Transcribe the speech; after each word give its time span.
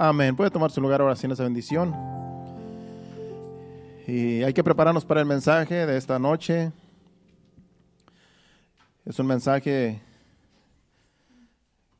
Amén. 0.00 0.36
Puede 0.36 0.52
tomar 0.52 0.70
su 0.70 0.80
lugar 0.80 1.00
ahora 1.00 1.16
sin 1.16 1.32
esa 1.32 1.42
bendición. 1.42 1.92
Y 4.06 4.44
hay 4.44 4.54
que 4.54 4.62
prepararnos 4.62 5.04
para 5.04 5.18
el 5.18 5.26
mensaje 5.26 5.86
de 5.86 5.96
esta 5.96 6.20
noche. 6.20 6.70
Es 9.04 9.18
un 9.18 9.26
mensaje 9.26 10.00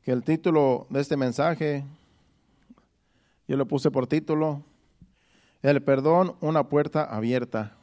que 0.01 0.11
el 0.13 0.23
título 0.23 0.87
de 0.89 1.01
este 1.01 1.17
mensaje, 1.17 1.83
yo 3.49 3.57
lo 3.57 3.67
puse 3.67 3.91
por 3.91 4.07
título, 4.07 4.63
El 5.61 5.83
perdón, 5.83 6.37
una 6.39 6.69
puerta 6.69 7.03
abierta. 7.03 7.75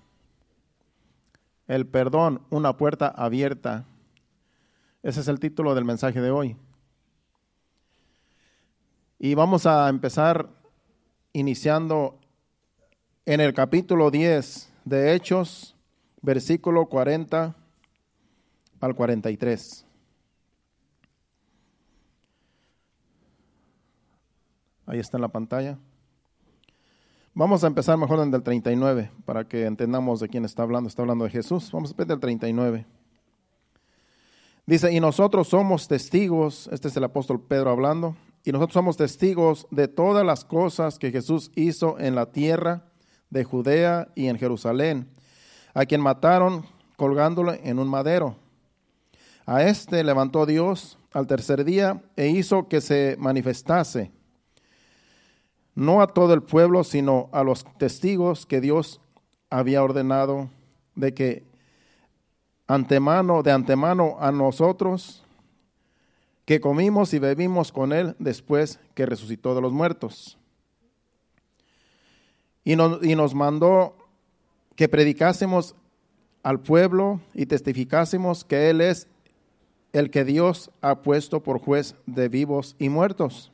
El 1.68 1.86
perdón, 1.86 2.40
una 2.48 2.78
puerta 2.78 3.08
abierta. 3.08 3.84
Ese 5.02 5.20
es 5.20 5.28
el 5.28 5.38
título 5.38 5.74
del 5.74 5.84
mensaje 5.84 6.22
de 6.22 6.30
hoy. 6.30 6.56
Y 9.18 9.34
vamos 9.34 9.64
a 9.64 9.88
empezar 9.88 10.46
iniciando 11.32 12.18
en 13.24 13.40
el 13.40 13.54
capítulo 13.54 14.10
10 14.10 14.70
de 14.84 15.14
Hechos, 15.14 15.74
versículo 16.20 16.86
40 16.86 17.56
al 18.80 18.94
43. 18.94 19.86
Ahí 24.84 24.98
está 24.98 25.16
en 25.16 25.22
la 25.22 25.28
pantalla. 25.28 25.78
Vamos 27.32 27.64
a 27.64 27.68
empezar 27.68 27.96
mejor 27.96 28.22
desde 28.22 28.36
el 28.36 28.42
39 28.42 29.10
para 29.24 29.48
que 29.48 29.64
entendamos 29.64 30.20
de 30.20 30.28
quién 30.28 30.44
está 30.44 30.62
hablando. 30.62 30.88
Está 30.88 31.02
hablando 31.02 31.24
de 31.24 31.30
Jesús. 31.30 31.70
Vamos 31.72 31.90
a 31.90 31.92
empezar 31.92 32.08
del 32.08 32.20
39. 32.20 32.86
Dice, 34.66 34.92
y 34.92 35.00
nosotros 35.00 35.48
somos 35.48 35.88
testigos, 35.88 36.68
este 36.72 36.88
es 36.88 36.96
el 36.96 37.04
apóstol 37.04 37.40
Pedro 37.40 37.70
hablando, 37.70 38.16
y 38.46 38.52
nosotros 38.52 38.74
somos 38.74 38.96
testigos 38.96 39.66
de 39.72 39.88
todas 39.88 40.24
las 40.24 40.44
cosas 40.44 41.00
que 41.00 41.10
Jesús 41.10 41.50
hizo 41.56 41.98
en 41.98 42.14
la 42.14 42.26
tierra 42.26 42.84
de 43.28 43.42
Judea 43.42 44.06
y 44.14 44.28
en 44.28 44.38
Jerusalén, 44.38 45.08
a 45.74 45.84
quien 45.84 46.00
mataron 46.00 46.64
colgándolo 46.96 47.54
en 47.54 47.80
un 47.80 47.88
madero. 47.88 48.36
A 49.46 49.64
este 49.64 50.04
levantó 50.04 50.46
Dios 50.46 50.96
al 51.12 51.26
tercer 51.26 51.64
día 51.64 52.00
e 52.14 52.28
hizo 52.28 52.68
que 52.68 52.80
se 52.80 53.16
manifestase, 53.18 54.12
no 55.74 56.00
a 56.00 56.06
todo 56.06 56.32
el 56.32 56.44
pueblo, 56.44 56.84
sino 56.84 57.28
a 57.32 57.42
los 57.42 57.64
testigos 57.78 58.46
que 58.46 58.60
Dios 58.60 59.00
había 59.50 59.82
ordenado 59.82 60.50
de 60.94 61.14
que 61.14 61.42
antemano, 62.68 63.42
de 63.42 63.50
antemano 63.50 64.18
a 64.20 64.30
nosotros, 64.30 65.25
que 66.46 66.60
comimos 66.60 67.12
y 67.12 67.18
bebimos 67.18 67.72
con 67.72 67.92
él 67.92 68.14
después 68.18 68.78
que 68.94 69.04
resucitó 69.04 69.54
de 69.54 69.60
los 69.60 69.72
muertos. 69.72 70.38
Y 72.64 72.76
nos, 72.76 73.04
y 73.04 73.14
nos 73.14 73.34
mandó 73.34 73.96
que 74.76 74.88
predicásemos 74.88 75.74
al 76.42 76.60
pueblo 76.60 77.20
y 77.34 77.46
testificásemos 77.46 78.44
que 78.44 78.70
Él 78.70 78.80
es 78.80 79.08
el 79.92 80.10
que 80.10 80.24
Dios 80.24 80.70
ha 80.80 81.02
puesto 81.02 81.42
por 81.42 81.58
juez 81.58 81.96
de 82.06 82.28
vivos 82.28 82.76
y 82.78 82.88
muertos. 82.88 83.50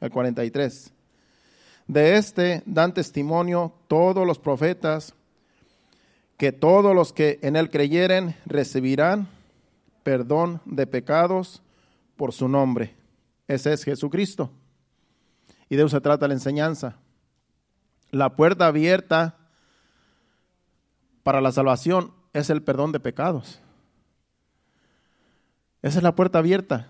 El 0.00 0.10
43. 0.10 0.92
De 1.86 2.16
este 2.16 2.62
dan 2.66 2.92
testimonio 2.92 3.72
todos 3.86 4.26
los 4.26 4.40
profetas 4.40 5.14
que 6.36 6.50
todos 6.50 6.94
los 6.94 7.12
que 7.12 7.38
en 7.42 7.54
Él 7.54 7.70
creyeren 7.70 8.34
recibirán 8.44 9.28
perdón 10.02 10.60
de 10.64 10.86
pecados 10.86 11.62
por 12.16 12.32
su 12.32 12.48
nombre. 12.48 12.96
Ese 13.46 13.72
es 13.72 13.84
Jesucristo. 13.84 14.50
Y 15.68 15.76
de 15.76 15.82
eso 15.82 15.90
se 15.90 16.00
trata 16.00 16.28
la 16.28 16.34
enseñanza. 16.34 16.96
La 18.10 18.36
puerta 18.36 18.66
abierta 18.66 19.36
para 21.22 21.40
la 21.40 21.52
salvación 21.52 22.12
es 22.32 22.50
el 22.50 22.62
perdón 22.62 22.92
de 22.92 23.00
pecados. 23.00 23.60
Esa 25.82 25.98
es 25.98 26.02
la 26.02 26.14
puerta 26.14 26.38
abierta 26.38 26.88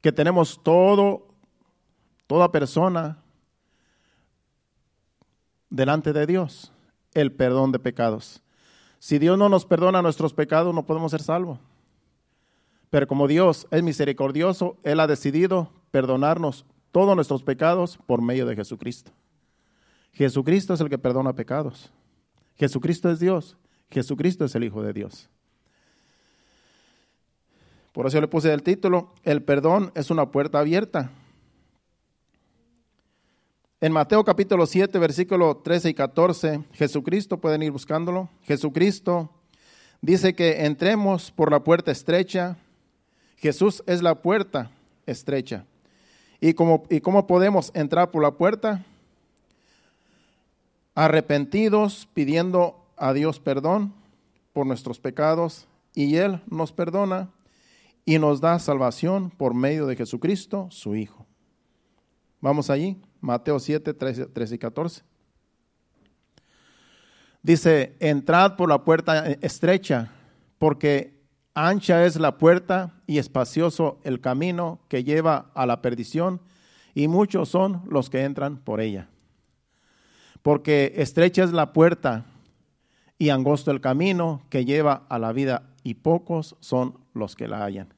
que 0.00 0.12
tenemos 0.12 0.62
todo, 0.62 1.28
toda 2.26 2.52
persona 2.52 3.22
delante 5.70 6.12
de 6.12 6.26
Dios, 6.26 6.72
el 7.14 7.32
perdón 7.32 7.72
de 7.72 7.78
pecados. 7.78 8.42
Si 8.98 9.18
Dios 9.18 9.38
no 9.38 9.48
nos 9.48 9.64
perdona 9.64 10.02
nuestros 10.02 10.32
pecados, 10.32 10.74
no 10.74 10.86
podemos 10.86 11.10
ser 11.10 11.22
salvos. 11.22 11.58
Pero 12.90 13.06
como 13.06 13.28
Dios 13.28 13.66
es 13.70 13.82
misericordioso, 13.82 14.76
Él 14.82 15.00
ha 15.00 15.06
decidido 15.06 15.70
perdonarnos 15.90 16.64
todos 16.92 17.14
nuestros 17.14 17.42
pecados 17.42 17.98
por 18.06 18.22
medio 18.22 18.46
de 18.46 18.56
Jesucristo. 18.56 19.12
Jesucristo 20.12 20.74
es 20.74 20.80
el 20.80 20.88
que 20.88 20.98
perdona 20.98 21.34
pecados. 21.34 21.92
Jesucristo 22.56 23.10
es 23.10 23.20
Dios. 23.20 23.56
Jesucristo 23.90 24.44
es 24.44 24.54
el 24.54 24.64
Hijo 24.64 24.82
de 24.82 24.92
Dios. 24.92 25.28
Por 27.92 28.06
eso 28.06 28.20
le 28.20 28.28
puse 28.28 28.52
el 28.52 28.62
título, 28.62 29.12
el 29.24 29.42
perdón 29.42 29.90
es 29.94 30.10
una 30.10 30.30
puerta 30.30 30.60
abierta. 30.60 31.10
En 33.80 33.92
Mateo 33.92 34.24
capítulo 34.24 34.66
7, 34.66 34.98
versículo 34.98 35.56
13 35.56 35.90
y 35.90 35.94
14, 35.94 36.64
Jesucristo, 36.72 37.38
pueden 37.38 37.62
ir 37.62 37.70
buscándolo, 37.70 38.28
Jesucristo 38.42 39.30
dice 40.00 40.34
que 40.34 40.64
entremos 40.64 41.30
por 41.30 41.50
la 41.50 41.62
puerta 41.64 41.90
estrecha, 41.90 42.56
Jesús 43.38 43.82
es 43.86 44.02
la 44.02 44.16
puerta 44.16 44.70
estrecha. 45.06 45.64
¿Y 46.40 46.54
cómo, 46.54 46.84
¿Y 46.90 47.00
cómo 47.00 47.26
podemos 47.26 47.70
entrar 47.74 48.10
por 48.10 48.22
la 48.22 48.32
puerta? 48.32 48.84
Arrepentidos, 50.94 52.08
pidiendo 52.14 52.84
a 52.96 53.12
Dios 53.12 53.38
perdón 53.38 53.94
por 54.52 54.66
nuestros 54.66 54.98
pecados, 54.98 55.66
y 55.94 56.16
Él 56.16 56.40
nos 56.48 56.72
perdona 56.72 57.30
y 58.04 58.18
nos 58.18 58.40
da 58.40 58.58
salvación 58.58 59.30
por 59.30 59.54
medio 59.54 59.86
de 59.86 59.96
Jesucristo, 59.96 60.68
su 60.70 60.96
Hijo. 60.96 61.26
Vamos 62.40 62.70
allí, 62.70 63.00
Mateo 63.20 63.58
7, 63.58 63.94
13, 63.94 64.26
13 64.26 64.54
y 64.54 64.58
14. 64.58 65.02
Dice, 67.42 67.96
entrad 68.00 68.56
por 68.56 68.68
la 68.68 68.82
puerta 68.84 69.26
estrecha, 69.40 70.10
porque 70.58 71.17
Ancha 71.66 72.04
es 72.06 72.20
la 72.20 72.38
puerta 72.38 72.94
y 73.08 73.18
espacioso 73.18 73.98
el 74.04 74.20
camino 74.20 74.78
que 74.86 75.02
lleva 75.02 75.50
a 75.54 75.66
la 75.66 75.82
perdición, 75.82 76.40
y 76.94 77.08
muchos 77.08 77.48
son 77.48 77.82
los 77.90 78.10
que 78.10 78.22
entran 78.22 78.58
por 78.58 78.80
ella. 78.80 79.08
Porque 80.42 80.92
estrecha 80.98 81.42
es 81.42 81.52
la 81.52 81.72
puerta 81.72 82.26
y 83.18 83.30
angosto 83.30 83.72
el 83.72 83.80
camino 83.80 84.42
que 84.50 84.64
lleva 84.64 85.04
a 85.08 85.18
la 85.18 85.32
vida, 85.32 85.64
y 85.82 85.94
pocos 85.94 86.54
son 86.60 86.96
los 87.12 87.34
que 87.34 87.48
la 87.48 87.64
hallan. 87.64 87.92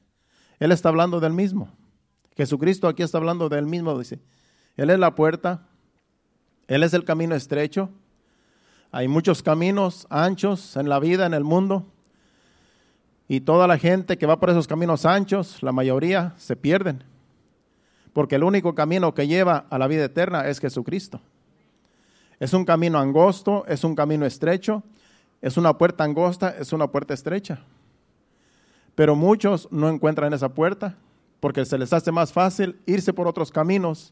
Él 0.57 0.71
está 0.71 0.89
hablando 0.89 1.19
del 1.19 1.33
mismo. 1.33 1.69
Jesucristo 2.35 2.87
aquí 2.87 3.03
está 3.03 3.19
hablando 3.19 3.47
del 3.47 3.67
mismo, 3.67 3.95
dice. 3.99 4.21
Él 4.75 4.89
es 4.89 4.97
la 4.97 5.13
puerta, 5.13 5.67
Él 6.67 6.81
es 6.81 6.95
el 6.95 7.03
camino 7.03 7.35
estrecho. 7.35 7.91
Hay 8.91 9.07
muchos 9.07 9.43
caminos 9.43 10.07
anchos 10.09 10.75
en 10.77 10.89
la 10.89 10.99
vida, 10.99 11.27
en 11.27 11.35
el 11.35 11.43
mundo, 11.43 11.90
y 13.31 13.39
toda 13.39 13.65
la 13.65 13.77
gente 13.77 14.17
que 14.17 14.25
va 14.25 14.41
por 14.41 14.49
esos 14.49 14.67
caminos 14.67 15.05
anchos, 15.05 15.63
la 15.63 15.71
mayoría 15.71 16.33
se 16.35 16.57
pierden. 16.57 17.01
Porque 18.11 18.35
el 18.35 18.43
único 18.43 18.75
camino 18.75 19.13
que 19.13 19.25
lleva 19.25 19.67
a 19.69 19.77
la 19.77 19.87
vida 19.87 20.03
eterna 20.03 20.49
es 20.49 20.59
Jesucristo. 20.59 21.21
Es 22.41 22.53
un 22.53 22.65
camino 22.65 22.99
angosto, 22.99 23.63
es 23.69 23.85
un 23.85 23.95
camino 23.95 24.25
estrecho, 24.25 24.83
es 25.41 25.55
una 25.55 25.77
puerta 25.77 26.03
angosta, 26.03 26.49
es 26.59 26.73
una 26.73 26.87
puerta 26.87 27.13
estrecha. 27.13 27.61
Pero 28.95 29.15
muchos 29.15 29.69
no 29.71 29.87
encuentran 29.87 30.33
esa 30.33 30.49
puerta 30.49 30.97
porque 31.39 31.63
se 31.63 31.77
les 31.77 31.93
hace 31.93 32.11
más 32.11 32.33
fácil 32.33 32.81
irse 32.85 33.13
por 33.13 33.29
otros 33.29 33.49
caminos 33.49 34.11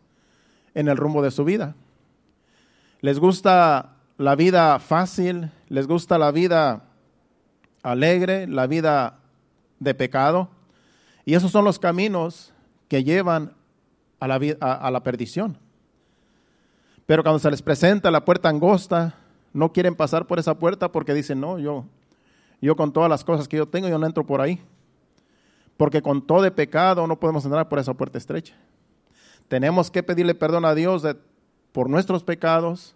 en 0.74 0.88
el 0.88 0.96
rumbo 0.96 1.22
de 1.22 1.32
su 1.32 1.44
vida. 1.44 1.76
Les 3.02 3.20
gusta 3.20 3.98
la 4.18 4.36
vida 4.38 4.80
fácil, 4.80 5.52
les 5.68 5.88
gusta 5.88 6.18
la 6.18 6.32
vida 6.32 6.86
alegre, 7.84 8.48
la 8.48 8.68
vida 8.68 9.20
de 9.80 9.94
pecado. 9.94 10.50
Y 11.26 11.34
esos 11.34 11.52
son 11.52 11.66
los 11.66 11.80
caminos 11.80 12.54
que 12.88 13.04
llevan 13.04 13.54
a 14.20 14.28
la, 14.28 14.40
a, 14.60 14.92
la 14.92 15.04
perdición. 15.04 15.58
Pero 17.06 17.24
cuando 17.24 17.40
se 17.40 17.50
les 17.50 17.62
presenta 17.62 18.12
la 18.12 18.26
puerta 18.26 18.50
angosta, 18.50 19.16
no 19.54 19.72
quieren 19.72 19.96
pasar 19.96 20.28
por 20.28 20.40
esa 20.40 20.58
puerta 20.58 20.92
porque 20.92 21.14
dicen, 21.14 21.40
no, 21.40 21.60
yo, 21.60 21.86
yo 22.62 22.76
con 22.76 22.92
todas 22.92 23.10
las 23.10 23.24
cosas 23.24 23.48
que 23.48 23.58
yo 23.58 23.68
tengo, 23.68 23.88
yo 23.88 23.98
no 23.98 24.06
entro 24.06 24.26
por 24.26 24.42
ahí. 24.42 24.62
Porque 25.78 26.02
con 26.02 26.22
todo 26.22 26.42
de 26.42 26.52
pecado 26.52 27.08
no 27.08 27.20
podemos 27.20 27.46
entrar 27.46 27.70
por 27.70 27.80
esa 27.80 27.94
puerta 27.94 28.18
estrecha. 28.18 28.56
Tenemos 29.48 29.90
que 29.90 30.04
pedirle 30.04 30.36
perdón 30.36 30.66
a 30.66 30.76
Dios 30.76 31.04
por 31.72 31.90
nuestros 31.90 32.24
pecados, 32.24 32.96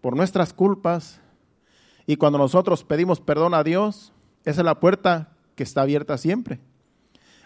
por 0.00 0.16
nuestras 0.16 0.52
culpas, 0.52 1.20
y 2.10 2.16
cuando 2.16 2.38
nosotros 2.38 2.82
pedimos 2.82 3.20
perdón 3.20 3.54
a 3.54 3.62
Dios, 3.62 4.12
esa 4.44 4.62
es 4.62 4.64
la 4.64 4.80
puerta 4.80 5.28
que 5.54 5.62
está 5.62 5.82
abierta 5.82 6.18
siempre. 6.18 6.58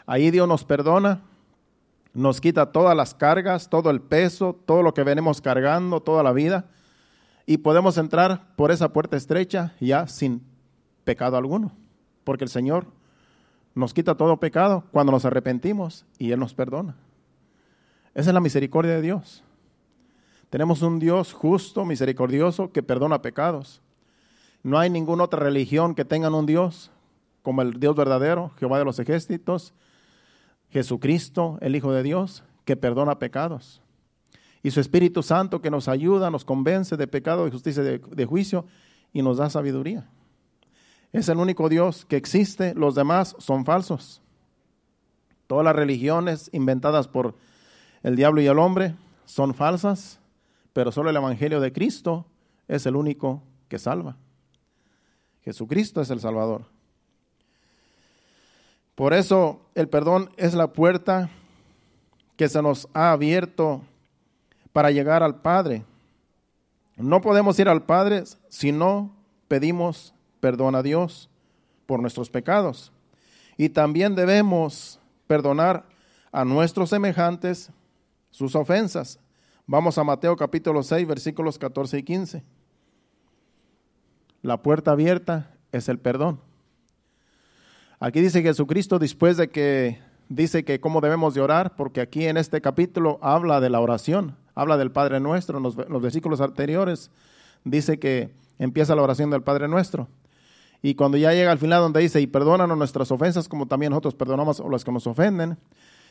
Ahí 0.07 0.31
Dios 0.31 0.49
nos 0.49 0.65
perdona 0.65 1.21
nos 2.15 2.41
quita 2.41 2.73
todas 2.73 2.97
las 2.97 3.13
cargas, 3.13 3.69
todo 3.69 3.91
el 3.91 4.01
peso, 4.01 4.59
todo 4.65 4.83
lo 4.83 4.95
que 4.95 5.03
venimos 5.03 5.43
cargando 5.43 6.01
toda 6.01 6.23
la 6.23 6.33
vida 6.33 6.65
y 7.45 7.59
podemos 7.59 7.99
entrar 7.99 8.57
por 8.57 8.71
esa 8.71 8.91
puerta 8.91 9.19
estrecha 9.19 9.75
ya 9.81 10.07
sin 10.07 10.41
pecado 11.05 11.37
alguno, 11.37 11.73
porque 12.25 12.45
el 12.45 12.51
Señor 12.51 12.87
nos 13.75 13.93
quita 13.93 14.15
todo 14.15 14.41
pecado 14.41 14.85
cuando 14.93 15.13
nos 15.13 15.27
arrepentimos 15.27 16.07
y 16.19 16.33
Él 16.33 16.41
nos 16.41 16.55
perdona. 16.55 16.97
Esa 18.15 18.31
es 18.31 18.35
la 18.35 18.41
misericordia 18.41 18.95
de 18.95 19.03
Dios. 19.03 19.45
Tenemos 20.49 20.81
un 20.81 21.01
Dios 21.01 21.35
justo, 21.35 21.85
misericordioso, 21.85 22.73
que 22.73 22.83
perdona 22.83 23.21
pecados. 23.21 23.83
No 24.65 24.79
hay 24.79 24.91
ninguna 24.91 25.25
otra 25.25 25.41
religión 25.41 25.95
que 25.95 26.05
tenga 26.05 26.31
un 26.31 26.47
Dios 26.47 26.91
como 27.43 27.61
el 27.61 27.79
Dios 27.79 27.95
verdadero, 27.95 28.51
Jehová 28.59 28.79
de 28.79 28.87
los 28.87 28.99
ejércitos, 28.99 29.75
Jesucristo, 30.71 31.59
el 31.61 31.77
Hijo 31.77 31.93
de 31.93 32.03
Dios, 32.03 32.43
que 32.65 32.75
perdona 32.75 33.19
pecados. 33.19 33.83
Y 34.63 34.71
su 34.71 34.81
Espíritu 34.81 35.23
Santo 35.23 35.61
que 35.61 35.71
nos 35.71 35.87
ayuda, 35.87 36.31
nos 36.31 36.47
convence 36.47 36.97
de 36.97 37.07
pecado, 37.07 37.45
de 37.45 37.51
justicia, 37.51 37.83
de, 37.83 37.99
de 37.99 38.25
juicio 38.25 38.65
y 39.13 39.21
nos 39.21 39.37
da 39.37 39.51
sabiduría. 39.51 40.09
Es 41.13 41.29
el 41.29 41.37
único 41.37 41.69
Dios 41.69 42.07
que 42.07 42.17
existe, 42.17 42.75
los 42.75 42.95
demás 42.95 43.37
son 43.39 43.67
falsos. 43.67 44.23
Todas 45.47 45.67
las 45.67 45.77
religiones 45.77 46.49
inventadas 46.55 47.07
por 47.07 47.35
el 48.03 48.17
diablo 48.17 48.41
y 48.41 48.47
el 48.47 48.59
hombre 48.59 48.95
son 49.27 49.53
falsas, 49.53 50.19
pero 50.73 50.91
solo 50.91 51.11
el 51.11 51.17
Evangelio 51.17 51.61
de 51.61 51.71
Cristo 51.71 52.25
es 52.67 52.87
el 52.87 52.97
único 52.97 53.43
que 53.69 53.79
salva. 53.79 54.17
Jesucristo 55.45 56.01
es 56.01 56.11
el 56.11 56.21
Salvador. 56.21 56.65
Por 58.95 59.13
eso 59.13 59.61
el 59.75 59.89
perdón 59.89 60.31
es 60.37 60.55
la 60.55 60.73
puerta 60.73 61.31
que 62.37 62.49
se 62.49 62.63
nos 62.63 62.89
ha 62.95 63.13
abierto 63.13 63.83
para 64.73 64.91
llegar 64.91 65.23
al 65.23 65.41
Padre. 65.41 65.85
No 66.97 67.21
podemos 67.21 67.59
ir 67.59 67.69
al 67.69 67.85
Padre 67.85 68.25
si 68.49 68.73
no 68.73 69.15
pedimos 69.49 70.15
perdón 70.41 70.75
a 70.75 70.83
Dios 70.83 71.29
por 71.87 72.01
nuestros 72.01 72.31
pecados. 72.31 72.93
Y 73.57 73.69
también 73.69 74.15
debemos 74.15 75.01
perdonar 75.27 75.85
a 76.33 76.45
nuestros 76.45 76.91
semejantes 76.91 77.71
sus 78.31 78.55
ofensas. 78.55 79.19
Vamos 79.67 79.97
a 79.99 80.05
Mateo 80.05 80.37
capítulo 80.37 80.83
6, 80.83 81.07
versículos 81.07 81.59
14 81.59 81.99
y 81.99 82.03
15. 82.03 82.43
La 84.45 84.59
puerta 84.59 84.91
abierta 84.91 85.49
es 85.73 85.89
el 85.89 85.99
perdón. 85.99 86.39
Aquí 87.99 88.21
dice 88.21 88.43
Jesucristo 88.43 88.99
después 88.99 89.39
de 89.39 89.49
que 89.49 89.99
dice 90.29 90.67
que 90.67 90.81
cómo 90.81 91.01
debemos 91.01 91.33
de 91.33 91.41
orar, 91.41 91.75
porque 91.77 92.03
aquí 92.03 92.27
en 92.27 92.37
este 92.37 92.61
capítulo 92.61 93.19
habla 93.23 93.63
de 93.63 93.71
la 93.71 93.81
oración, 93.81 94.37
habla 94.55 94.77
del 94.77 94.91
Padre 94.91 95.19
Nuestro. 95.19 95.57
En 95.57 95.63
los, 95.63 95.77
los 95.89 96.03
versículos 96.03 96.43
anteriores 96.43 97.11
dice 97.65 97.99
que 97.99 98.35
empieza 98.59 98.95
la 98.95 99.01
oración 99.01 99.31
del 99.31 99.43
Padre 99.43 99.67
Nuestro. 99.67 100.09
Y 100.83 100.95
cuando 100.95 101.17
ya 101.17 101.33
llega 101.33 101.51
al 101.51 101.59
final 101.59 101.81
donde 101.81 102.01
dice, 102.01 102.21
y 102.21 102.27
perdónanos 102.27 102.77
nuestras 102.77 103.11
ofensas 103.11 103.49
como 103.49 103.65
también 103.65 103.93
nosotros 103.93 104.15
perdonamos 104.15 104.61
a 104.61 104.65
los 104.65 104.85
que 104.85 104.93
nos 104.93 105.07
ofenden, 105.07 105.57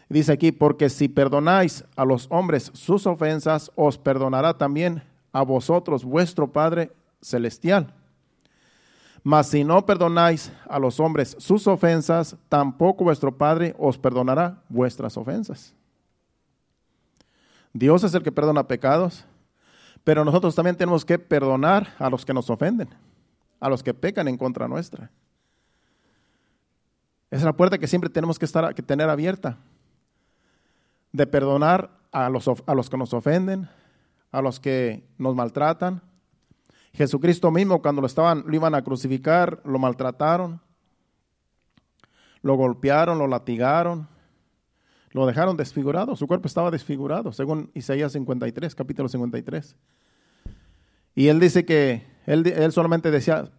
dice 0.10 0.32
aquí, 0.32 0.52
porque 0.52 0.90
si 0.90 1.08
perdonáis 1.08 1.86
a 1.96 2.04
los 2.04 2.26
hombres 2.32 2.72
sus 2.74 3.06
ofensas, 3.06 3.72
os 3.76 4.00
perdonará 4.00 4.58
también 4.58 5.04
a 5.32 5.44
vosotros 5.44 6.04
vuestro 6.04 6.52
Padre 6.52 6.92
Celestial. 7.22 7.94
Mas 9.24 9.48
si 9.48 9.64
no 9.64 9.86
perdonáis 9.86 10.52
a 10.68 10.78
los 10.78 11.00
hombres 11.00 11.38
sus 11.40 11.66
ofensas, 11.66 12.36
tampoco 12.50 13.06
vuestro 13.06 13.36
Padre 13.36 13.74
os 13.80 13.98
perdonará 13.98 14.62
vuestras 14.68 15.16
ofensas. 15.16 15.74
Dios 17.72 18.04
es 18.04 18.14
el 18.14 18.22
que 18.22 18.34
perdona 18.34 18.68
pecados, 18.68 19.26
pero 20.04 20.26
nosotros 20.26 20.54
también 20.54 20.76
tenemos 20.76 21.06
que 21.06 21.18
perdonar 21.18 21.96
a 21.98 22.10
los 22.10 22.26
que 22.26 22.34
nos 22.34 22.50
ofenden, 22.50 22.90
a 23.62 23.70
los 23.70 23.82
que 23.82 23.94
pecan 23.94 24.28
en 24.28 24.38
contra 24.38 24.68
nuestra. 24.68 25.10
Esa 27.32 27.40
es 27.40 27.46
la 27.46 27.54
puerta 27.54 27.78
que 27.78 27.88
siempre 27.88 28.10
tenemos 28.10 28.38
que, 28.38 28.46
estar, 28.46 28.76
que 28.76 28.84
tener 28.84 29.10
abierta, 29.10 29.58
de 31.14 31.26
perdonar 31.26 31.90
a 32.12 32.30
los, 32.30 32.48
a 32.48 32.76
los 32.76 32.90
que 32.90 32.98
nos 32.98 33.14
ofenden, 33.14 33.70
a 34.32 34.42
los 34.42 34.60
que 34.60 35.08
nos 35.18 35.34
maltratan, 35.34 36.02
Jesucristo 36.94 37.50
mismo 37.50 37.82
cuando 37.82 38.02
lo, 38.02 38.08
estaban, 38.08 38.44
lo 38.46 38.56
iban 38.56 38.76
a 38.76 38.84
crucificar, 38.84 39.62
lo 39.66 39.80
maltrataron, 39.80 40.62
lo 42.42 42.56
golpearon, 42.56 43.18
lo 43.18 43.28
latigaron, 43.28 44.08
lo 45.12 45.26
dejaron 45.26 45.58
desfigurado, 45.58 46.16
su 46.16 46.28
cuerpo 46.28 46.48
estaba 46.48 46.70
desfigurado, 46.70 47.32
según 47.32 47.72
Isaías 47.74 48.12
53, 48.12 48.76
capítulo 48.76 49.10
53. 49.10 49.76
Y 51.16 51.28
él 51.28 51.40
dice 51.40 51.66
que 51.66 52.06
él, 52.26 52.46
él 52.46 52.72
solamente 52.72 53.10
decía, 53.10 53.50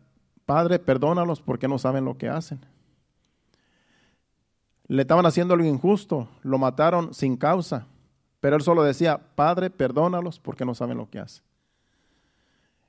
Padre, 0.47 0.79
perdónalos 0.79 1.41
porque 1.41 1.69
no 1.69 1.79
saben 1.79 2.05
lo 2.05 2.17
que 2.19 2.29
hacen. 2.29 2.61
Le 4.87 5.03
estaban 5.03 5.27
haciendo 5.27 5.55
algo 5.55 5.67
injusto, 5.67 6.29
lo 6.43 6.59
mataron 6.59 7.15
sin 7.15 7.37
causa, 7.37 7.87
pero 8.41 8.57
él 8.57 8.63
solo 8.63 8.83
decía, 8.83 9.19
Padre, 9.35 9.71
perdónalos 9.71 10.39
porque 10.39 10.65
no 10.65 10.75
saben 10.75 10.99
lo 10.99 11.09
que 11.09 11.19
hacen. 11.19 11.45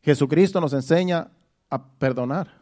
Jesucristo 0.05 0.61
nos 0.61 0.71
enseña 0.73 1.31
a 1.67 1.83
perdonar. 1.83 2.53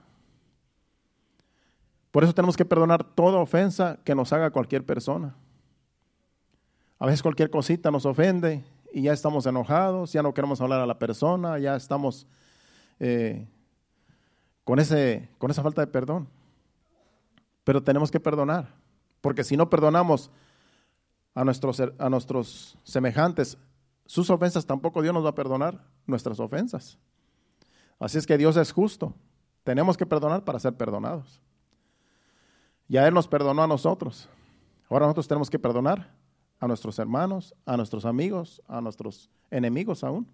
Por 2.09 2.23
eso 2.23 2.33
tenemos 2.33 2.55
que 2.55 2.63
perdonar 2.63 3.03
toda 3.03 3.37
ofensa 3.39 3.99
que 4.05 4.15
nos 4.15 4.31
haga 4.31 4.51
cualquier 4.51 4.85
persona. 4.85 5.35
A 6.99 7.05
veces 7.05 7.21
cualquier 7.21 7.49
cosita 7.49 7.91
nos 7.91 8.05
ofende 8.05 8.63
y 8.93 9.01
ya 9.01 9.11
estamos 9.11 9.45
enojados, 9.45 10.13
ya 10.13 10.23
no 10.23 10.33
queremos 10.33 10.61
hablar 10.61 10.79
a 10.79 10.85
la 10.85 10.97
persona, 10.97 11.59
ya 11.59 11.75
estamos 11.75 12.25
eh, 13.01 13.45
con, 14.63 14.79
ese, 14.79 15.27
con 15.37 15.51
esa 15.51 15.63
falta 15.63 15.81
de 15.81 15.87
perdón. 15.87 16.29
Pero 17.65 17.83
tenemos 17.83 18.09
que 18.09 18.21
perdonar, 18.21 18.73
porque 19.19 19.43
si 19.43 19.57
no 19.57 19.69
perdonamos 19.69 20.31
a 21.35 21.43
nuestros, 21.43 21.81
a 21.81 22.09
nuestros 22.09 22.77
semejantes 22.83 23.57
sus 24.05 24.29
ofensas, 24.29 24.65
tampoco 24.65 25.01
Dios 25.01 25.13
nos 25.13 25.25
va 25.25 25.31
a 25.31 25.35
perdonar 25.35 25.83
nuestras 26.07 26.39
ofensas. 26.39 26.97
Así 27.99 28.17
es 28.17 28.27
que 28.27 28.37
Dios 28.37 28.57
es 28.57 28.71
justo. 28.71 29.13
Tenemos 29.63 29.97
que 29.97 30.05
perdonar 30.05 30.43
para 30.43 30.59
ser 30.59 30.73
perdonados. 30.73 31.41
Ya 32.87 33.07
Él 33.07 33.13
nos 33.13 33.27
perdonó 33.27 33.63
a 33.63 33.67
nosotros. 33.67 34.27
Ahora 34.89 35.05
nosotros 35.05 35.27
tenemos 35.27 35.49
que 35.49 35.59
perdonar 35.59 36.13
a 36.59 36.67
nuestros 36.67 36.99
hermanos, 36.99 37.55
a 37.65 37.75
nuestros 37.77 38.05
amigos, 38.05 38.61
a 38.67 38.81
nuestros 38.81 39.29
enemigos 39.51 40.03
aún. 40.03 40.27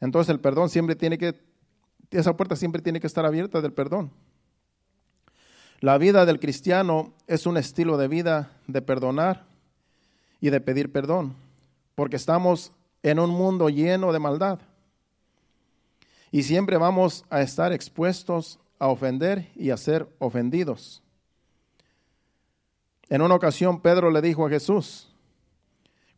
Entonces 0.00 0.32
el 0.32 0.40
perdón 0.40 0.68
siempre 0.70 0.96
tiene 0.96 1.18
que, 1.18 1.40
esa 2.10 2.36
puerta 2.36 2.56
siempre 2.56 2.82
tiene 2.82 3.00
que 3.00 3.06
estar 3.06 3.26
abierta 3.26 3.60
del 3.60 3.72
perdón. 3.72 4.10
La 5.80 5.98
vida 5.98 6.26
del 6.26 6.40
cristiano 6.40 7.12
es 7.26 7.46
un 7.46 7.56
estilo 7.56 7.96
de 7.96 8.08
vida 8.08 8.50
de 8.66 8.82
perdonar 8.82 9.46
y 10.40 10.50
de 10.50 10.60
pedir 10.60 10.90
perdón, 10.90 11.36
porque 11.94 12.16
estamos 12.16 12.72
en 13.02 13.20
un 13.20 13.30
mundo 13.30 13.68
lleno 13.68 14.12
de 14.12 14.18
maldad. 14.18 14.60
Y 16.30 16.42
siempre 16.42 16.76
vamos 16.76 17.24
a 17.30 17.42
estar 17.42 17.72
expuestos 17.72 18.58
a 18.78 18.88
ofender 18.88 19.50
y 19.54 19.70
a 19.70 19.76
ser 19.76 20.08
ofendidos. 20.18 21.02
En 23.08 23.22
una 23.22 23.34
ocasión 23.34 23.80
Pedro 23.80 24.10
le 24.10 24.20
dijo 24.20 24.46
a 24.46 24.50
Jesús, 24.50 25.08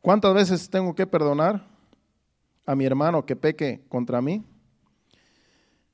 ¿cuántas 0.00 0.34
veces 0.34 0.68
tengo 0.68 0.94
que 0.94 1.06
perdonar 1.06 1.64
a 2.66 2.74
mi 2.74 2.84
hermano 2.84 3.24
que 3.24 3.36
peque 3.36 3.84
contra 3.88 4.20
mí? 4.20 4.44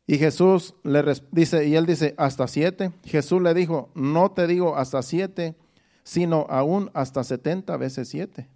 Y 0.06 0.18
Jesús 0.18 0.75
le 0.85 1.02
dice, 1.32 1.66
y 1.66 1.75
él 1.75 1.85
dice, 1.85 2.14
hasta 2.16 2.46
siete. 2.46 2.92
Jesús 3.04 3.42
le 3.42 3.52
dijo, 3.54 3.90
no 3.94 4.30
te 4.30 4.46
digo 4.46 4.76
hasta 4.76 5.02
siete, 5.02 5.56
sino 6.04 6.46
aún 6.49 6.90
hasta 6.94 7.25
setenta 7.25 7.76
veces 7.76 8.08
siete. 8.08 8.49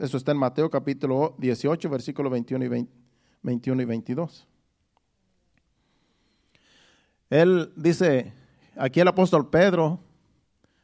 Eso 0.00 0.16
está 0.16 0.30
en 0.30 0.38
Mateo 0.38 0.70
capítulo 0.70 1.34
18, 1.38 1.90
versículo 1.90 2.30
21 2.30 2.64
y, 2.64 2.88
21 3.42 3.82
y 3.82 3.84
22. 3.84 4.46
Él 7.32 7.72
dice, 7.76 8.30
aquí 8.76 9.00
el 9.00 9.08
apóstol 9.08 9.48
Pedro, 9.48 9.98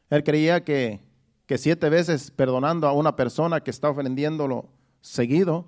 él 0.09 0.23
creía 0.23 0.63
que, 0.63 0.99
que 1.45 1.59
siete 1.59 1.91
veces 1.91 2.31
perdonando 2.31 2.87
a 2.87 2.91
una 2.91 3.15
persona 3.15 3.59
que 3.61 3.69
está 3.69 3.87
ofendiéndolo 3.87 4.67
seguido, 4.99 5.67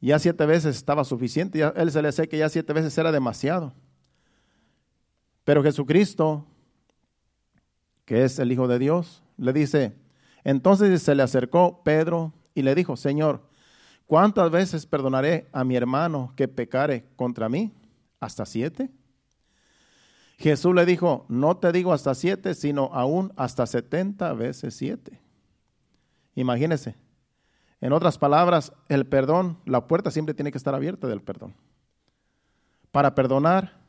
ya 0.00 0.18
siete 0.18 0.46
veces 0.46 0.74
estaba 0.74 1.04
suficiente. 1.04 1.60
Él 1.76 1.92
se 1.92 2.00
le 2.00 2.10
sé 2.12 2.30
que 2.30 2.38
ya 2.38 2.48
siete 2.48 2.72
veces 2.72 2.96
era 2.96 3.12
demasiado. 3.12 3.74
Pero 5.44 5.62
Jesucristo, 5.62 6.46
que 8.06 8.24
es 8.24 8.38
el 8.38 8.50
Hijo 8.50 8.68
de 8.68 8.78
Dios, 8.78 9.22
le 9.36 9.52
dice, 9.52 9.92
entonces 10.44 11.02
se 11.02 11.14
le 11.14 11.22
acercó 11.22 11.82
Pedro 11.84 12.32
y 12.54 12.62
le 12.62 12.74
dijo, 12.74 12.96
Señor, 12.96 13.42
¿cuántas 14.06 14.50
veces 14.50 14.86
perdonaré 14.86 15.46
a 15.52 15.62
mi 15.62 15.76
hermano 15.76 16.32
que 16.36 16.48
pecare 16.48 17.04
contra 17.16 17.50
mí? 17.50 17.70
¿Hasta 18.18 18.46
siete? 18.46 18.88
Jesús 20.40 20.74
le 20.74 20.86
dijo, 20.86 21.26
no 21.28 21.58
te 21.58 21.70
digo 21.70 21.92
hasta 21.92 22.14
siete, 22.14 22.54
sino 22.54 22.84
aún 22.94 23.30
hasta 23.36 23.66
setenta 23.66 24.32
veces 24.32 24.74
siete. 24.74 25.20
Imagínense. 26.34 26.96
En 27.82 27.92
otras 27.92 28.16
palabras, 28.16 28.72
el 28.88 29.06
perdón, 29.06 29.58
la 29.66 29.86
puerta 29.86 30.10
siempre 30.10 30.34
tiene 30.34 30.50
que 30.50 30.56
estar 30.56 30.74
abierta 30.74 31.06
del 31.08 31.20
perdón. 31.20 31.54
Para 32.90 33.14
perdonar 33.14 33.80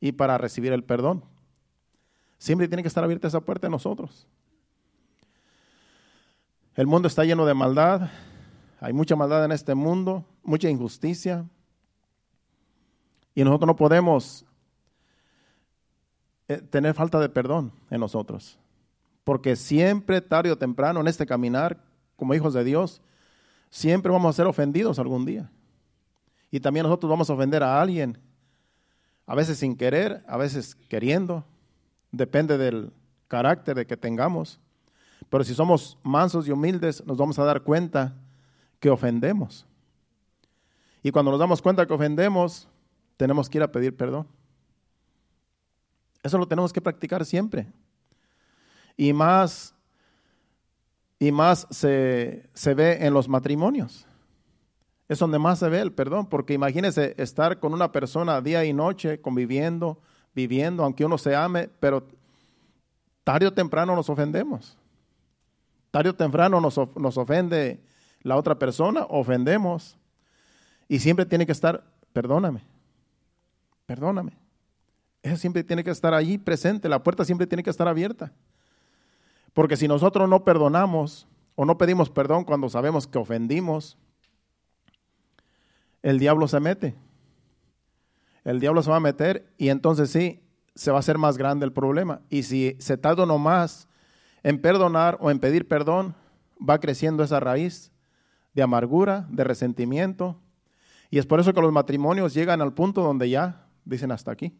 y 0.00 0.10
para 0.10 0.38
recibir 0.38 0.72
el 0.72 0.82
perdón. 0.82 1.22
Siempre 2.38 2.66
tiene 2.66 2.82
que 2.82 2.88
estar 2.88 3.04
abierta 3.04 3.28
esa 3.28 3.40
puerta 3.40 3.68
en 3.68 3.72
nosotros. 3.72 4.26
El 6.74 6.88
mundo 6.88 7.06
está 7.06 7.24
lleno 7.24 7.46
de 7.46 7.54
maldad. 7.54 8.10
Hay 8.80 8.92
mucha 8.92 9.14
maldad 9.14 9.44
en 9.44 9.52
este 9.52 9.76
mundo, 9.76 10.24
mucha 10.42 10.68
injusticia. 10.68 11.44
Y 13.36 13.44
nosotros 13.44 13.68
no 13.68 13.76
podemos 13.76 14.44
tener 16.70 16.94
falta 16.94 17.20
de 17.20 17.28
perdón 17.28 17.72
en 17.90 18.00
nosotros. 18.00 18.58
Porque 19.24 19.56
siempre, 19.56 20.20
tarde 20.20 20.50
o 20.50 20.56
temprano, 20.58 21.00
en 21.00 21.08
este 21.08 21.26
caminar, 21.26 21.84
como 22.16 22.34
hijos 22.34 22.54
de 22.54 22.64
Dios, 22.64 23.02
siempre 23.70 24.10
vamos 24.10 24.30
a 24.30 24.36
ser 24.36 24.46
ofendidos 24.46 24.98
algún 24.98 25.24
día. 25.24 25.50
Y 26.50 26.60
también 26.60 26.84
nosotros 26.84 27.10
vamos 27.10 27.28
a 27.28 27.34
ofender 27.34 27.62
a 27.62 27.80
alguien, 27.80 28.18
a 29.26 29.34
veces 29.34 29.58
sin 29.58 29.76
querer, 29.76 30.24
a 30.26 30.38
veces 30.38 30.74
queriendo, 30.74 31.44
depende 32.10 32.56
del 32.56 32.92
carácter 33.28 33.76
de 33.76 33.86
que 33.86 33.98
tengamos. 33.98 34.58
Pero 35.28 35.44
si 35.44 35.54
somos 35.54 35.98
mansos 36.02 36.48
y 36.48 36.50
humildes, 36.50 37.04
nos 37.04 37.18
vamos 37.18 37.38
a 37.38 37.44
dar 37.44 37.62
cuenta 37.62 38.16
que 38.80 38.88
ofendemos. 38.88 39.66
Y 41.02 41.10
cuando 41.10 41.30
nos 41.30 41.40
damos 41.40 41.60
cuenta 41.60 41.86
que 41.86 41.92
ofendemos, 41.92 42.66
tenemos 43.18 43.50
que 43.50 43.58
ir 43.58 43.62
a 43.62 43.70
pedir 43.70 43.94
perdón. 43.94 44.26
Eso 46.22 46.38
lo 46.38 46.48
tenemos 46.48 46.72
que 46.72 46.80
practicar 46.80 47.24
siempre. 47.24 47.66
Y 48.96 49.12
más, 49.12 49.74
y 51.18 51.30
más 51.32 51.66
se, 51.70 52.48
se 52.54 52.74
ve 52.74 53.06
en 53.06 53.14
los 53.14 53.28
matrimonios. 53.28 54.06
Es 55.08 55.18
donde 55.18 55.38
más 55.38 55.58
se 55.60 55.68
ve 55.68 55.80
el 55.80 55.92
perdón, 55.92 56.26
porque 56.26 56.52
imagínese 56.52 57.14
estar 57.16 57.58
con 57.58 57.72
una 57.72 57.92
persona 57.92 58.40
día 58.42 58.64
y 58.64 58.72
noche, 58.72 59.20
conviviendo, 59.20 59.98
viviendo, 60.34 60.84
aunque 60.84 61.04
uno 61.04 61.16
se 61.16 61.34
ame, 61.34 61.68
pero 61.80 62.06
tarde 63.24 63.46
o 63.46 63.52
temprano 63.52 63.96
nos 63.96 64.10
ofendemos. 64.10 64.76
Tarde 65.90 66.10
o 66.10 66.14
temprano 66.14 66.60
nos, 66.60 66.78
nos 66.96 67.16
ofende 67.16 67.80
la 68.22 68.36
otra 68.36 68.58
persona, 68.58 69.06
ofendemos. 69.08 69.96
Y 70.88 70.98
siempre 70.98 71.24
tiene 71.24 71.46
que 71.46 71.52
estar, 71.52 71.84
perdóname, 72.12 72.62
perdóname. 73.86 74.47
Eso 75.22 75.36
siempre 75.36 75.64
tiene 75.64 75.82
que 75.82 75.90
estar 75.90 76.14
allí 76.14 76.38
presente, 76.38 76.88
la 76.88 77.02
puerta 77.02 77.24
siempre 77.24 77.46
tiene 77.46 77.62
que 77.62 77.70
estar 77.70 77.88
abierta. 77.88 78.32
Porque 79.52 79.76
si 79.76 79.88
nosotros 79.88 80.28
no 80.28 80.44
perdonamos 80.44 81.26
o 81.56 81.64
no 81.64 81.76
pedimos 81.78 82.10
perdón 82.10 82.44
cuando 82.44 82.68
sabemos 82.68 83.06
que 83.06 83.18
ofendimos, 83.18 83.98
el 86.02 86.18
diablo 86.18 86.46
se 86.46 86.60
mete. 86.60 86.94
El 88.44 88.60
diablo 88.60 88.82
se 88.82 88.90
va 88.90 88.96
a 88.96 89.00
meter 89.00 89.52
y 89.58 89.68
entonces 89.68 90.10
sí, 90.10 90.40
se 90.74 90.92
va 90.92 90.98
a 90.98 91.00
hacer 91.00 91.18
más 91.18 91.36
grande 91.36 91.66
el 91.66 91.72
problema. 91.72 92.20
Y 92.30 92.44
si 92.44 92.76
se 92.78 92.96
tarda 92.96 93.24
uno 93.24 93.38
más 93.38 93.88
en 94.44 94.60
perdonar 94.60 95.18
o 95.20 95.30
en 95.30 95.40
pedir 95.40 95.66
perdón, 95.66 96.14
va 96.58 96.78
creciendo 96.78 97.24
esa 97.24 97.40
raíz 97.40 97.90
de 98.54 98.62
amargura, 98.62 99.26
de 99.28 99.42
resentimiento. 99.42 100.40
Y 101.10 101.18
es 101.18 101.26
por 101.26 101.40
eso 101.40 101.52
que 101.52 101.60
los 101.60 101.72
matrimonios 101.72 102.32
llegan 102.32 102.60
al 102.60 102.74
punto 102.74 103.02
donde 103.02 103.28
ya 103.28 103.66
dicen 103.84 104.12
hasta 104.12 104.30
aquí 104.30 104.56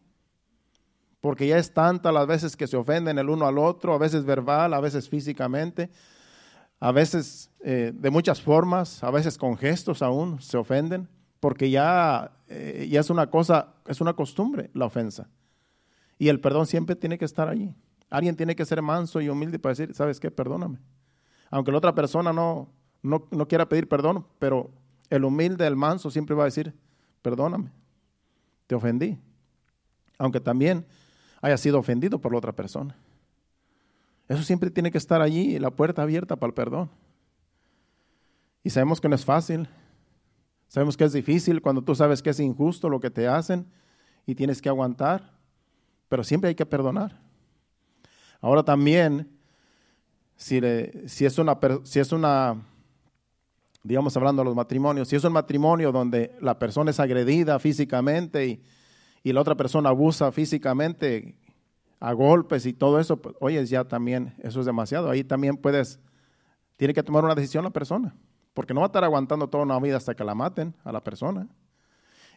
porque 1.21 1.47
ya 1.47 1.57
es 1.57 1.73
tanta 1.73 2.11
las 2.11 2.27
veces 2.27 2.55
que 2.55 2.67
se 2.67 2.77
ofenden 2.77 3.17
el 3.19 3.29
uno 3.29 3.45
al 3.45 3.57
otro, 3.57 3.93
a 3.93 3.97
veces 3.97 4.23
verbal, 4.23 4.73
a 4.73 4.79
veces 4.79 5.09
físicamente, 5.09 5.89
a 6.79 6.91
veces 6.91 7.51
eh, 7.59 7.91
de 7.93 8.09
muchas 8.09 8.41
formas, 8.41 9.03
a 9.03 9.11
veces 9.11 9.37
con 9.37 9.57
gestos 9.57 10.01
aún 10.01 10.41
se 10.41 10.57
ofenden, 10.57 11.09
porque 11.39 11.69
ya, 11.69 12.31
eh, 12.47 12.87
ya 12.89 13.01
es 13.01 13.09
una 13.09 13.29
cosa, 13.29 13.73
es 13.85 13.99
una 14.01 14.13
costumbre 14.13 14.69
la 14.73 14.85
ofensa. 14.85 15.27
Y 16.17 16.29
el 16.29 16.39
perdón 16.39 16.67
siempre 16.67 16.95
tiene 16.95 17.17
que 17.17 17.25
estar 17.25 17.49
allí. 17.49 17.73
Alguien 18.09 18.35
tiene 18.35 18.55
que 18.55 18.65
ser 18.65 18.81
manso 18.81 19.21
y 19.21 19.29
humilde 19.29 19.59
para 19.59 19.71
decir, 19.71 19.93
¿sabes 19.93 20.19
qué? 20.19 20.31
Perdóname. 20.31 20.79
Aunque 21.49 21.71
la 21.71 21.77
otra 21.77 21.95
persona 21.95 22.33
no, 22.33 22.69
no, 23.01 23.27
no 23.31 23.47
quiera 23.47 23.67
pedir 23.67 23.87
perdón, 23.87 24.25
pero 24.37 24.71
el 25.09 25.23
humilde, 25.23 25.65
el 25.67 25.75
manso 25.75 26.11
siempre 26.11 26.35
va 26.35 26.43
a 26.43 26.45
decir, 26.45 26.73
perdóname, 27.21 27.71
te 28.67 28.75
ofendí. 28.75 29.17
Aunque 30.17 30.39
también 30.39 30.85
haya 31.41 31.57
sido 31.57 31.79
ofendido 31.79 32.19
por 32.19 32.31
la 32.31 32.37
otra 32.37 32.53
persona. 32.53 32.95
Eso 34.27 34.43
siempre 34.43 34.69
tiene 34.69 34.91
que 34.91 34.97
estar 34.97 35.21
allí, 35.21 35.57
la 35.57 35.71
puerta 35.71 36.03
abierta 36.03 36.35
para 36.35 36.49
el 36.49 36.53
perdón. 36.53 36.89
Y 38.63 38.69
sabemos 38.69 39.01
que 39.01 39.09
no 39.09 39.15
es 39.15 39.25
fácil. 39.25 39.67
Sabemos 40.67 40.95
que 40.95 41.05
es 41.05 41.13
difícil 41.13 41.61
cuando 41.61 41.81
tú 41.81 41.95
sabes 41.95 42.21
que 42.21 42.29
es 42.29 42.39
injusto 42.39 42.89
lo 42.89 42.99
que 42.99 43.09
te 43.09 43.27
hacen 43.27 43.65
y 44.25 44.35
tienes 44.35 44.61
que 44.61 44.69
aguantar. 44.69 45.33
Pero 46.09 46.23
siempre 46.23 46.49
hay 46.49 46.55
que 46.55 46.65
perdonar. 46.65 47.19
Ahora 48.41 48.63
también, 48.63 49.29
si, 50.35 50.61
si, 51.07 51.25
es 51.25 51.35
si 51.83 51.99
es 51.99 52.11
una, 52.11 52.63
digamos 53.83 54.15
hablando 54.15 54.41
de 54.41 54.45
los 54.45 54.55
matrimonios, 54.55 55.07
si 55.07 55.15
es 55.15 55.23
un 55.23 55.33
matrimonio 55.33 55.91
donde 55.91 56.35
la 56.39 56.59
persona 56.59 56.91
es 56.91 56.99
agredida 56.99 57.57
físicamente 57.57 58.45
y, 58.45 58.63
y 59.23 59.33
la 59.33 59.41
otra 59.41 59.55
persona 59.55 59.89
abusa 59.89 60.31
físicamente 60.31 61.35
a 61.99 62.13
golpes 62.13 62.65
y 62.65 62.73
todo 62.73 62.99
eso, 62.99 63.17
pues, 63.17 63.35
oye, 63.39 63.63
ya 63.65 63.83
también, 63.83 64.33
eso 64.39 64.59
es 64.61 64.65
demasiado. 64.65 65.09
Ahí 65.09 65.23
también 65.23 65.57
puedes, 65.57 65.99
tiene 66.77 66.93
que 66.93 67.03
tomar 67.03 67.23
una 67.23 67.35
decisión 67.35 67.63
la 67.63 67.71
persona, 67.71 68.15
porque 68.53 68.73
no 68.73 68.79
va 68.79 68.85
a 68.85 68.89
estar 68.89 69.03
aguantando 69.03 69.49
toda 69.49 69.63
una 69.63 69.79
vida 69.79 69.97
hasta 69.97 70.15
que 70.15 70.23
la 70.23 70.35
maten 70.35 70.73
a 70.83 70.91
la 70.91 71.03
persona. 71.03 71.47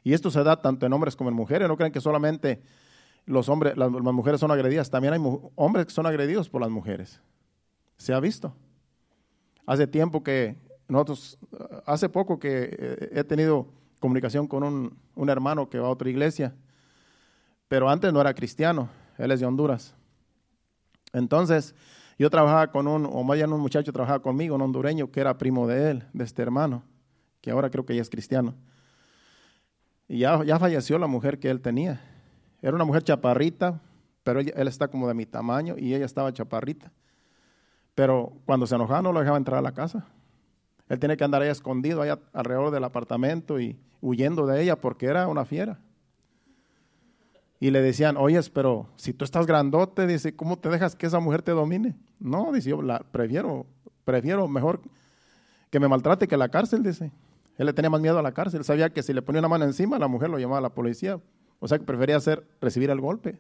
Y 0.02 0.14
esto 0.14 0.30
se 0.30 0.42
da 0.42 0.60
tanto 0.60 0.84
en 0.84 0.92
hombres 0.92 1.14
como 1.14 1.30
en 1.30 1.36
mujeres. 1.36 1.68
No 1.68 1.76
creen 1.76 1.92
que 1.92 2.00
solamente 2.00 2.60
los 3.24 3.48
hombres, 3.48 3.76
las, 3.76 3.92
las 3.92 4.14
mujeres 4.14 4.40
son 4.40 4.50
agredidas, 4.50 4.90
también 4.90 5.14
hay 5.14 5.20
hombres 5.54 5.86
que 5.86 5.92
son 5.92 6.06
agredidos 6.06 6.48
por 6.48 6.60
las 6.60 6.70
mujeres. 6.70 7.20
Se 7.98 8.12
ha 8.12 8.18
visto. 8.18 8.52
Hace 9.64 9.86
tiempo 9.86 10.24
que 10.24 10.56
nosotros, 10.88 11.38
hace 11.86 12.08
poco 12.08 12.40
que 12.40 13.08
he 13.12 13.22
tenido 13.22 13.68
comunicación 14.00 14.48
con 14.48 14.64
un, 14.64 14.98
un 15.14 15.30
hermano 15.30 15.70
que 15.70 15.78
va 15.78 15.86
a 15.86 15.90
otra 15.90 16.10
iglesia 16.10 16.52
pero 17.72 17.88
antes 17.88 18.12
no 18.12 18.20
era 18.20 18.34
cristiano, 18.34 18.90
él 19.16 19.30
es 19.30 19.40
de 19.40 19.46
Honduras. 19.46 19.94
Entonces, 21.14 21.74
yo 22.18 22.28
trabajaba 22.28 22.70
con 22.70 22.86
un, 22.86 23.06
o 23.10 23.24
más 23.24 23.38
bien 23.38 23.50
un 23.50 23.62
muchacho 23.62 23.94
trabajaba 23.94 24.20
conmigo, 24.20 24.56
un 24.56 24.60
hondureño 24.60 25.10
que 25.10 25.20
era 25.20 25.38
primo 25.38 25.66
de 25.66 25.90
él, 25.90 26.04
de 26.12 26.22
este 26.22 26.42
hermano, 26.42 26.82
que 27.40 27.50
ahora 27.50 27.70
creo 27.70 27.86
que 27.86 27.96
ya 27.96 28.02
es 28.02 28.10
cristiano. 28.10 28.54
Y 30.06 30.18
ya, 30.18 30.44
ya 30.44 30.58
falleció 30.58 30.98
la 30.98 31.06
mujer 31.06 31.38
que 31.38 31.48
él 31.48 31.62
tenía. 31.62 32.02
Era 32.60 32.74
una 32.74 32.84
mujer 32.84 33.04
chaparrita, 33.04 33.80
pero 34.22 34.40
él, 34.40 34.68
está 34.68 34.88
como 34.88 35.08
de 35.08 35.14
mi 35.14 35.24
tamaño 35.24 35.76
y 35.78 35.94
ella 35.94 36.04
estaba 36.04 36.30
chaparrita. 36.30 36.92
Pero 37.94 38.34
cuando 38.44 38.66
se 38.66 38.74
enojaba 38.74 39.00
no 39.00 39.14
lo 39.14 39.20
dejaba 39.20 39.38
entrar 39.38 39.60
a 39.60 39.62
la 39.62 39.72
casa. 39.72 40.04
Él 40.90 40.98
tiene 40.98 41.16
que 41.16 41.24
andar 41.24 41.40
ahí 41.40 41.48
escondido, 41.48 42.02
allá 42.02 42.18
alrededor 42.34 42.70
del 42.70 42.84
apartamento 42.84 43.58
y 43.58 43.80
huyendo 44.02 44.44
de 44.44 44.62
ella 44.62 44.76
porque 44.78 45.06
era 45.06 45.26
una 45.26 45.46
fiera 45.46 45.78
y 47.62 47.70
le 47.70 47.80
decían, 47.80 48.16
oyes, 48.16 48.50
pero 48.50 48.88
si 48.96 49.12
tú 49.12 49.24
estás 49.24 49.46
grandote, 49.46 50.04
dice, 50.08 50.34
¿cómo 50.34 50.58
te 50.58 50.68
dejas 50.68 50.96
que 50.96 51.06
esa 51.06 51.20
mujer 51.20 51.42
te 51.42 51.52
domine? 51.52 51.94
No, 52.18 52.50
dice, 52.50 52.70
yo 52.70 52.82
la 52.82 52.98
prefiero, 52.98 53.66
prefiero 54.02 54.48
mejor 54.48 54.80
que 55.70 55.78
me 55.78 55.86
maltrate 55.86 56.26
que 56.26 56.36
la 56.36 56.48
cárcel, 56.48 56.82
dice. 56.82 57.12
Él 57.56 57.66
le 57.66 57.72
tenía 57.72 57.88
más 57.88 58.00
miedo 58.00 58.18
a 58.18 58.22
la 58.22 58.32
cárcel, 58.32 58.64
sabía 58.64 58.92
que 58.92 59.00
si 59.04 59.12
le 59.12 59.22
ponía 59.22 59.38
una 59.38 59.46
mano 59.46 59.64
encima, 59.64 59.96
la 60.00 60.08
mujer 60.08 60.28
lo 60.28 60.40
llamaba 60.40 60.58
a 60.58 60.60
la 60.62 60.74
policía. 60.74 61.20
O 61.60 61.68
sea 61.68 61.78
que 61.78 61.84
prefería 61.84 62.16
hacer, 62.16 62.44
recibir 62.60 62.90
el 62.90 63.00
golpe. 63.00 63.38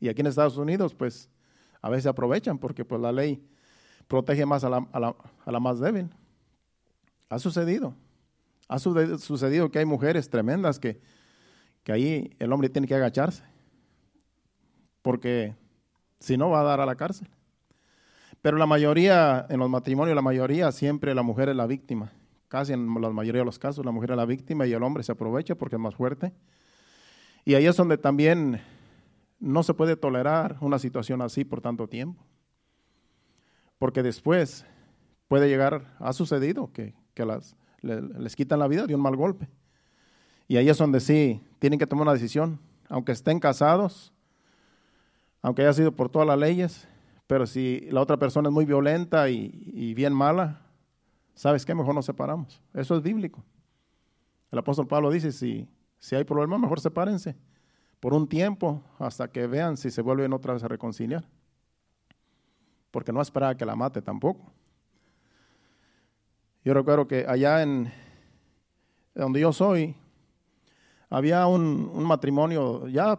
Y 0.00 0.10
aquí 0.10 0.20
en 0.20 0.26
Estados 0.26 0.58
Unidos, 0.58 0.94
pues, 0.94 1.30
a 1.80 1.88
veces 1.88 2.08
aprovechan 2.08 2.58
porque 2.58 2.84
pues 2.84 3.00
la 3.00 3.10
ley 3.10 3.42
protege 4.06 4.44
más 4.44 4.64
a 4.64 4.68
la, 4.68 4.86
a 4.92 5.00
la, 5.00 5.16
a 5.46 5.50
la 5.50 5.60
más 5.60 5.80
débil. 5.80 6.10
Ha 7.30 7.38
sucedido. 7.38 7.94
Ha 8.68 8.78
sucedido 8.78 9.70
que 9.70 9.78
hay 9.78 9.86
mujeres 9.86 10.28
tremendas 10.28 10.78
que 10.78 11.00
que 11.82 11.92
ahí 11.92 12.36
el 12.38 12.52
hombre 12.52 12.68
tiene 12.68 12.86
que 12.86 12.94
agacharse, 12.94 13.42
porque 15.02 15.54
si 16.18 16.36
no 16.36 16.50
va 16.50 16.60
a 16.60 16.64
dar 16.64 16.80
a 16.80 16.86
la 16.86 16.94
cárcel. 16.94 17.28
Pero 18.42 18.56
la 18.56 18.66
mayoría, 18.66 19.46
en 19.50 19.58
los 19.58 19.68
matrimonios, 19.68 20.14
la 20.14 20.22
mayoría 20.22 20.72
siempre 20.72 21.14
la 21.14 21.22
mujer 21.22 21.48
es 21.50 21.56
la 21.56 21.66
víctima. 21.66 22.12
Casi 22.48 22.72
en 22.72 22.92
la 23.00 23.10
mayoría 23.10 23.42
de 23.42 23.46
los 23.46 23.58
casos 23.58 23.84
la 23.84 23.92
mujer 23.92 24.12
es 24.12 24.16
la 24.16 24.24
víctima 24.24 24.66
y 24.66 24.72
el 24.72 24.82
hombre 24.82 25.02
se 25.02 25.12
aprovecha 25.12 25.54
porque 25.54 25.76
es 25.76 25.80
más 25.80 25.94
fuerte. 25.94 26.32
Y 27.44 27.54
ahí 27.54 27.66
es 27.66 27.76
donde 27.76 27.98
también 27.98 28.60
no 29.38 29.62
se 29.62 29.74
puede 29.74 29.96
tolerar 29.96 30.56
una 30.60 30.78
situación 30.78 31.22
así 31.22 31.44
por 31.44 31.60
tanto 31.60 31.88
tiempo. 31.88 32.24
Porque 33.78 34.02
después 34.02 34.66
puede 35.28 35.48
llegar, 35.48 35.96
ha 35.98 36.12
sucedido 36.12 36.72
que, 36.72 36.94
las, 37.14 37.56
les 37.82 38.36
quitan 38.36 38.58
la 38.58 38.68
vida 38.68 38.86
de 38.86 38.94
un 38.94 39.00
mal 39.02 39.16
golpe. 39.16 39.48
Y 40.50 40.56
ahí 40.56 40.68
es 40.68 40.78
donde 40.78 40.98
sí 40.98 41.40
tienen 41.60 41.78
que 41.78 41.86
tomar 41.86 42.02
una 42.02 42.12
decisión, 42.12 42.58
aunque 42.88 43.12
estén 43.12 43.38
casados, 43.38 44.12
aunque 45.42 45.62
haya 45.62 45.72
sido 45.72 45.92
por 45.92 46.08
todas 46.08 46.26
las 46.26 46.36
leyes, 46.36 46.88
Pero 47.28 47.46
si 47.46 47.86
la 47.92 48.00
otra 48.00 48.16
persona 48.16 48.48
es 48.48 48.52
muy 48.52 48.64
violenta 48.64 49.30
y, 49.30 49.94
bien 49.94 50.12
mala, 50.12 50.62
¿sabes 51.36 51.64
qué? 51.64 51.72
Mejor 51.72 51.94
nos 51.94 52.04
separamos. 52.04 52.60
Eso 52.74 52.96
es 52.96 53.02
bíblico. 53.04 53.44
El 54.50 54.58
apóstol 54.58 54.88
Pablo 54.88 55.08
dice, 55.12 55.30
si, 55.30 55.68
si 56.00 56.16
hay 56.16 56.24
problemas, 56.24 56.58
mejor 56.58 56.80
sepárense 56.80 57.36
por 58.00 58.12
un 58.12 58.28
tiempo 58.28 58.82
hasta 58.98 59.30
que 59.30 59.46
vean 59.46 59.76
si 59.76 59.92
se 59.92 60.02
vuelven 60.02 60.32
otra 60.32 60.54
vez 60.54 60.64
a 60.64 60.68
reconciliar. 60.68 61.24
Porque 62.90 63.12
no 63.12 63.22
esperaba 63.22 63.54
que 63.54 63.64
la 63.64 63.76
mate 63.76 64.02
tampoco. 64.02 64.52
Yo 66.64 66.74
recuerdo 66.74 67.06
que 67.06 67.24
allá 67.28 67.62
en 67.62 67.92
donde 69.14 69.38
yo 69.38 69.52
soy, 69.52 69.94
había 71.10 71.46
un, 71.46 71.90
un 71.92 72.04
matrimonio 72.04 72.88
ya 72.88 73.18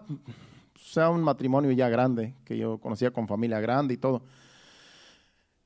sea 0.91 1.09
un 1.09 1.23
matrimonio 1.23 1.71
ya 1.71 1.87
grande, 1.87 2.35
que 2.43 2.57
yo 2.57 2.77
conocía 2.79 3.11
con 3.11 3.27
familia 3.27 3.61
grande 3.61 3.93
y 3.93 3.97
todo. 3.97 4.23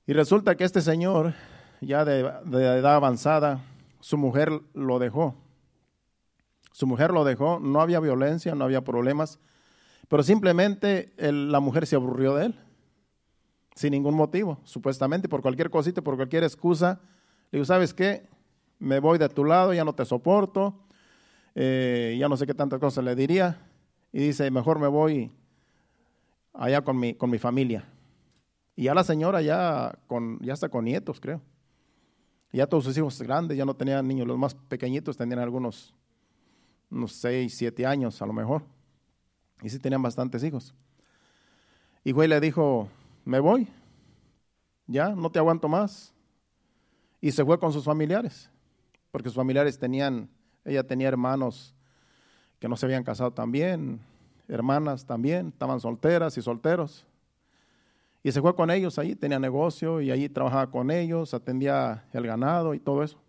Y 0.06 0.14
resulta 0.14 0.56
que 0.56 0.64
este 0.64 0.82
señor, 0.82 1.34
ya 1.82 2.06
de, 2.06 2.20
edad 2.20 2.96
avanzada, 2.96 3.64
su 4.02 4.18
mujer 4.18 4.62
lo 4.76 5.00
dejó. 5.00 5.36
Su 6.74 6.86
mujer 6.86 7.12
lo 7.12 7.24
dejó, 7.24 7.60
no 7.60 7.82
había 7.82 8.00
violencia, 8.00 8.54
no 8.54 8.66
había 8.66 8.84
problemas, 8.84 9.40
pero 10.10 10.22
simplemente 10.22 11.12
la 11.18 11.60
mujer 11.60 11.88
se 11.88 11.96
aburrió 11.96 12.36
de 12.36 12.48
él, 12.48 12.60
sin 13.74 13.92
ningún 13.92 14.14
motivo, 14.14 14.60
supuestamente, 14.64 15.28
por 15.28 15.42
cualquier 15.42 15.72
cosita, 15.72 16.04
por 16.04 16.18
cualquier 16.18 16.44
excusa. 16.44 17.00
Le 17.50 17.58
digo, 17.58 17.66
¿sabes 17.66 17.96
qué? 17.96 18.30
Me 18.78 19.00
voy 19.00 19.18
de 19.18 19.30
tu 19.30 19.44
lado, 19.44 19.74
ya 19.74 19.84
no 19.84 19.96
te 19.96 20.06
soporto, 20.06 20.85
eh, 21.56 22.16
ya 22.20 22.30
no 22.30 22.38
sé 22.38 22.46
qué 22.46 22.54
tantas 22.54 22.80
cosas 22.80 23.04
le 23.04 23.16
diría 23.16 23.58
y 24.12 24.20
dice, 24.20 24.52
mejor 24.52 24.78
me 24.80 24.88
voy 24.88 25.32
allá 26.54 26.82
con 26.84 27.00
mi, 27.00 27.14
con 27.14 27.30
mi 27.30 27.38
familia. 27.38 27.86
Y 28.76 28.84
ya 28.84 28.94
la 28.94 29.04
señora 29.04 29.42
ya, 29.42 29.98
con, 30.08 30.40
ya 30.42 30.54
está 30.54 30.70
con 30.70 30.86
nietos, 30.86 31.20
creo. 31.20 31.42
Ya 32.52 32.68
todos 32.68 32.86
sus 32.86 32.98
hijos 32.98 33.22
grandes, 33.22 33.58
ya 33.58 33.66
no 33.66 33.76
tenían 33.76 34.08
niños, 34.08 34.28
los 34.28 34.38
más 34.38 34.54
pequeñitos 34.54 35.18
tenían 35.18 35.40
algunos, 35.40 35.94
unos 36.90 37.14
6, 37.14 37.54
7 37.54 37.86
años 37.86 38.22
a 38.22 38.26
lo 38.26 38.34
mejor. 38.34 38.64
Y 39.62 39.70
sí 39.70 39.80
tenían 39.80 40.02
bastantes 40.02 40.44
hijos. 40.44 40.74
Y 42.04 42.12
güey 42.12 42.28
le 42.28 42.40
dijo, 42.40 42.88
me 43.26 43.40
voy, 43.40 43.68
ya, 44.88 45.10
no 45.10 45.30
te 45.32 45.40
aguanto 45.40 45.68
más. 45.68 46.14
Y 47.20 47.32
se 47.32 47.44
fue 47.44 47.60
con 47.60 47.74
sus 47.74 47.84
familiares, 47.84 48.50
porque 49.12 49.30
sus 49.30 49.36
familiares 49.36 49.80
tenían, 49.80 50.30
ella 50.66 50.84
tenía 50.84 51.08
hermanos 51.08 51.74
que 52.60 52.68
no 52.68 52.76
se 52.76 52.86
habían 52.86 53.04
casado 53.04 53.32
también, 53.32 54.02
hermanas 54.48 55.06
también, 55.06 55.50
estaban 55.50 55.80
solteras 55.80 56.38
y 56.38 56.42
solteros. 56.42 57.06
Y 58.24 58.32
se 58.32 58.42
fue 58.42 58.56
con 58.56 58.72
ellos 58.72 58.98
ahí, 58.98 59.16
tenía 59.16 59.38
negocio 59.38 60.02
y 60.02 60.10
allí 60.10 60.28
trabajaba 60.30 60.72
con 60.72 60.90
ellos, 60.90 61.36
atendía 61.36 62.06
el 62.12 62.26
ganado 62.26 62.74
y 62.74 62.80
todo 62.80 63.04
eso. 63.04 63.20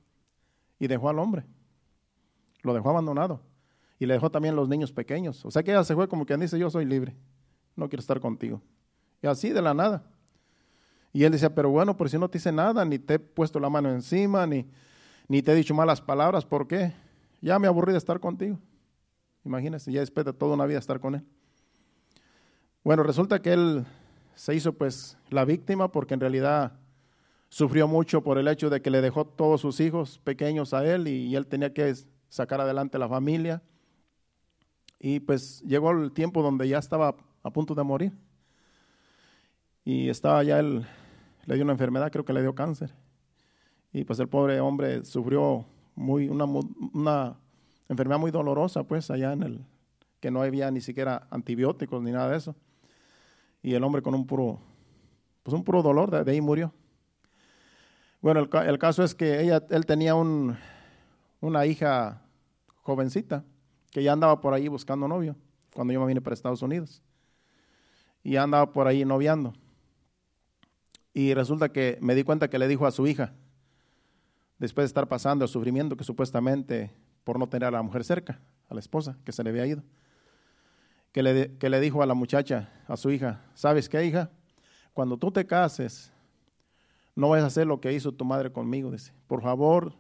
Y 0.79 0.87
dejó 0.87 1.11
al 1.11 1.19
hombre, 1.19 1.45
lo 2.63 2.73
dejó 2.73 2.91
abandonado. 2.91 3.41
Y 3.99 4.07
le 4.07 4.15
dejó 4.15 4.31
también 4.31 4.57
los 4.57 4.69
niños 4.69 4.93
pequeños. 4.93 5.45
O 5.45 5.51
sea 5.51 5.63
que 5.63 5.71
ella 5.71 5.85
se 5.85 5.95
fue 5.95 6.09
como 6.09 6.25
quien 6.25 6.41
dice, 6.41 6.59
yo 6.59 6.71
soy 6.71 6.87
libre, 6.87 7.15
no 7.77 7.89
quiero 7.89 8.01
estar 8.01 8.21
contigo. 8.21 8.63
Y 9.23 9.27
así 9.27 9.51
de 9.51 9.61
la 9.61 9.75
nada. 9.75 10.03
Y 11.13 11.25
él 11.25 11.33
decía, 11.33 11.55
pero 11.55 11.71
bueno, 11.71 11.97
por 11.97 12.11
si 12.11 12.19
no 12.19 12.29
te 12.29 12.39
hice 12.39 12.53
nada, 12.53 12.85
ni 12.85 12.99
te 12.99 13.15
he 13.15 13.19
puesto 13.19 13.59
la 13.59 13.71
mano 13.71 13.91
encima, 13.91 14.47
ni, 14.47 14.67
ni 15.29 15.43
te 15.43 15.53
he 15.53 15.55
dicho 15.55 15.75
malas 15.75 16.01
palabras, 16.01 16.45
¿por 16.45 16.67
qué? 16.67 16.93
Ya 17.41 17.59
me 17.59 17.69
aburrí 17.69 17.93
de 17.93 17.99
estar 17.99 18.21
contigo. 18.21 18.59
Imagínense, 19.45 19.93
ya 19.93 20.01
después 20.01 20.27
de 20.27 20.33
toda 20.33 20.55
una 20.55 20.67
vida 20.67 20.79
estar 20.79 20.99
con 20.99 21.15
él. 21.15 21.25
Bueno, 22.83 23.03
resulta 23.03 23.41
que 23.41 23.53
él 23.53 23.85
se 24.35 24.55
hizo 24.55 24.73
pues 24.73 25.17
la 25.31 25.45
víctima 25.45 25.91
porque 25.91 26.15
en 26.15 26.21
realidad 26.21 26.73
sufrió 27.49 27.89
mucho 27.89 28.23
por 28.23 28.39
el 28.39 28.49
hecho 28.49 28.71
de 28.71 28.83
que 28.83 28.91
le 28.91 29.01
dejó 29.01 29.25
todos 29.25 29.61
sus 29.61 29.81
hijos 29.81 30.19
pequeños 30.19 30.75
a 30.75 30.85
él 30.85 31.09
y, 31.09 31.35
él 31.35 31.47
tenía 31.47 31.73
que 31.73 31.95
sacar 32.29 32.61
adelante 32.61 32.99
la 32.99 33.09
familia. 33.09 33.63
Y 34.99 35.21
pues 35.21 35.63
llegó 35.63 35.91
el 35.93 36.13
tiempo 36.13 36.43
donde 36.43 36.69
ya 36.69 36.79
estaba 36.79 37.17
a 37.43 37.51
punto 37.51 37.75
de 37.75 37.83
morir. 37.83 38.13
Y 39.85 40.09
estaba 40.09 40.43
ya 40.43 40.59
él, 40.59 40.87
le 41.45 41.55
dio 41.55 41.65
una 41.65 41.73
enfermedad, 41.73 42.11
creo 42.11 42.25
que 42.25 42.33
le 42.33 42.43
dio 42.43 42.55
cáncer. 42.55 42.93
Y 43.93 44.05
pues 44.05 44.19
el 44.19 44.29
pobre 44.29 44.61
hombre 44.61 45.05
sufrió 45.05 45.65
muy 45.97 46.29
una, 46.29 46.45
una 46.45 47.37
enfermedad 47.89 48.21
muy 48.21 48.31
dolorosa, 48.31 48.85
pues, 48.85 49.11
allá 49.11 49.33
en 49.33 49.43
el, 49.43 49.67
que 50.21 50.31
no 50.31 50.43
había 50.43 50.71
ni 50.71 50.81
siquiera 50.81 51.27
antibióticos 51.31 52.03
ni 52.03 52.13
nada 52.13 52.31
de 52.31 52.37
eso. 52.37 52.55
Y 53.63 53.75
el 53.75 53.83
hombre 53.83 54.03
con 54.03 54.15
un 54.15 54.27
puro, 54.27 54.61
pues 55.43 55.55
un 55.55 55.65
puro 55.65 55.83
dolor, 55.83 56.25
de, 56.25 56.31
ahí 56.31 56.41
murió. 56.41 56.73
Bueno, 58.21 58.41
el, 58.41 58.79
caso 58.79 59.03
es 59.03 59.15
que 59.15 59.43
ella, 59.43 59.63
él 59.71 59.87
tenía 59.87 60.15
un, 60.15 60.57
una 61.41 61.67
hija 61.67 62.23
jovencita 62.83 63.45
que 63.91 64.03
ya 64.03 64.13
andaba 64.13 64.41
por 64.41 64.55
ahí 64.55 64.69
buscando 64.69 65.09
novio 65.09 65.37
cuando 65.75 65.93
yo 65.93 66.01
me 66.01 66.07
vine 66.07 66.21
para 66.21 66.35
Estados 66.35 66.63
Unidos. 66.63 67.03
Y 68.23 68.37
andaba 68.37 68.73
por 68.73 68.89
ahí 68.89 69.05
noviando. 69.05 69.53
Y 71.13 71.35
resulta 71.35 71.71
que 71.71 71.99
me 72.01 72.15
di 72.15 72.25
cuenta 72.25 72.49
que 72.49 72.59
le 72.59 72.67
dijo 72.67 72.87
a 72.87 72.91
su 72.91 73.07
hija, 73.07 73.33
después 74.59 74.85
de 74.85 74.87
estar 74.87 75.09
pasando 75.09 75.45
el 75.45 75.51
sufrimiento 75.51 75.97
que 75.97 76.05
supuestamente 76.05 76.93
por 77.25 77.39
no 77.39 77.49
tener 77.49 77.69
a 77.69 77.73
la 77.73 77.83
mujer 77.83 78.05
cerca, 78.05 78.41
a 78.69 78.75
la 78.75 78.81
esposa 78.81 79.19
que 79.25 79.33
se 79.33 79.43
le 79.43 79.51
había 79.51 79.67
ido. 79.67 79.83
Que 81.13 81.23
le, 81.23 81.57
que 81.57 81.71
le 81.71 81.81
dijo 81.81 82.03
a 82.03 82.07
la 82.07 82.15
muchacha, 82.15 82.71
a 82.87 82.97
su 82.97 83.11
hija, 83.11 83.43
¿sabes 83.55 83.89
qué, 83.89 84.05
hija? 84.05 84.31
Cuando 84.93 85.17
tú 85.17 85.31
te 85.31 85.47
cases, 85.47 86.13
no 87.15 87.31
vayas 87.31 87.45
a 87.45 87.47
hacer 87.49 87.67
lo 87.67 87.81
que 87.81 87.93
hizo 87.93 88.13
tu 88.13 88.25
madre 88.25 88.53
conmigo. 88.53 88.91
Dice, 88.91 89.13
por 89.27 89.43
favor, 89.43 89.95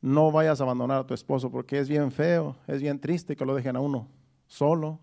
no 0.00 0.32
vayas 0.32 0.60
a 0.60 0.64
abandonar 0.64 1.00
a 1.00 1.06
tu 1.06 1.14
esposo 1.14 1.50
porque 1.50 1.78
es 1.78 1.88
bien 1.88 2.10
feo, 2.10 2.56
es 2.66 2.82
bien 2.82 2.98
triste 2.98 3.36
que 3.36 3.44
lo 3.44 3.54
dejen 3.54 3.76
a 3.76 3.80
uno 3.80 4.08
solo. 4.46 4.98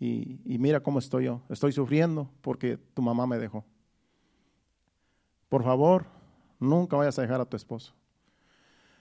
Y, 0.00 0.40
y 0.44 0.58
mira 0.58 0.80
cómo 0.80 0.98
estoy 0.98 1.26
yo. 1.26 1.42
Estoy 1.48 1.72
sufriendo 1.72 2.28
porque 2.40 2.76
tu 2.76 3.02
mamá 3.02 3.26
me 3.26 3.38
dejó. 3.38 3.64
Por 5.48 5.62
favor, 5.62 6.06
nunca 6.64 6.96
vayas 6.96 7.18
a 7.18 7.22
dejar 7.22 7.40
a 7.40 7.44
tu 7.44 7.56
esposo. 7.56 7.94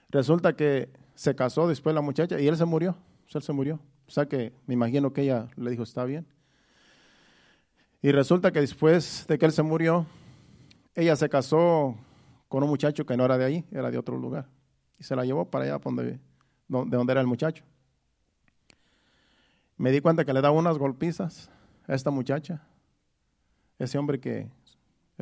Resulta 0.09 0.55
que 0.55 0.89
se 1.15 1.35
casó 1.35 1.67
después 1.67 1.95
la 1.95 2.01
muchacha 2.01 2.39
y 2.39 2.47
él 2.47 2.57
se 2.57 2.65
murió. 2.65 2.95
Él 3.33 3.41
se 3.41 3.53
murió. 3.53 3.79
O 4.07 4.11
sea 4.11 4.27
que 4.27 4.53
me 4.67 4.73
imagino 4.73 5.11
que 5.11 5.21
ella 5.21 5.47
le 5.55 5.71
dijo, 5.71 5.83
está 5.83 6.05
bien. 6.05 6.27
Y 8.01 8.11
resulta 8.11 8.51
que 8.51 8.59
después 8.59 9.25
de 9.27 9.37
que 9.37 9.45
él 9.45 9.51
se 9.51 9.63
murió, 9.63 10.05
ella 10.93 11.15
se 11.15 11.29
casó 11.29 11.95
con 12.47 12.63
un 12.63 12.69
muchacho 12.69 13.05
que 13.05 13.17
no 13.17 13.25
era 13.25 13.37
de 13.37 13.45
ahí, 13.45 13.65
era 13.71 13.89
de 13.89 13.97
otro 13.97 14.17
lugar. 14.17 14.47
Y 14.99 15.03
se 15.03 15.15
la 15.15 15.25
llevó 15.25 15.45
para 15.45 15.65
allá 15.65 15.79
donde, 15.79 16.03
de 16.03 16.19
donde 16.67 17.11
era 17.11 17.21
el 17.21 17.27
muchacho. 17.27 17.63
Me 19.77 19.91
di 19.91 20.01
cuenta 20.01 20.25
que 20.25 20.33
le 20.33 20.41
daba 20.41 20.57
unas 20.57 20.77
golpizas 20.77 21.49
a 21.87 21.95
esta 21.95 22.11
muchacha, 22.11 22.67
ese 23.79 23.97
hombre 23.97 24.19
que, 24.19 24.49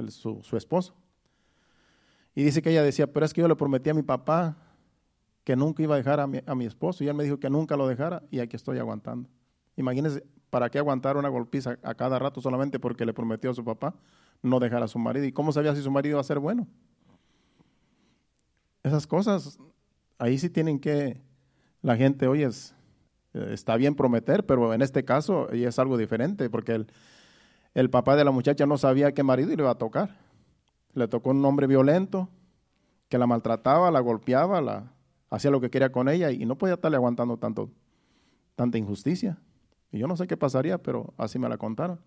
su 0.09 0.57
esposo. 0.57 0.95
Y 2.35 2.43
dice 2.43 2.61
que 2.61 2.69
ella 2.69 2.83
decía, 2.83 3.07
pero 3.11 3.25
es 3.25 3.33
que 3.33 3.41
yo 3.41 3.47
le 3.47 3.55
prometí 3.55 3.89
a 3.89 3.93
mi 3.93 4.03
papá 4.03 4.55
que 5.43 5.55
nunca 5.55 5.83
iba 5.83 5.95
a 5.95 5.97
dejar 5.97 6.19
a 6.19 6.27
mi, 6.27 6.65
esposo 6.65 7.03
y 7.03 7.07
él 7.07 7.15
me 7.15 7.23
dijo 7.23 7.39
que 7.39 7.49
nunca 7.49 7.75
lo 7.75 7.87
dejara 7.87 8.23
y 8.29 8.39
aquí 8.39 8.55
estoy 8.55 8.77
aguantando. 8.77 9.29
Imagínense, 9.75 10.23
¿para 10.49 10.69
qué 10.69 10.77
aguantar 10.77 11.17
una 11.17 11.29
golpiza 11.29 11.77
a 11.83 11.95
cada 11.95 12.19
rato 12.19 12.41
solamente 12.41 12.79
porque 12.79 13.05
le 13.05 13.13
prometió 13.13 13.49
a 13.49 13.53
su 13.53 13.65
papá 13.65 13.95
no 14.41 14.59
dejar 14.59 14.83
a 14.83 14.87
su 14.87 14.99
marido? 14.99 15.25
¿Y 15.25 15.31
cómo 15.31 15.51
sabía 15.51 15.75
si 15.75 15.81
su 15.81 15.91
marido 15.91 16.13
iba 16.13 16.21
a 16.21 16.23
ser 16.23 16.39
bueno? 16.39 16.67
Esas 18.83 19.07
cosas, 19.07 19.59
ahí 20.17 20.37
sí 20.37 20.49
tienen 20.49 20.79
que, 20.79 21.21
la 21.81 21.97
gente, 21.97 22.27
oye, 22.27 22.47
está 23.33 23.75
bien 23.77 23.95
prometer, 23.95 24.45
pero 24.45 24.73
en 24.73 24.81
este 24.81 25.03
caso 25.03 25.49
es 25.49 25.79
algo 25.79 25.97
diferente 25.97 26.49
porque 26.49 26.73
el, 26.73 26.87
el 27.73 27.89
papá 27.89 28.15
de 28.15 28.23
la 28.23 28.31
muchacha 28.31 28.65
no 28.65 28.77
sabía 28.77 29.13
qué 29.13 29.23
marido 29.23 29.49
le 29.49 29.55
iba 29.55 29.71
a 29.71 29.75
tocar. 29.75 30.30
Le 30.93 31.07
tocó 31.07 31.31
un 31.31 31.43
hombre 31.45 31.67
violento 31.67 32.29
que 33.09 33.17
la 33.17 33.27
maltrataba, 33.27 33.91
la 33.91 33.99
golpeaba, 33.99 34.61
la, 34.61 34.91
hacía 35.29 35.51
lo 35.51 35.59
que 35.59 35.69
quería 35.69 35.91
con 35.91 36.09
ella 36.09 36.31
y 36.31 36.45
no 36.45 36.57
podía 36.57 36.75
estarle 36.75 36.97
aguantando 36.97 37.37
tanto, 37.37 37.69
tanta 38.55 38.77
injusticia. 38.77 39.37
Y 39.91 39.99
yo 39.99 40.07
no 40.07 40.15
sé 40.15 40.27
qué 40.27 40.37
pasaría, 40.37 40.77
pero 40.77 41.13
así 41.17 41.39
me 41.39 41.49
la 41.49 41.57
contaron. 41.57 41.99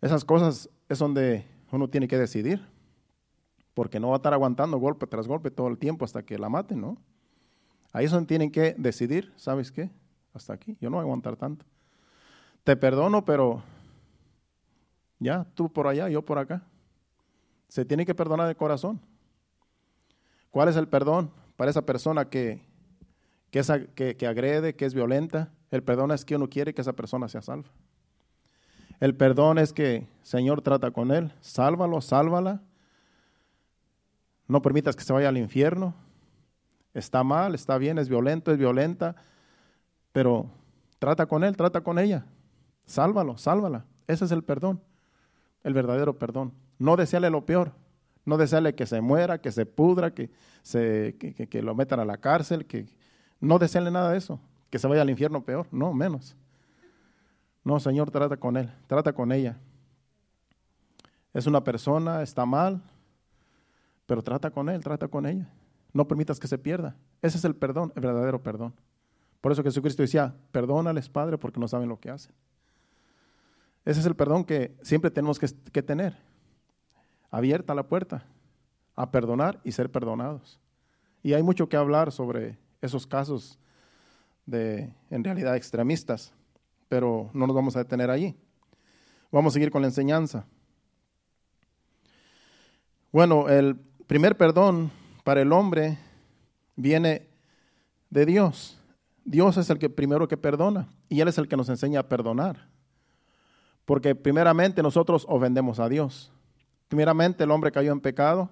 Esas 0.00 0.24
cosas 0.24 0.68
es 0.88 0.98
donde 0.98 1.44
uno 1.70 1.88
tiene 1.88 2.08
que 2.08 2.18
decidir, 2.18 2.66
porque 3.74 4.00
no 4.00 4.08
va 4.08 4.14
a 4.14 4.16
estar 4.16 4.32
aguantando 4.32 4.78
golpe 4.78 5.06
tras 5.06 5.28
golpe 5.28 5.50
todo 5.50 5.68
el 5.68 5.78
tiempo 5.78 6.04
hasta 6.04 6.24
que 6.24 6.38
la 6.38 6.48
maten, 6.48 6.80
¿no? 6.80 6.98
Ahí 7.92 8.06
es 8.06 8.10
donde 8.10 8.26
tienen 8.26 8.50
que 8.50 8.74
decidir, 8.78 9.32
¿sabes 9.36 9.70
qué? 9.70 9.90
Hasta 10.34 10.54
aquí, 10.54 10.76
yo 10.80 10.90
no 10.90 10.96
voy 10.96 11.02
a 11.02 11.04
aguantar 11.04 11.36
tanto. 11.36 11.64
Te 12.64 12.76
perdono, 12.76 13.24
pero 13.24 13.62
ya, 15.18 15.46
tú 15.54 15.72
por 15.72 15.86
allá, 15.86 16.08
yo 16.08 16.22
por 16.22 16.38
acá. 16.38 16.62
Se 17.72 17.86
tiene 17.86 18.04
que 18.04 18.14
perdonar 18.14 18.46
de 18.48 18.54
corazón. 18.54 19.00
¿Cuál 20.50 20.68
es 20.68 20.76
el 20.76 20.88
perdón? 20.88 21.32
para 21.56 21.70
esa 21.70 21.86
persona 21.86 22.28
que, 22.28 22.60
que, 23.50 24.16
que, 24.16 24.26
agrede, 24.26 24.76
que 24.76 24.84
es 24.84 24.92
violenta. 24.92 25.50
El 25.70 25.82
perdón 25.82 26.10
es 26.10 26.26
que 26.26 26.36
uno 26.36 26.50
quiere 26.50 26.74
que 26.74 26.82
esa 26.82 26.92
persona 26.92 27.28
sea 27.28 27.40
salva. 27.40 27.70
El 29.00 29.16
perdón 29.16 29.56
es 29.56 29.72
que 29.72 30.06
Señor 30.20 30.60
trata 30.60 30.90
con 30.90 31.12
él, 31.12 31.32
sálvalo, 31.40 32.02
sálvala. 32.02 32.60
No 34.46 34.60
permitas 34.60 34.94
que 34.94 35.04
se 35.04 35.14
vaya 35.14 35.30
al 35.30 35.38
infierno. 35.38 35.94
Está 36.92 37.24
mal, 37.24 37.54
está 37.54 37.78
bien, 37.78 37.96
es 37.96 38.10
violento, 38.10 38.52
es 38.52 38.58
violenta, 38.58 39.16
pero 40.12 40.50
trata 40.98 41.24
con 41.24 41.42
él, 41.42 41.56
trata 41.56 41.80
con 41.80 41.98
ella. 41.98 42.26
Sálvalo, 42.84 43.38
sálvala. 43.38 43.86
Ese 44.06 44.26
es 44.26 44.30
el 44.30 44.44
perdón, 44.44 44.82
el 45.62 45.72
verdadero 45.72 46.18
perdón. 46.18 46.52
No 46.82 46.96
desearle 46.96 47.30
lo 47.30 47.46
peor, 47.46 47.70
no 48.24 48.36
desearle 48.36 48.74
que 48.74 48.86
se 48.86 49.00
muera, 49.00 49.38
que 49.38 49.52
se 49.52 49.66
pudra, 49.66 50.12
que, 50.12 50.32
se, 50.64 51.14
que, 51.16 51.62
lo 51.62 51.76
metan 51.76 52.00
a 52.00 52.04
la 52.04 52.16
cárcel, 52.16 52.66
que 52.66 52.86
no 53.38 53.60
desearle 53.60 53.92
nada 53.92 54.10
de 54.10 54.18
eso, 54.18 54.40
que 54.68 54.80
se 54.80 54.88
vaya 54.88 55.02
al 55.02 55.10
infierno 55.10 55.44
peor, 55.44 55.68
no, 55.70 55.94
menos. 55.94 56.34
No, 57.62 57.78
Señor, 57.78 58.10
trata 58.10 58.36
con 58.36 58.56
él, 58.56 58.68
trata 58.88 59.12
con 59.12 59.30
ella. 59.30 59.60
Es 61.32 61.46
una 61.46 61.62
persona, 61.62 62.20
está 62.20 62.44
mal, 62.44 62.82
pero 64.04 64.20
trata 64.20 64.50
con 64.50 64.68
él, 64.68 64.82
trata 64.82 65.06
con 65.06 65.24
ella. 65.24 65.48
No 65.92 66.08
permitas 66.08 66.40
que 66.40 66.48
se 66.48 66.58
pierda. 66.58 66.96
Ese 67.20 67.38
es 67.38 67.44
el 67.44 67.54
perdón, 67.54 67.92
el 67.94 68.02
verdadero 68.02 68.42
perdón. 68.42 68.74
Por 69.40 69.52
eso 69.52 69.62
Jesucristo 69.62 70.02
decía, 70.02 70.34
perdónales, 70.50 71.08
Padre, 71.08 71.38
porque 71.38 71.60
no 71.60 71.68
saben 71.68 71.88
lo 71.88 72.00
que 72.00 72.10
hacen. 72.10 72.34
Ese 73.84 74.00
es 74.00 74.06
el 74.06 74.16
perdón 74.16 74.44
que 74.44 74.74
siempre 74.82 75.12
tenemos 75.12 75.38
que, 75.38 75.46
que 75.70 75.82
tener. 75.84 76.31
Abierta 77.32 77.74
la 77.74 77.88
puerta 77.88 78.24
a 78.94 79.10
perdonar 79.10 79.58
y 79.64 79.72
ser 79.72 79.90
perdonados. 79.90 80.60
Y 81.22 81.32
hay 81.32 81.42
mucho 81.42 81.68
que 81.68 81.76
hablar 81.76 82.12
sobre 82.12 82.58
esos 82.80 83.06
casos 83.06 83.58
de, 84.46 84.92
en 85.10 85.24
realidad, 85.24 85.56
extremistas, 85.56 86.32
pero 86.88 87.30
no 87.32 87.46
nos 87.46 87.56
vamos 87.56 87.74
a 87.74 87.80
detener 87.80 88.10
allí. 88.10 88.36
Vamos 89.30 89.52
a 89.52 89.54
seguir 89.54 89.70
con 89.70 89.82
la 89.82 89.88
enseñanza. 89.88 90.44
Bueno, 93.10 93.48
el 93.48 93.76
primer 94.06 94.36
perdón 94.36 94.90
para 95.24 95.40
el 95.40 95.52
hombre 95.52 95.98
viene 96.76 97.28
de 98.10 98.26
Dios. 98.26 98.78
Dios 99.24 99.56
es 99.56 99.70
el 99.70 99.78
que 99.78 99.88
primero 99.88 100.28
que 100.28 100.36
perdona 100.36 100.88
y 101.08 101.20
Él 101.20 101.28
es 101.28 101.38
el 101.38 101.48
que 101.48 101.56
nos 101.56 101.68
enseña 101.68 102.00
a 102.00 102.08
perdonar. 102.08 102.68
Porque 103.84 104.14
primeramente 104.14 104.82
nosotros 104.82 105.24
ofendemos 105.28 105.78
a 105.78 105.88
Dios. 105.88 106.32
Primeramente 106.92 107.44
el 107.44 107.50
hombre 107.50 107.72
cayó 107.72 107.90
en 107.90 108.02
pecado. 108.02 108.50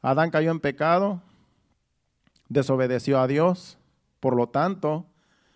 Adán 0.00 0.32
cayó 0.32 0.50
en 0.50 0.58
pecado, 0.58 1.22
desobedeció 2.48 3.20
a 3.20 3.28
Dios, 3.28 3.78
por 4.18 4.34
lo 4.34 4.48
tanto, 4.48 5.06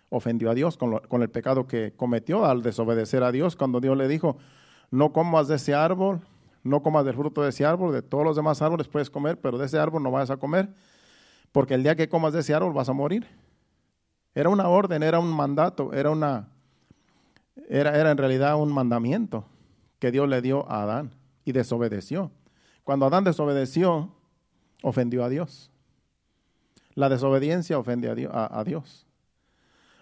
ofendió 0.07 0.49
a 0.49 0.53
Dios 0.53 0.77
con, 0.77 1.21
el 1.21 1.29
pecado 1.29 1.67
que 1.67 1.91
cometió 1.97 2.45
al 2.45 2.61
desobedecer 2.61 3.23
a 3.23 3.33
Dios, 3.33 3.57
cuando 3.57 3.81
Dios 3.81 3.97
le 3.97 4.07
dijo, 4.07 4.37
no 4.89 5.11
comas 5.11 5.49
de 5.49 5.55
ese 5.55 5.73
árbol, 5.73 6.21
no 6.63 6.81
comas 6.81 7.03
del 7.03 7.13
fruto 7.13 7.41
de 7.41 7.49
ese 7.49 7.65
árbol, 7.65 7.91
de 7.91 8.01
todos 8.01 8.23
los 8.23 8.37
demás 8.37 8.61
árboles 8.61 8.87
puedes 8.87 9.09
comer, 9.09 9.41
pero 9.41 9.57
de 9.57 9.65
ese 9.65 9.77
árbol 9.77 10.01
no 10.01 10.09
vas 10.09 10.29
a 10.29 10.37
comer, 10.37 10.69
porque 11.51 11.73
el 11.73 11.83
día 11.83 11.97
que 11.97 12.07
comas 12.07 12.31
de 12.31 12.39
ese 12.39 12.53
árbol 12.53 12.71
vas 12.71 12.87
a 12.87 12.93
morir. 12.93 13.27
Era 14.33 14.47
una 14.47 14.69
orden, 14.69 15.03
era 15.03 15.19
un 15.19 15.35
mandato, 15.35 15.91
era 15.91 16.09
una 16.09 16.47
era, 17.67 17.99
era 17.99 18.11
en 18.11 18.17
realidad 18.17 18.55
un 18.55 18.71
mandamiento 18.71 19.43
que 19.99 20.09
Dios 20.09 20.29
le 20.29 20.41
dio 20.41 20.71
a 20.71 20.83
Adán 20.83 21.16
y 21.47 21.53
desobedeció. 21.53 22.29
Cuando 22.83 23.05
Adán 23.05 23.23
desobedeció, 23.23 24.11
ofendió 24.83 25.23
a 25.23 25.29
Dios. 25.29 25.71
La 26.93 27.07
desobediencia 27.07 27.79
ofende 27.79 28.09
a 28.09 28.63
Dios. 28.65 29.07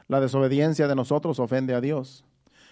La 0.08 0.20
desobediencia 0.20 0.88
de 0.88 0.96
nosotros 0.96 1.40
ofende 1.40 1.76
a 1.76 1.82
Dios. 1.82 2.26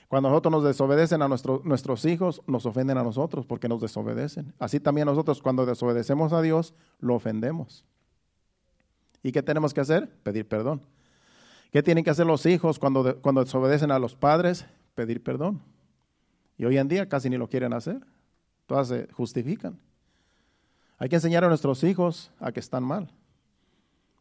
Cuando 0.07 0.29
nosotros 0.29 0.51
nos 0.51 0.63
desobedecen 0.63 1.21
a 1.21 1.27
nuestros 1.27 2.05
hijos, 2.05 2.41
nos 2.47 2.65
ofenden 2.65 2.97
a 2.97 3.03
nosotros 3.03 3.45
porque 3.45 3.69
nos 3.69 3.79
desobedecen. 3.79 4.55
Así 4.57 4.79
también 4.79 5.05
nosotros 5.05 5.39
cuando 5.43 5.67
desobedecemos 5.67 6.33
a 6.33 6.41
Dios, 6.41 6.73
lo 6.99 7.13
ofendemos. 7.13 7.85
¿Y 9.21 9.31
qué 9.31 9.43
tenemos 9.43 9.71
que 9.71 9.81
hacer? 9.81 10.09
Pedir 10.23 10.47
perdón. 10.47 10.81
¿Qué 11.71 11.83
tienen 11.83 12.03
que 12.03 12.09
hacer 12.09 12.25
los 12.25 12.47
hijos 12.47 12.79
cuando, 12.79 13.21
cuando 13.21 13.43
desobedecen 13.43 13.91
a 13.91 13.99
los 13.99 14.15
padres? 14.15 14.65
Pedir 14.95 15.21
perdón. 15.21 15.61
Y 16.57 16.65
hoy 16.65 16.79
en 16.79 16.87
día 16.87 17.07
casi 17.07 17.29
ni 17.29 17.37
lo 17.37 17.47
quieren 17.47 17.73
hacer. 17.73 18.01
Todas 18.65 18.87
se 18.87 19.07
justifican. 19.11 19.79
Hay 20.97 21.09
que 21.09 21.15
enseñar 21.15 21.43
a 21.43 21.49
nuestros 21.49 21.83
hijos 21.83 22.31
a 22.39 22.51
que 22.51 22.59
están 22.59 22.83
mal. 22.83 23.11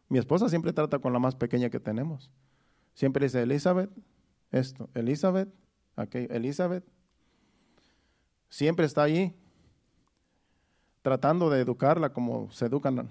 Mi 0.09 0.19
esposa 0.19 0.49
siempre 0.49 0.73
trata 0.73 0.99
con 0.99 1.13
la 1.13 1.19
más 1.19 1.35
pequeña 1.35 1.71
que 1.71 1.81
tenemos. 1.81 2.31
Siempre 2.95 3.27
dice, 3.27 3.43
Elizabeth, 3.43 3.91
esto, 4.51 4.91
Elizabeth, 4.95 5.49
aquello, 5.97 6.29
Elizabeth. 6.33 6.85
Siempre 8.49 8.85
está 8.85 9.05
allí 9.05 9.35
tratando 11.01 11.49
de 11.49 11.61
educarla 11.61 12.13
como 12.13 12.51
se 12.51 12.67
educan, 12.67 13.09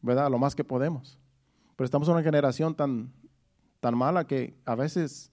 ¿verdad? 0.00 0.30
Lo 0.30 0.38
más 0.38 0.54
que 0.54 0.64
podemos. 0.64 1.18
Pero 1.76 1.84
estamos 1.84 2.08
en 2.08 2.14
una 2.14 2.22
generación 2.22 2.74
tan 2.74 3.12
tan 3.80 3.96
mala 3.96 4.26
que 4.26 4.54
a 4.64 4.74
veces 4.74 5.32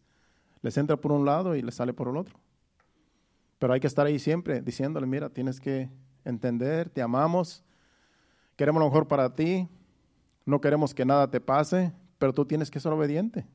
les 0.62 0.78
entra 0.78 0.98
por 0.98 1.12
un 1.12 1.26
lado 1.26 1.56
y 1.56 1.62
les 1.62 1.76
sale 1.76 1.94
por 1.94 2.08
el 2.08 2.18
otro. 2.18 2.40
Pero 3.60 3.74
hay 3.74 3.80
que 3.80 3.88
estar 3.88 4.06
ahí 4.06 4.20
siempre 4.20 4.62
diciéndole, 4.62 5.08
mira, 5.08 5.30
tienes 5.30 5.60
que 5.60 5.90
entender, 6.24 6.90
te 6.90 7.02
amamos, 7.02 7.64
queremos 8.56 8.80
lo 8.80 8.88
mejor 8.88 9.08
para 9.08 9.34
ti, 9.34 9.68
no 10.46 10.62
queremos 10.62 10.94
que 10.94 11.06
nada 11.06 11.30
te 11.30 11.42
pase, 11.42 11.94
pero 12.18 12.34
tú 12.34 12.46
tienes 12.46 12.72
que 12.72 12.80
ser 12.80 12.92
obediente. 12.92 13.46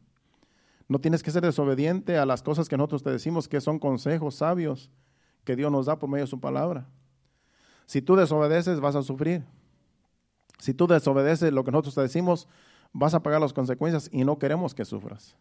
No 0.89 1.01
tienes 1.01 1.23
que 1.23 1.31
ser 1.31 1.43
desobediente 1.43 2.19
a 2.19 2.27
las 2.27 2.43
cosas 2.43 2.69
que 2.69 2.77
nosotros 2.77 3.03
te 3.03 3.11
decimos 3.11 3.49
que 3.49 3.61
son 3.61 3.79
consejos 3.79 4.35
sabios 4.37 4.91
que 5.45 5.57
Dios 5.57 5.73
nos 5.73 5.87
da 5.87 5.99
por 5.99 6.09
medio 6.09 6.25
de 6.25 6.31
su 6.31 6.41
palabra. 6.41 6.87
Si 7.87 8.03
tú 8.03 8.17
desobedeces, 8.17 8.81
vas 8.81 8.95
a 8.95 9.03
sufrir. 9.03 9.45
Si 10.59 10.75
tú 10.75 10.87
desobedeces 10.87 11.53
lo 11.53 11.65
que 11.65 11.73
nosotros 11.73 11.95
te 11.95 12.03
decimos, 12.03 12.49
vas 12.93 13.15
a 13.15 13.23
pagar 13.23 13.41
las 13.41 13.53
consecuencias 13.53 14.09
y 14.13 14.25
no 14.25 14.39
queremos 14.39 14.75
que 14.75 14.85
sufras. 14.85 15.37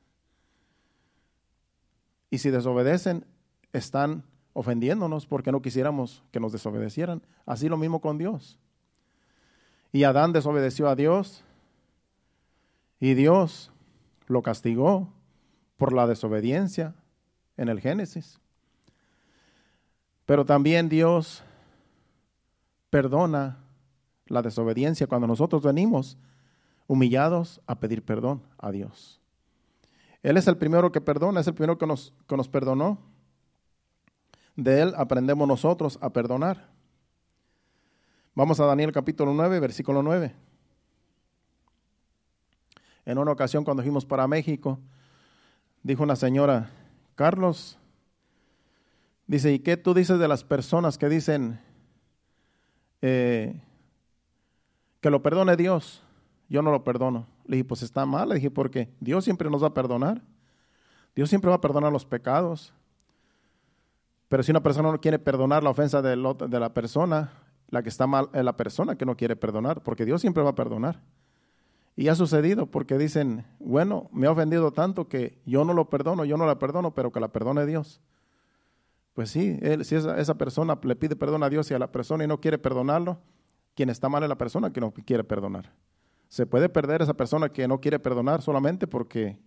Y 2.30 2.40
si 2.40 2.50
desobedecen, 2.50 3.26
están 3.74 4.24
ofendiéndonos 4.54 5.26
porque 5.26 5.52
no 5.52 5.62
quisiéramos 5.62 6.24
que 6.32 6.40
nos 6.40 6.52
desobedecieran. 6.52 7.22
Así 7.46 7.70
lo 7.70 7.78
mismo 7.78 8.02
con 8.02 8.18
Dios. 8.18 8.60
Y 9.92 10.04
Adán 10.04 10.34
desobedeció 10.34 10.88
a 10.88 10.96
Dios 10.96 11.44
y 13.00 13.14
Dios 13.14 13.72
lo 14.28 14.42
castigó 14.42 15.10
por 15.78 15.94
la 15.94 16.08
desobediencia 16.08 16.96
en 17.58 17.70
el 17.70 17.80
Génesis. 17.80 18.40
Pero 20.26 20.46
también 20.46 20.88
Dios 20.88 21.44
perdona 22.90 23.58
la 24.28 24.42
desobediencia 24.42 25.08
cuando 25.08 25.28
nosotros 25.28 25.64
venimos 25.64 26.18
humillados 26.88 27.62
a 27.68 27.80
pedir 27.80 28.04
perdón 28.04 28.42
a 28.58 28.72
Dios. 28.72 29.20
Él 30.24 30.38
es 30.38 30.48
el 30.48 30.58
primero 30.58 30.92
que 30.92 31.02
perdona, 31.02 31.40
es 31.40 31.48
el 31.48 31.54
primero 31.54 31.78
que 31.78 31.88
nos, 31.88 32.14
que 32.28 32.38
nos 32.38 32.48
perdonó. 32.48 33.00
De 34.56 34.82
Él 34.82 34.94
aprendemos 34.98 35.48
nosotros 35.48 35.98
a 36.02 36.12
perdonar. 36.12 36.70
Vamos 38.36 38.60
a 38.60 38.66
Daniel 38.66 38.92
capítulo 38.92 39.34
9, 39.34 39.60
versículo 39.60 40.04
9. 40.04 40.34
En 43.06 43.18
una 43.18 43.32
ocasión 43.32 43.64
cuando 43.64 43.84
fuimos 43.84 44.06
para 44.06 44.28
México, 44.28 44.80
dijo 45.84 46.04
una 46.04 46.16
señora, 46.16 46.70
Carlos, 47.16 47.78
dice, 49.28 49.52
¿y 49.52 49.60
qué 49.60 49.78
tú 49.78 49.94
dices 49.94 50.20
de 50.20 50.28
las 50.28 50.44
personas 50.44 50.98
que 50.98 51.10
dicen 51.10 51.60
eh, 53.02 53.60
que 55.02 55.10
lo 55.10 55.22
perdone 55.22 55.56
Dios? 55.56 56.04
yo 56.52 56.62
no 56.62 56.70
lo 56.70 56.84
perdono. 56.84 57.28
Le 57.46 57.56
dije, 57.56 57.64
pues 57.64 57.82
está 57.82 58.06
mal. 58.06 58.28
Le 58.28 58.36
dije, 58.36 58.52
porque 58.52 58.90
Dios 59.00 59.24
siempre 59.24 59.50
nos 59.50 59.64
va 59.64 59.68
a 59.68 59.74
perdonar. 59.74 60.22
Dios 61.16 61.30
siempre 61.30 61.48
va 61.48 61.56
a 61.56 61.62
perdonar 61.62 61.94
los 61.94 62.06
pecados. 62.06 62.74
Pero 64.32 64.44
si 64.44 64.52
una 64.52 64.64
persona 64.64 64.90
no 64.90 65.02
quiere 65.02 65.20
perdonar 65.20 65.62
la 65.62 65.72
ofensa 65.72 66.02
de, 66.02 66.16
la 66.16 66.74
persona, 66.74 67.34
la 67.68 67.84
que 67.84 67.90
está 67.90 68.08
mal 68.08 68.30
es 68.32 68.46
la 68.46 68.56
persona 68.56 68.96
que 68.96 69.06
no 69.06 69.18
quiere 69.18 69.36
perdonar, 69.36 69.84
porque 69.84 70.06
Dios 70.06 70.22
siempre 70.22 70.42
va 70.42 70.52
a 70.52 70.56
perdonar. 70.56 71.02
Y 71.98 72.08
ha 72.08 72.16
sucedido 72.16 72.66
porque 72.66 72.98
dicen, 72.98 73.46
bueno, 73.60 74.10
me 74.14 74.28
ha 74.28 74.32
ofendido 74.32 74.72
tanto 74.72 75.10
que 75.10 75.42
yo 75.46 75.66
no 75.66 75.74
lo 75.74 75.90
perdono, 75.90 76.24
yo 76.24 76.38
no 76.38 76.46
la 76.46 76.60
perdono, 76.60 76.96
pero 76.96 77.12
que 77.12 77.20
la 77.20 77.28
perdone 77.28 77.66
Dios. 77.66 78.00
Pues 79.16 79.30
sí, 79.30 79.60
si 79.82 79.96
esa, 79.96 80.18
esa, 80.18 80.36
persona 80.36 80.80
le 80.82 80.96
pide 80.96 81.18
perdón 81.18 81.44
a 81.44 81.50
Dios 81.50 81.70
y 81.70 81.74
a 81.74 81.80
la 81.80 81.92
persona 81.92 82.24
y 82.24 82.28
no 82.28 82.40
quiere 82.40 82.58
perdonarlo, 82.58 83.20
quien 83.76 83.90
está 83.90 84.08
mal 84.08 84.24
es 84.24 84.30
la 84.30 84.38
persona 84.38 84.72
que 84.72 84.80
no 84.80 84.94
quiere 84.94 85.26
perdonar. 85.26 85.74
Se 86.30 86.46
puede 86.46 86.70
perder 86.70 87.02
esa 87.02 87.16
persona 87.16 87.50
que 87.50 87.68
no 87.68 87.82
quiere 87.82 88.00
perdonar 88.00 88.42
solamente 88.42 88.88
porque, 88.88 89.38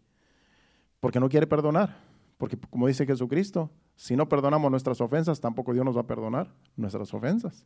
porque 1.01 1.21
no 1.21 1.31
quiere 1.31 1.47
perdonar. 1.47 1.97
Porque 2.45 2.59
como 2.59 2.87
dice 2.87 3.07
Jesucristo, 3.07 3.71
si 3.97 4.17
no 4.17 4.29
perdonamos 4.29 4.71
nuestras 4.71 5.01
ofensas, 5.01 5.41
tampoco 5.41 5.73
Dios 5.73 5.83
nos 5.83 5.97
va 5.97 6.03
a 6.03 6.07
perdonar 6.07 6.53
nuestras 6.77 7.15
ofensas. 7.15 7.65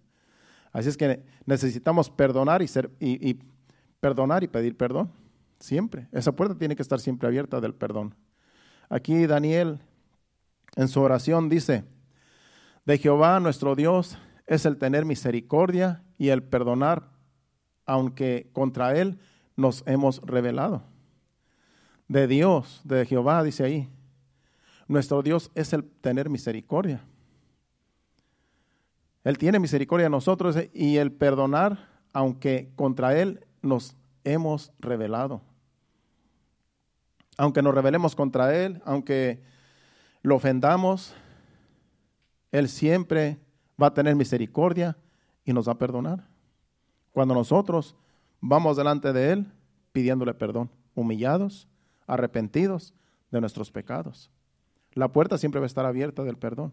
Así 0.70 0.88
es 0.88 0.96
que 0.96 1.24
necesitamos 1.46 2.08
perdonar 2.08 2.62
y, 2.62 2.68
ser, 2.68 2.88
y, 3.00 3.40
perdonar 3.98 4.44
y 4.44 4.46
pedir 4.46 4.76
perdón. 4.76 5.10
Siempre. 5.58 6.06
Esa 6.12 6.30
puerta 6.30 6.56
tiene 6.56 6.76
que 6.76 6.82
estar 6.82 7.00
siempre 7.00 7.26
abierta 7.26 7.60
del 7.60 7.74
perdón. 7.74 8.14
Aquí 8.88 9.26
Daniel 9.26 9.80
en 10.76 10.86
su 10.86 11.00
oración 11.00 11.48
dice, 11.48 11.82
De 12.86 12.98
Jehová 12.98 13.40
nuestro 13.40 13.74
Dios 13.74 14.16
es 14.46 14.64
el 14.64 14.76
tener 14.76 15.04
misericordia 15.04 16.04
y 16.18 16.28
el 16.28 16.44
perdonar, 16.44 17.10
aunque 17.84 18.48
contra 18.52 18.96
Él 18.96 19.18
nos 19.56 19.82
hemos 19.88 20.20
rebelado. 20.22 20.84
De 22.06 22.28
Dios, 22.28 22.80
de 22.84 23.04
Jehová, 23.06 23.42
dice 23.42 23.64
ahí, 23.64 23.90
nuestro 24.88 25.22
Dios 25.22 25.50
es 25.54 25.72
el 25.72 25.84
tener 25.84 26.28
misericordia. 26.30 27.04
Él 29.22 29.36
tiene 29.36 29.58
misericordia 29.58 30.06
a 30.06 30.10
nosotros 30.10 30.56
y 30.72 30.96
el 30.96 31.12
perdonar, 31.12 31.86
aunque 32.12 32.72
contra 32.74 33.16
Él 33.18 33.46
nos 33.60 33.94
hemos 34.24 34.72
rebelado. 34.78 35.42
Aunque 37.36 37.62
nos 37.62 37.74
rebelemos 37.74 38.16
contra 38.16 38.56
Él, 38.56 38.80
aunque 38.84 39.42
lo 40.22 40.36
ofendamos, 40.36 41.14
Él 42.50 42.68
siempre 42.68 43.38
va 43.80 43.88
a 43.88 43.94
tener 43.94 44.16
misericordia 44.16 44.96
y 45.44 45.52
nos 45.52 45.68
va 45.68 45.72
a 45.72 45.78
perdonar. 45.78 46.26
Cuando 47.12 47.34
nosotros 47.34 47.94
vamos 48.40 48.76
delante 48.76 49.12
de 49.12 49.32
Él 49.32 49.52
pidiéndole 49.92 50.32
perdón, 50.34 50.70
humillados, 50.94 51.68
arrepentidos 52.06 52.94
de 53.30 53.40
nuestros 53.40 53.70
pecados. 53.70 54.30
La 54.94 55.08
puerta 55.08 55.38
siempre 55.38 55.60
va 55.60 55.64
a 55.64 55.68
estar 55.68 55.86
abierta 55.86 56.24
del 56.24 56.36
perdón. 56.36 56.72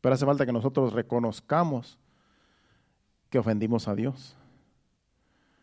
Pero 0.00 0.14
hace 0.14 0.26
falta 0.26 0.44
que 0.44 0.52
nosotros 0.52 0.92
reconozcamos 0.92 1.98
que 3.30 3.38
ofendimos 3.38 3.88
a 3.88 3.94
Dios. 3.94 4.36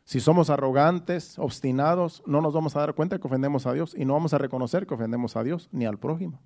Si 0.03 0.19
somos 0.19 0.49
arrogantes, 0.49 1.37
obstinados, 1.39 2.23
no 2.25 2.41
nos 2.41 2.53
vamos 2.53 2.75
a 2.75 2.79
dar 2.79 2.95
cuenta 2.95 3.19
que 3.19 3.27
ofendemos 3.27 3.65
a 3.65 3.73
Dios 3.73 3.95
y 3.95 4.03
no 4.03 4.13
vamos 4.13 4.33
a 4.33 4.37
reconocer 4.37 4.87
que 4.87 4.93
ofendemos 4.93 5.35
a 5.35 5.43
Dios 5.43 5.69
ni 5.71 5.85
al 5.85 5.99
prójimo. 5.99 6.39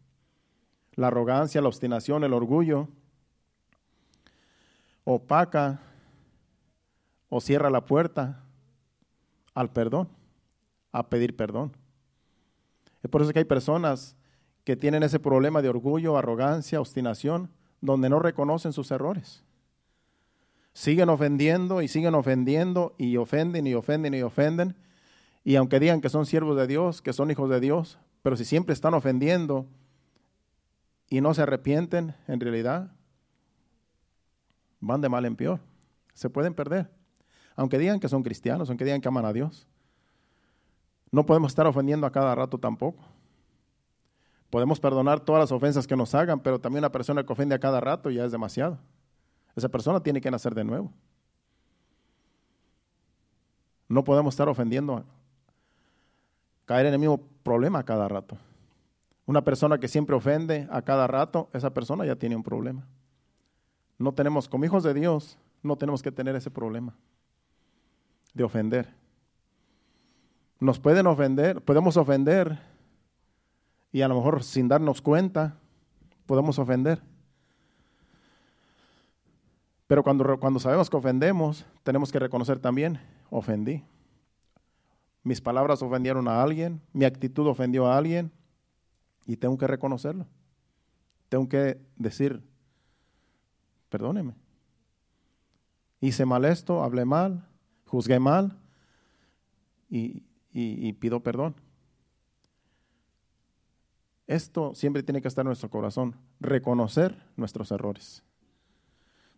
La 0.93 1.07
arrogancia, 1.07 1.61
la 1.61 1.67
obstinación, 1.67 2.23
el 2.23 2.33
orgullo 2.33 2.89
opaca 5.05 5.79
o 7.29 7.39
cierra 7.39 7.69
la 7.69 7.85
puerta 7.85 8.43
al 9.53 9.71
perdón, 9.71 10.09
a 10.91 11.07
pedir 11.07 11.35
perdón. 11.35 11.71
Es 13.01 13.09
por 13.09 13.21
eso 13.21 13.31
que 13.31 13.39
hay 13.39 13.45
personas 13.45 14.15
que 14.65 14.75
tienen 14.75 15.03
ese 15.03 15.19
problema 15.19 15.61
de 15.61 15.69
orgullo, 15.69 16.17
arrogancia, 16.17 16.81
obstinación, 16.81 17.51
donde 17.81 18.09
no 18.09 18.19
reconocen 18.19 18.73
sus 18.73 18.91
errores. 18.91 19.43
Siguen 20.73 21.07
ofendiendo 21.07 21.81
y 21.81 21.87
siguen 21.87 22.15
ofendiendo 22.15 22.95
y 22.97 23.15
ofenden 23.15 23.67
y 23.67 23.75
ofenden 23.75 24.13
y 24.15 24.21
ofenden. 24.23 24.75
Y 25.43 25.55
aunque 25.55 25.79
digan 25.79 26.01
que 26.01 26.09
son 26.09 26.25
siervos 26.25 26.57
de 26.57 26.67
Dios, 26.67 27.01
que 27.01 27.13
son 27.13 27.29
hijos 27.29 27.49
de 27.49 27.59
Dios, 27.59 27.99
pero 28.23 28.35
si 28.35 28.43
siempre 28.43 28.73
están 28.73 28.95
ofendiendo 28.95 29.67
y 31.07 31.21
no 31.21 31.33
se 31.35 31.43
arrepienten, 31.43 32.15
en 32.27 32.39
realidad 32.39 32.91
van 34.79 34.99
de 34.99 35.09
mal 35.09 35.25
en 35.25 35.35
peor. 35.35 35.59
Se 36.15 36.29
pueden 36.29 36.55
perder. 36.55 36.89
Aunque 37.55 37.77
digan 37.77 37.99
que 37.99 38.09
son 38.09 38.23
cristianos, 38.23 38.69
aunque 38.69 38.83
digan 38.83 38.99
que 38.99 39.07
aman 39.07 39.25
a 39.25 39.31
Dios. 39.31 39.67
No 41.11 41.25
podemos 41.25 41.51
estar 41.51 41.67
ofendiendo 41.67 42.07
a 42.07 42.11
cada 42.11 42.33
rato 42.33 42.57
tampoco. 42.57 43.05
Podemos 44.55 44.79
perdonar 44.79 45.19
todas 45.19 45.41
las 45.41 45.51
ofensas 45.51 45.85
que 45.85 45.97
nos 45.97 46.15
hagan, 46.15 46.39
pero 46.39 46.61
también 46.61 46.79
una 46.79 46.89
persona 46.89 47.25
que 47.25 47.33
ofende 47.33 47.53
a 47.53 47.59
cada 47.59 47.81
rato 47.81 48.09
ya 48.09 48.23
es 48.23 48.31
demasiado. 48.31 48.77
Esa 49.53 49.67
persona 49.67 50.01
tiene 50.01 50.21
que 50.21 50.31
nacer 50.31 50.55
de 50.55 50.63
nuevo. 50.63 50.93
No 53.89 54.05
podemos 54.05 54.33
estar 54.33 54.47
ofendiendo, 54.47 55.03
caer 56.63 56.85
en 56.85 56.93
el 56.93 56.99
mismo 56.99 57.19
problema 57.43 57.79
a 57.79 57.83
cada 57.83 58.07
rato. 58.07 58.37
Una 59.25 59.43
persona 59.43 59.77
que 59.77 59.89
siempre 59.89 60.15
ofende 60.15 60.69
a 60.71 60.81
cada 60.83 61.05
rato, 61.05 61.49
esa 61.51 61.73
persona 61.73 62.05
ya 62.05 62.15
tiene 62.15 62.37
un 62.37 62.43
problema. 62.43 62.87
No 63.97 64.13
tenemos, 64.13 64.47
como 64.47 64.63
hijos 64.63 64.83
de 64.83 64.93
Dios, 64.93 65.37
no 65.63 65.75
tenemos 65.75 66.01
que 66.01 66.13
tener 66.13 66.33
ese 66.33 66.49
problema 66.49 66.95
de 68.33 68.45
ofender. 68.45 68.87
Nos 70.61 70.79
pueden 70.79 71.07
ofender, 71.07 71.61
podemos 71.61 71.97
ofender 71.97 72.57
y 73.95 74.01
a 74.01 74.09
lo 74.09 74.15
mejor 74.15 74.43
sin 74.43 74.67
darnos 74.67 75.01
cuenta 75.01 75.55
podemos 76.25 76.59
ofender. 76.59 77.01
Pero 79.87 80.03
cuando, 80.03 80.37
cuando 80.37 80.59
sabemos 80.59 80.89
que 80.89 80.97
ofendemos, 80.97 81.65
tenemos 81.81 82.11
que 82.11 82.19
reconocer 82.19 82.59
también, 82.59 82.99
ofendí. 83.29 83.85
Mis 85.23 85.39
palabras 85.39 85.81
ofendieron 85.81 86.27
a 86.27 86.43
alguien, 86.43 86.81
mi 86.91 87.05
actitud 87.05 87.47
ofendió 87.47 87.87
a 87.87 87.97
alguien 87.97 88.33
y 89.25 89.37
tengo 89.37 89.57
que 89.57 89.65
reconocerlo. 89.65 90.27
Tengo 91.29 91.47
que 91.47 91.79
decir, 91.95 92.43
perdóneme. 93.87 94.35
Hice 96.01 96.25
mal 96.25 96.43
esto, 96.43 96.83
hablé 96.83 97.05
mal, 97.05 97.47
juzgué 97.85 98.19
mal 98.19 98.57
y, 99.89 100.21
y, 100.51 100.91
pido 100.91 101.21
perdón. 101.21 101.55
Esto 104.27 104.73
siempre 104.73 105.03
tiene 105.03 105.21
que 105.21 105.27
estar 105.27 105.43
en 105.43 105.47
nuestro 105.47 105.69
corazón, 105.69 106.15
reconocer 106.39 107.15
nuestros 107.35 107.71
errores, 107.71 108.23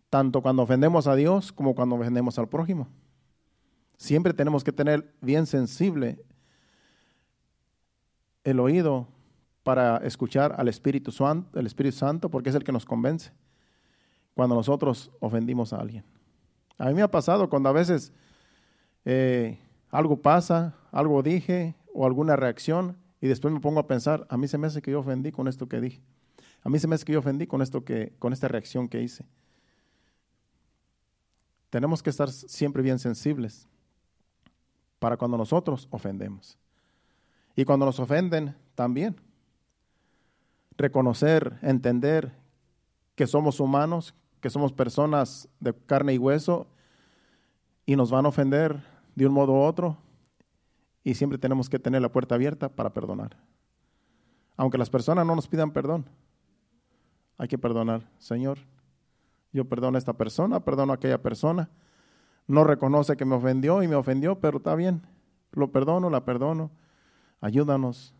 tanto 0.09 0.41
cuando 0.41 0.63
ofendemos 0.63 1.07
a 1.07 1.15
Dios 1.15 1.51
como 1.51 1.75
cuando 1.75 1.95
ofendemos 1.95 2.39
al 2.39 2.47
prójimo. 2.47 2.87
Siempre 3.97 4.33
tenemos 4.33 4.63
que 4.63 4.71
tener 4.71 5.13
bien 5.21 5.45
sensible 5.45 6.23
el 8.43 8.59
oído 8.59 9.07
para 9.63 9.97
escuchar 9.97 10.55
al 10.57 10.69
Espíritu 10.69 11.11
Santo, 11.11 11.59
el 11.59 11.65
Espíritu 11.65 11.97
Santo, 11.97 12.29
porque 12.29 12.49
es 12.49 12.55
el 12.55 12.63
que 12.63 12.71
nos 12.71 12.85
convence 12.85 13.31
cuando 14.33 14.55
nosotros 14.55 15.11
ofendimos 15.19 15.73
a 15.73 15.81
alguien. 15.81 16.05
A 16.77 16.85
mí 16.85 16.93
me 16.93 17.01
ha 17.01 17.11
pasado 17.11 17.49
cuando 17.49 17.67
a 17.67 17.73
veces 17.73 18.13
eh, 19.03 19.59
algo 19.89 20.21
pasa, 20.21 20.75
algo 20.91 21.21
dije 21.23 21.75
o 21.93 22.05
alguna 22.05 22.35
reacción 22.35 22.95
y 23.19 23.27
después 23.27 23.53
me 23.53 23.59
pongo 23.59 23.79
a 23.79 23.87
pensar, 23.87 24.27
a 24.29 24.37
mí 24.37 24.47
se 24.47 24.57
me 24.57 24.67
hace 24.67 24.81
que 24.81 24.91
yo 24.91 24.99
ofendí 24.99 25.31
con 25.31 25.47
esto 25.47 25.67
que 25.67 25.81
dije. 25.81 26.01
A 26.63 26.69
mí 26.69 26.79
se 26.79 26.87
me 26.87 26.95
hace 26.95 27.05
que 27.05 27.13
yo 27.13 27.19
ofendí 27.19 27.47
con 27.47 27.61
esto 27.61 27.83
que 27.83 28.13
con 28.19 28.33
esta 28.33 28.47
reacción 28.47 28.87
que 28.87 29.01
hice. 29.01 29.25
Tenemos 31.69 32.03
que 32.03 32.09
estar 32.09 32.29
siempre 32.29 32.81
bien 32.83 32.99
sensibles 32.99 33.67
para 34.99 35.17
cuando 35.17 35.37
nosotros 35.37 35.87
ofendemos. 35.91 36.57
Y 37.55 37.65
cuando 37.65 37.85
nos 37.85 37.99
ofenden 37.99 38.55
también 38.75 39.15
reconocer, 40.77 41.57
entender 41.61 42.31
que 43.15 43.25
somos 43.25 43.59
humanos, 43.59 44.13
que 44.41 44.49
somos 44.49 44.71
personas 44.71 45.49
de 45.59 45.73
carne 45.73 46.13
y 46.13 46.17
hueso 46.19 46.67
y 47.85 47.95
nos 47.95 48.11
van 48.11 48.25
a 48.25 48.29
ofender 48.29 48.83
de 49.15 49.25
un 49.25 49.33
modo 49.33 49.53
u 49.53 49.61
otro 49.61 49.97
y 51.07 51.15
siempre 51.15 51.37
tenemos 51.37 51.69
que 51.69 51.79
tener 51.79 52.01
la 52.01 52.11
puerta 52.11 52.35
abierta 52.35 52.67
para 52.67 52.91
perdonar. 52.91 53.37
Aunque 54.57 54.77
las 54.77 54.89
personas 54.89 55.25
no 55.25 55.37
nos 55.37 55.47
pidan 55.47 55.71
perdón, 55.71 56.09
hay 57.37 57.47
que 57.47 57.57
perdonar. 57.57 58.11
Señor, 58.17 58.59
yo 59.53 59.63
perdono 59.63 59.95
a 59.95 59.99
esta 59.99 60.11
persona, 60.11 60.59
perdono 60.59 60.91
a 60.91 60.95
aquella 60.95 61.21
persona. 61.21 61.69
No 62.45 62.65
reconoce 62.65 63.15
que 63.15 63.23
me 63.23 63.35
ofendió 63.35 63.81
y 63.83 63.87
me 63.87 63.95
ofendió, 63.95 64.41
pero 64.41 64.57
está 64.57 64.75
bien. 64.75 65.01
Lo 65.53 65.71
perdono, 65.71 66.09
la 66.09 66.25
perdono. 66.25 66.71
Ayúdanos 67.39 68.13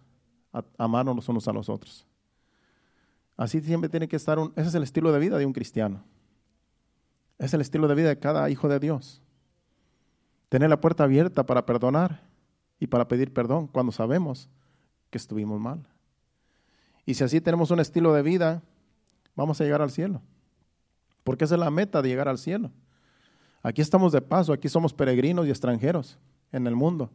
a 0.54 0.64
amarnos 0.78 1.28
unos 1.28 1.46
a 1.50 1.52
los 1.52 1.68
otros. 1.68 2.08
Así 3.36 3.60
siempre 3.60 3.90
tiene 3.90 4.08
que 4.08 4.16
estar 4.16 4.40
un, 4.40 4.54
ese 4.56 4.70
es 4.70 4.76
el 4.76 4.84
estilo 4.84 5.12
de 5.12 5.20
vida 5.20 5.38
de 5.38 5.46
un 5.46 5.52
cristiano. 5.52 6.06
Es 7.38 7.54
el 7.54 7.60
estilo 7.60 7.90
de 7.90 7.96
vida 7.96 8.08
de 8.08 8.18
cada 8.18 8.50
hijo 8.50 8.70
de 8.70 8.80
Dios. 8.80 9.22
Tener 10.48 10.70
la 10.70 10.80
puerta 10.80 11.04
abierta 11.04 11.46
para 11.46 11.66
perdonar 11.66 12.26
y 12.80 12.88
para 12.88 13.08
pedir 13.08 13.34
perdón 13.34 13.68
cuando 13.68 13.92
sabemos 13.92 14.50
que 15.10 15.18
estuvimos 15.18 15.60
mal. 15.60 15.88
Y 17.06 17.14
si 17.14 17.24
así 17.24 17.42
tenemos 17.42 17.72
un 17.72 17.80
estilo 17.80 18.14
de 18.14 18.22
vida, 18.22 18.64
vamos 19.36 19.60
a 19.62 19.64
llegar 19.64 19.82
al 19.82 19.92
cielo. 19.92 20.22
Porque 21.24 21.46
esa 21.46 21.56
es 21.56 21.60
la 21.60 21.72
meta 21.72 22.02
de 22.02 22.10
llegar 22.10 22.28
al 22.28 22.38
cielo. 22.38 22.72
Aquí 23.64 23.82
estamos 23.82 24.12
de 24.12 24.22
paso, 24.22 24.54
aquí 24.54 24.70
somos 24.70 24.94
peregrinos 24.94 25.48
y 25.48 25.50
extranjeros 25.50 26.20
en 26.52 26.68
el 26.68 26.76
mundo. 26.76 27.12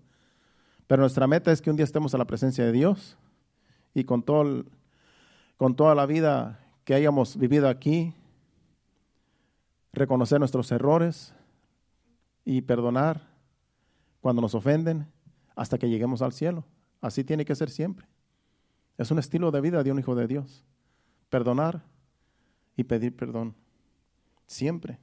Pero 0.87 1.01
nuestra 1.01 1.27
meta 1.27 1.53
es 1.53 1.62
que 1.62 1.70
un 1.70 1.77
día 1.77 1.85
estemos 1.85 2.14
a 2.14 2.18
la 2.18 2.27
presencia 2.27 2.64
de 2.64 2.72
Dios 2.72 3.16
y 3.94 4.05
con 4.05 4.22
todo 4.22 4.64
con 5.57 5.77
toda 5.77 5.94
la 5.94 6.07
vida 6.07 6.59
que 6.85 6.92
hayamos 6.92 7.37
vivido 7.37 7.68
aquí, 7.68 8.14
reconocer 9.92 10.40
nuestros 10.40 10.72
errores 10.72 11.35
y 12.44 12.62
perdonar 12.62 13.29
cuando 14.20 14.42
nos 14.42 14.57
ofenden 14.57 15.07
hasta 15.55 15.79
que 15.79 15.88
lleguemos 15.88 16.23
al 16.23 16.33
cielo. 16.33 16.65
Así 17.01 17.25
tiene 17.25 17.45
que 17.45 17.55
ser 17.55 17.71
siempre. 17.71 18.07
Es 18.99 19.11
un 19.11 19.19
estilo 19.19 19.51
de 19.51 19.61
vida 19.61 19.83
de 19.83 19.91
un 19.91 19.99
hijo 19.99 20.15
de 20.15 20.27
Dios. 20.27 20.65
Perdonar 21.31 21.83
y 22.77 22.85
pedir 22.85 23.17
perdón. 23.17 23.55
Siempre. 24.47 24.99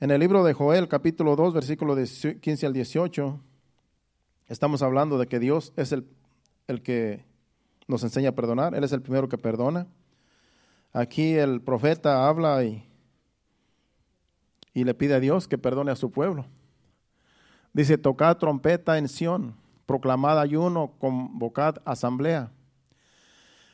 En 0.00 0.10
el 0.10 0.20
libro 0.20 0.44
de 0.44 0.52
Joel, 0.52 0.88
capítulo 0.88 1.36
2, 1.36 1.54
versículo 1.54 1.96
15 1.96 2.66
al 2.66 2.72
18, 2.72 3.40
estamos 4.48 4.82
hablando 4.82 5.18
de 5.18 5.26
que 5.26 5.38
Dios 5.38 5.72
es 5.76 5.92
el, 5.92 6.06
el 6.66 6.82
que 6.82 7.24
nos 7.86 8.02
enseña 8.02 8.30
a 8.30 8.34
perdonar. 8.34 8.74
Él 8.74 8.84
es 8.84 8.92
el 8.92 9.02
primero 9.02 9.28
que 9.28 9.38
perdona. 9.38 9.86
Aquí 10.92 11.34
el 11.34 11.60
profeta 11.60 12.28
habla 12.28 12.64
y, 12.64 12.86
y 14.72 14.84
le 14.84 14.94
pide 14.94 15.14
a 15.14 15.20
Dios 15.20 15.48
que 15.48 15.58
perdone 15.58 15.90
a 15.90 15.96
su 15.96 16.10
pueblo. 16.10 16.46
Dice, 17.74 17.98
tocad 17.98 18.36
trompeta 18.36 18.98
en 18.98 19.08
Sión, 19.08 19.56
proclamad 19.84 20.38
ayuno, 20.38 20.92
convocad 21.00 21.78
asamblea. 21.84 22.52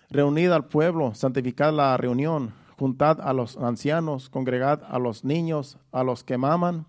Reunid 0.08 0.50
al 0.50 0.64
pueblo, 0.68 1.14
santificad 1.14 1.74
la 1.74 1.94
reunión, 1.98 2.54
juntad 2.78 3.20
a 3.20 3.34
los 3.34 3.58
ancianos, 3.58 4.30
congregad 4.30 4.82
a 4.88 4.98
los 4.98 5.22
niños, 5.22 5.76
a 5.92 6.02
los 6.02 6.24
que 6.24 6.38
maman. 6.38 6.86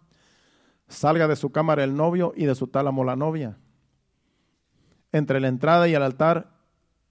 Salga 0.88 1.28
de 1.28 1.36
su 1.36 1.52
cámara 1.52 1.84
el 1.84 1.98
novio 1.98 2.32
y 2.34 2.46
de 2.46 2.56
su 2.56 2.68
tálamo 2.68 3.04
la 3.04 3.18
novia. 3.18 3.58
Entre 5.12 5.42
la 5.42 5.50
entrada 5.50 5.90
y 5.90 5.94
el 5.94 6.04
altar 6.04 6.54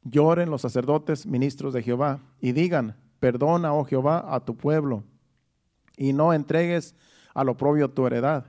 lloren 0.02 0.50
los 0.50 0.62
sacerdotes, 0.62 1.26
ministros 1.26 1.74
de 1.74 1.82
Jehová, 1.82 2.20
y 2.40 2.52
digan, 2.52 2.96
perdona, 3.20 3.74
oh 3.74 3.84
Jehová, 3.84 4.34
a 4.34 4.40
tu 4.40 4.56
pueblo, 4.56 5.04
y 5.98 6.14
no 6.14 6.32
entregues 6.32 6.94
a 7.34 7.44
lo 7.44 7.58
propio 7.58 7.90
tu 7.90 8.06
heredad 8.06 8.46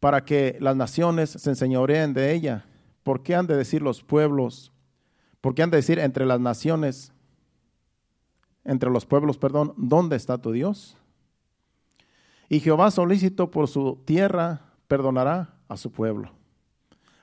para 0.00 0.24
que 0.24 0.56
las 0.60 0.74
naciones 0.74 1.30
se 1.30 1.50
enseñoreen 1.50 2.14
de 2.14 2.32
ella. 2.32 2.64
¿Por 3.02 3.22
qué 3.22 3.34
han 3.34 3.46
de 3.46 3.56
decir 3.56 3.82
los 3.82 4.02
pueblos? 4.02 4.72
¿Por 5.40 5.54
qué 5.54 5.62
han 5.62 5.70
de 5.70 5.76
decir 5.76 5.98
entre 5.98 6.26
las 6.26 6.40
naciones, 6.40 7.12
entre 8.64 8.90
los 8.90 9.06
pueblos, 9.06 9.38
perdón, 9.38 9.74
¿dónde 9.76 10.16
está 10.16 10.38
tu 10.38 10.52
Dios? 10.52 10.96
Y 12.48 12.60
Jehová 12.60 12.90
solícito 12.90 13.50
por 13.50 13.68
su 13.68 14.02
tierra 14.04 14.62
perdonará 14.88 15.54
a 15.68 15.76
su 15.76 15.92
pueblo. 15.92 16.32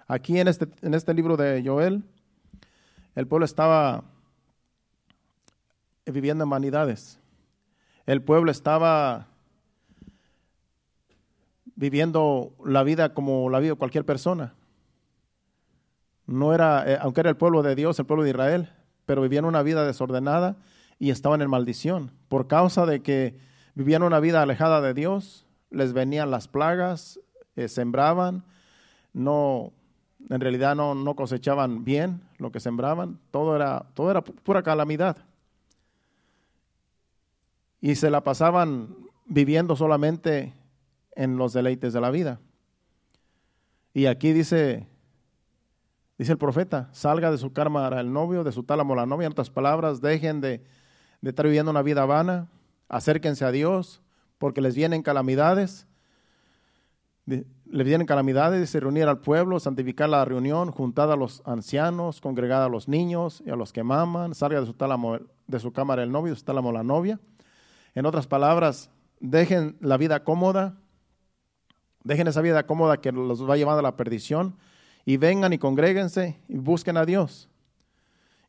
Aquí 0.07 0.39
en 0.39 0.47
este, 0.47 0.67
en 0.81 0.93
este 0.93 1.13
libro 1.13 1.35
de 1.35 1.61
Joel, 1.65 2.03
el 3.15 3.27
pueblo 3.27 3.45
estaba 3.45 4.05
viviendo 6.05 6.43
en 6.43 6.49
vanidades. 6.49 7.19
El 8.05 8.21
pueblo 8.21 8.51
estaba 8.51 9.27
viviendo 11.77 12.53
la 12.65 12.83
vida 12.83 13.13
como 13.13 13.49
la 13.49 13.59
vive 13.59 13.75
cualquier 13.75 14.03
persona. 14.03 14.55
No 16.25 16.53
era, 16.53 16.83
eh, 16.91 16.97
aunque 16.99 17.21
era 17.21 17.29
el 17.29 17.37
pueblo 17.37 17.61
de 17.63 17.75
Dios, 17.75 17.97
el 17.99 18.05
pueblo 18.05 18.23
de 18.23 18.31
Israel, 18.31 18.73
pero 19.05 19.21
vivían 19.21 19.45
una 19.45 19.61
vida 19.61 19.85
desordenada 19.85 20.57
y 20.99 21.11
estaban 21.11 21.41
en 21.41 21.49
maldición. 21.49 22.11
Por 22.27 22.47
causa 22.47 22.85
de 22.85 23.01
que 23.01 23.39
vivían 23.75 24.01
una 24.03 24.19
vida 24.19 24.41
alejada 24.41 24.81
de 24.81 24.95
Dios, 24.95 25.45
les 25.69 25.93
venían 25.93 26.31
las 26.31 26.47
plagas, 26.47 27.19
eh, 27.55 27.67
sembraban, 27.67 28.43
no, 29.13 29.71
en 30.29 30.41
realidad 30.41 30.75
no, 30.75 30.95
no, 30.95 31.15
cosechaban 31.15 31.85
bien 31.85 32.21
lo 32.39 32.51
que 32.51 32.59
sembraban, 32.59 33.19
todo 33.29 33.55
era, 33.55 33.85
todo 33.93 34.09
era 34.09 34.23
pura 34.23 34.63
calamidad. 34.63 35.17
Y 37.79 37.95
se 37.95 38.09
la 38.09 38.23
pasaban 38.23 38.95
viviendo 39.27 39.75
solamente 39.75 40.53
en 41.17 41.35
los 41.35 41.51
deleites 41.51 41.91
de 41.91 41.99
la 41.99 42.11
vida. 42.11 42.39
Y 43.93 44.05
aquí 44.05 44.31
dice, 44.31 44.87
dice 46.17 46.31
el 46.31 46.37
profeta, 46.37 46.89
salga 46.93 47.31
de 47.31 47.37
su 47.37 47.51
cámara 47.51 47.99
el 47.99 48.13
novio, 48.13 48.43
de 48.43 48.51
su 48.51 48.63
tálamo 48.63 48.95
la 48.95 49.05
novia, 49.05 49.25
en 49.25 49.31
otras 49.31 49.49
palabras, 49.49 49.99
dejen 49.99 50.39
de, 50.39 50.63
de 51.21 51.29
estar 51.29 51.45
viviendo 51.45 51.71
una 51.71 51.81
vida 51.81 52.05
vana, 52.05 52.47
acérquense 52.87 53.43
a 53.43 53.51
Dios, 53.51 54.01
porque 54.37 54.61
les 54.61 54.75
vienen 54.75 55.01
calamidades, 55.01 55.87
les 57.25 57.85
vienen 57.85 58.05
calamidades, 58.05 58.61
dice 58.61 58.79
reunir 58.79 59.07
al 59.07 59.19
pueblo, 59.19 59.59
santificar 59.59 60.07
la 60.07 60.23
reunión, 60.23 60.71
juntar 60.71 61.09
a 61.09 61.15
los 61.15 61.41
ancianos, 61.45 62.21
congregar 62.21 62.61
a 62.61 62.69
los 62.69 62.87
niños 62.87 63.41
y 63.45 63.49
a 63.49 63.55
los 63.55 63.73
que 63.73 63.83
maman, 63.83 64.35
salga 64.35 64.59
de 64.59 64.67
su, 64.67 64.73
tálamo, 64.73 65.17
de 65.47 65.59
su 65.59 65.73
cámara 65.73 66.03
el 66.03 66.11
novio, 66.11 66.33
de 66.33 66.39
su 66.39 66.45
tálamo 66.45 66.71
la 66.71 66.83
novia. 66.83 67.19
En 67.95 68.05
otras 68.05 68.27
palabras, 68.27 68.91
dejen 69.19 69.75
la 69.81 69.97
vida 69.97 70.23
cómoda, 70.23 70.77
Dejen 72.07 72.27
esa 72.27 72.41
vida 72.41 72.65
cómoda 72.65 73.01
que 73.01 73.11
los 73.11 73.47
va 73.47 73.57
llevando 73.57 73.79
a 73.79 73.83
la 73.83 73.97
perdición 73.97 74.55
y 75.03 75.17
vengan 75.17 75.51
y 75.51 75.57
congréguense 75.57 76.39
y 76.47 76.57
busquen 76.57 76.95
a 76.95 77.05
Dios. 77.05 77.49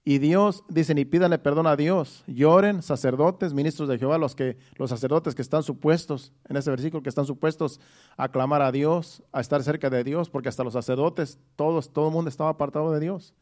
Y 0.05 0.19
Dios, 0.19 0.63
dicen, 0.69 0.97
y 0.97 1.05
pídanle 1.05 1.39
perdón 1.39 1.67
a 1.67 1.75
Dios. 1.75 2.23
Lloren, 2.29 2.83
sacerdotes, 2.83 3.53
ministros 3.53 3.89
de 3.89 3.99
Jehová, 3.99 4.17
los, 4.17 4.37
que, 4.37 4.57
los 4.77 4.91
sacerdotes 4.91 5.35
que 5.35 5.43
están 5.43 5.65
supuestos, 5.65 6.33
en 6.49 6.57
ese 6.57 6.71
versículo, 6.71 7.03
que 7.03 7.09
están 7.09 7.27
supuestos 7.27 7.81
a 8.17 8.29
clamar 8.29 8.63
a 8.63 8.71
Dios, 8.71 9.25
a 9.33 9.41
estar 9.41 9.61
cerca 9.65 9.91
de 9.91 10.05
Dios, 10.05 10.31
porque 10.31 10.49
hasta 10.49 10.63
los 10.63 10.75
sacerdotes, 10.75 11.41
todos, 11.57 11.93
todo 11.93 12.07
el 12.07 12.15
mundo 12.15 12.29
estaba 12.29 12.51
apartado 12.51 12.93
de 12.93 13.01
Dios. 13.01 13.35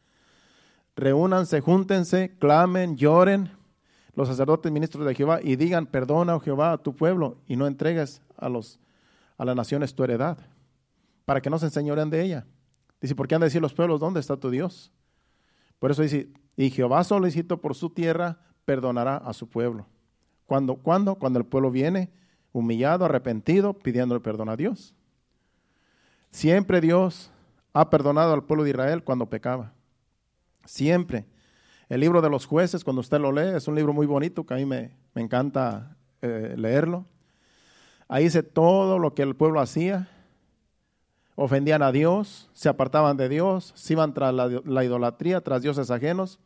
Reúnanse, 0.95 1.61
júntense, 1.61 2.35
clamen, 2.39 2.97
lloren, 2.97 3.51
los 4.15 4.29
sacerdotes, 4.29 4.71
ministros 4.71 5.05
de 5.05 5.13
Jehová, 5.13 5.41
y 5.43 5.57
digan, 5.57 5.85
perdona, 5.85 6.35
oh 6.35 6.39
Jehová, 6.39 6.71
a 6.71 6.77
tu 6.79 6.95
pueblo, 6.95 7.37
y 7.47 7.55
no 7.55 7.67
entregues 7.67 8.23
a 8.35 8.49
los 8.49 8.79
a 9.37 9.45
las 9.45 9.55
naciones 9.55 9.93
tu 9.93 10.03
heredad, 10.03 10.37
para 11.25 11.41
que 11.41 11.49
no 11.49 11.59
se 11.59 11.65
enseñoren 11.65 12.09
de 12.09 12.23
ella. 12.23 12.45
Dice, 13.01 13.15
¿por 13.15 13.27
qué 13.27 13.35
han 13.35 13.41
de 13.41 13.47
decir 13.47 13.61
los 13.61 13.73
pueblos, 13.73 13.99
¿dónde 13.99 14.19
está 14.19 14.37
tu 14.37 14.49
Dios? 14.49 14.91
Por 15.79 15.91
eso 15.91 16.01
dice, 16.01 16.29
y 16.55 16.69
Jehová 16.71 17.03
solicitó 17.03 17.61
por 17.61 17.75
su 17.75 17.89
tierra, 17.91 18.39
perdonará 18.65 19.17
a 19.17 19.33
su 19.33 19.47
pueblo. 19.47 19.85
¿Cuándo? 20.45 20.75
¿Cuándo? 20.75 21.15
Cuando 21.15 21.39
el 21.39 21.45
pueblo 21.45 21.69
viene 21.69 22.11
humillado, 22.51 23.05
arrepentido, 23.05 23.73
pidiéndole 23.73 24.21
perdón 24.21 24.49
a 24.49 24.55
Dios. 24.55 24.95
Siempre 26.31 26.81
Dios 26.81 27.31
ha 27.73 27.89
perdonado 27.89 28.33
al 28.33 28.43
pueblo 28.43 28.63
de 28.63 28.71
Israel 28.71 29.03
cuando 29.03 29.29
pecaba. 29.29 29.73
Siempre. 30.65 31.25
El 31.89 32.01
libro 32.01 32.21
de 32.21 32.29
los 32.29 32.45
jueces, 32.45 32.83
cuando 32.83 33.01
usted 33.01 33.19
lo 33.19 33.31
lee, 33.31 33.55
es 33.55 33.67
un 33.67 33.75
libro 33.75 33.93
muy 33.93 34.07
bonito 34.07 34.45
que 34.45 34.53
a 34.53 34.57
mí 34.57 34.65
me, 34.65 34.97
encanta 35.15 35.95
eh, 36.21 36.55
leerlo. 36.57 37.05
Ahí 38.07 38.25
dice 38.25 38.43
todo 38.43 38.99
lo 38.99 39.13
que 39.13 39.23
el 39.23 39.35
pueblo 39.35 39.59
hacía. 39.59 40.09
Ofendían 41.35 41.83
a 41.83 41.91
Dios, 41.91 42.49
se 42.53 42.69
apartaban 42.69 43.17
de 43.17 43.29
Dios, 43.29 43.71
se 43.75 43.93
iban 43.93 44.13
tras 44.13 44.33
la, 44.33 44.83
idolatría, 44.83 45.41
tras 45.41 45.61
dioses 45.61 45.91
ajenos. 45.91 46.39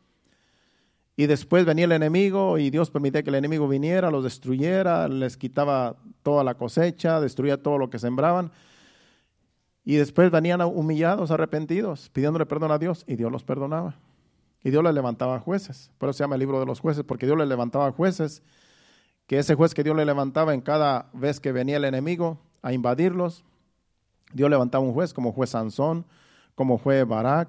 Y 1.16 1.26
después 1.26 1.64
venía 1.64 1.84
el 1.84 1.92
enemigo 1.92 2.58
y 2.58 2.70
Dios 2.70 2.90
permitía 2.90 3.22
que 3.22 3.30
el 3.30 3.36
enemigo 3.36 3.68
viniera, 3.68 4.10
los 4.10 4.24
destruyera, 4.24 5.08
les 5.08 5.36
quitaba 5.36 5.96
toda 6.22 6.42
la 6.42 6.54
cosecha, 6.54 7.20
destruía 7.20 7.62
todo 7.62 7.78
lo 7.78 7.90
que 7.90 7.98
sembraban. 7.98 8.50
Y 9.84 9.96
después 9.96 10.30
venían 10.30 10.60
humillados, 10.62 11.30
arrepentidos, 11.30 12.08
pidiéndole 12.10 12.46
perdón 12.46 12.70
a 12.70 12.78
Dios 12.78 13.04
y 13.06 13.16
Dios 13.16 13.32
los 13.32 13.44
perdonaba. 13.44 13.96
Y 14.62 14.70
Dios 14.70 14.84
les 14.84 14.94
levantaba 14.94 15.40
jueces. 15.40 15.90
Por 15.98 16.08
eso 16.08 16.18
se 16.18 16.24
llama 16.24 16.36
el 16.36 16.40
libro 16.40 16.60
de 16.60 16.66
los 16.66 16.80
jueces, 16.80 17.04
porque 17.04 17.26
Dios 17.26 17.38
les 17.38 17.48
levantaba 17.48 17.90
jueces 17.92 18.42
que 19.32 19.38
ese 19.38 19.54
juez 19.54 19.72
que 19.72 19.82
Dios 19.82 19.96
le 19.96 20.04
levantaba 20.04 20.52
en 20.52 20.60
cada 20.60 21.08
vez 21.14 21.40
que 21.40 21.52
venía 21.52 21.78
el 21.78 21.86
enemigo 21.86 22.38
a 22.60 22.74
invadirlos, 22.74 23.46
Dios 24.34 24.50
levantaba 24.50 24.84
un 24.84 24.92
juez 24.92 25.14
como 25.14 25.32
juez 25.32 25.48
Sansón, 25.48 26.04
como 26.54 26.76
fue 26.76 27.04
Barak, 27.04 27.48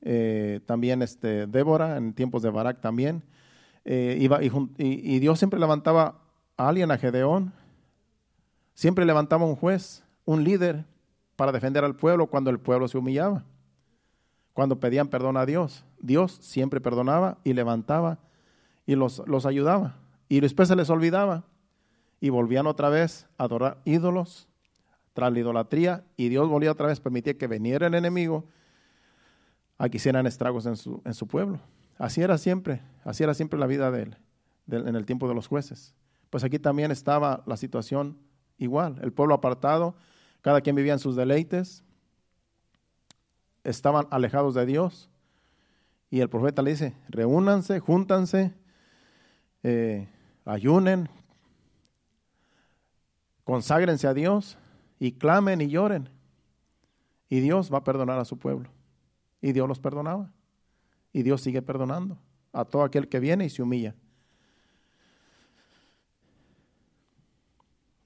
eh, 0.00 0.60
también 0.64 1.02
este, 1.02 1.46
Débora, 1.46 1.98
en 1.98 2.14
tiempos 2.14 2.40
de 2.40 2.48
Barak 2.48 2.80
también. 2.80 3.22
Eh, 3.84 4.26
y, 4.78 5.18
Dios 5.18 5.38
siempre 5.38 5.60
levantaba 5.60 6.22
a 6.56 6.68
alguien, 6.68 6.90
a 6.90 6.96
Gedeón, 6.96 7.52
siempre 8.72 9.04
levantaba 9.04 9.44
un 9.44 9.54
juez, 9.54 10.02
un 10.24 10.42
líder, 10.42 10.86
para 11.36 11.52
defender 11.52 11.84
al 11.84 11.94
pueblo 11.94 12.28
cuando 12.28 12.48
el 12.48 12.58
pueblo 12.58 12.88
se 12.88 12.96
humillaba, 12.96 13.44
cuando 14.54 14.80
pedían 14.80 15.08
perdón 15.08 15.36
a 15.36 15.44
Dios. 15.44 15.84
Dios 16.00 16.38
siempre 16.40 16.80
perdonaba 16.80 17.36
y 17.44 17.52
levantaba 17.52 18.18
y 18.86 18.94
los, 18.94 19.22
los 19.26 19.44
ayudaba. 19.44 19.98
Y 20.32 20.40
después 20.40 20.66
se 20.66 20.76
les 20.76 20.88
olvidaba 20.88 21.44
y 22.18 22.30
volvían 22.30 22.66
otra 22.66 22.88
vez 22.88 23.26
a 23.36 23.44
adorar 23.44 23.82
ídolos 23.84 24.48
tras 25.12 25.30
la 25.30 25.38
idolatría 25.38 26.06
y 26.16 26.30
Dios 26.30 26.48
volvía 26.48 26.72
otra 26.72 26.86
vez 26.86 27.00
a 27.00 27.02
permitir 27.02 27.36
que 27.36 27.46
viniera 27.46 27.86
el 27.86 27.92
enemigo 27.94 28.46
a 29.76 29.90
que 29.90 29.98
hicieran 29.98 30.26
estragos 30.26 30.64
en 30.64 30.78
su, 30.78 31.02
en 31.04 31.12
su 31.12 31.26
pueblo. 31.26 31.60
Así 31.98 32.22
era 32.22 32.38
siempre, 32.38 32.80
así 33.04 33.22
era 33.22 33.34
siempre 33.34 33.58
la 33.58 33.66
vida 33.66 33.90
de 33.90 34.04
él, 34.04 34.16
en 34.70 34.96
el 34.96 35.04
tiempo 35.04 35.28
de 35.28 35.34
los 35.34 35.48
jueces. 35.48 35.94
Pues 36.30 36.44
aquí 36.44 36.58
también 36.58 36.90
estaba 36.90 37.42
la 37.44 37.58
situación 37.58 38.16
igual, 38.56 39.00
el 39.02 39.12
pueblo 39.12 39.34
apartado, 39.34 39.96
cada 40.40 40.62
quien 40.62 40.76
vivía 40.76 40.94
en 40.94 40.98
sus 40.98 41.14
deleites, 41.14 41.84
estaban 43.64 44.06
alejados 44.10 44.54
de 44.54 44.64
Dios. 44.64 45.10
Y 46.08 46.20
el 46.20 46.30
profeta 46.30 46.62
le 46.62 46.70
dice, 46.70 46.94
reúnanse, 47.10 47.80
júntanse, 47.80 48.54
eh, 49.62 50.08
ayunen, 50.44 51.08
conságrense 53.44 54.06
a 54.06 54.14
Dios 54.14 54.58
y 54.98 55.12
clamen 55.12 55.60
y 55.60 55.68
lloren. 55.68 56.08
Y 57.28 57.40
Dios 57.40 57.72
va 57.72 57.78
a 57.78 57.84
perdonar 57.84 58.18
a 58.18 58.24
su 58.24 58.38
pueblo. 58.38 58.68
Y 59.40 59.52
Dios 59.52 59.66
los 59.66 59.80
perdonaba. 59.80 60.30
Y 61.12 61.22
Dios 61.22 61.40
sigue 61.40 61.62
perdonando 61.62 62.18
a 62.52 62.64
todo 62.64 62.82
aquel 62.82 63.08
que 63.08 63.20
viene 63.20 63.44
y 63.44 63.50
se 63.50 63.62
humilla. 63.62 63.94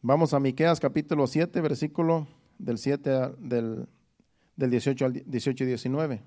Vamos 0.03 0.32
a 0.32 0.41
Miqueas 0.41 0.78
capítulo 0.78 1.26
7, 1.26 1.61
versículo 1.61 2.28
del 2.59 2.78
7 2.78 3.11
del, 3.39 3.89
del 4.55 4.70
18 4.70 5.05
al 5.05 5.12
18 5.12 5.64
y 5.64 5.66
19. 5.66 6.22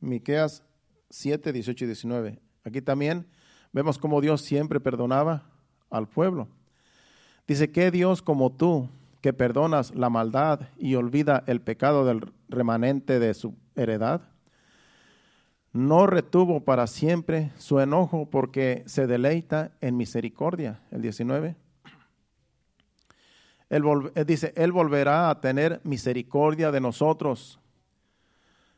Miqueas 0.00 0.62
7, 1.08 1.52
18 1.52 1.84
y 1.84 1.88
19. 1.88 2.38
Aquí 2.64 2.82
también 2.82 3.26
Vemos 3.72 3.98
cómo 3.98 4.20
Dios 4.20 4.42
siempre 4.42 4.80
perdonaba 4.80 5.44
al 5.90 6.08
pueblo. 6.08 6.48
Dice 7.46 7.70
que 7.70 7.90
Dios 7.90 8.22
como 8.22 8.50
tú, 8.50 8.88
que 9.20 9.32
perdonas 9.32 9.94
la 9.94 10.10
maldad 10.10 10.68
y 10.78 10.94
olvida 10.94 11.44
el 11.46 11.60
pecado 11.60 12.04
del 12.04 12.32
remanente 12.48 13.18
de 13.18 13.34
su 13.34 13.54
heredad, 13.76 14.22
no 15.72 16.06
retuvo 16.06 16.64
para 16.64 16.86
siempre 16.88 17.52
su 17.58 17.78
enojo 17.78 18.28
porque 18.28 18.82
se 18.86 19.06
deleita 19.06 19.72
en 19.80 19.96
misericordia. 19.96 20.80
El 20.90 21.02
19. 21.02 21.54
Él, 23.68 23.84
eh, 24.16 24.24
dice, 24.24 24.52
Él 24.56 24.72
volverá 24.72 25.30
a 25.30 25.40
tener 25.40 25.80
misericordia 25.84 26.72
de 26.72 26.80
nosotros, 26.80 27.60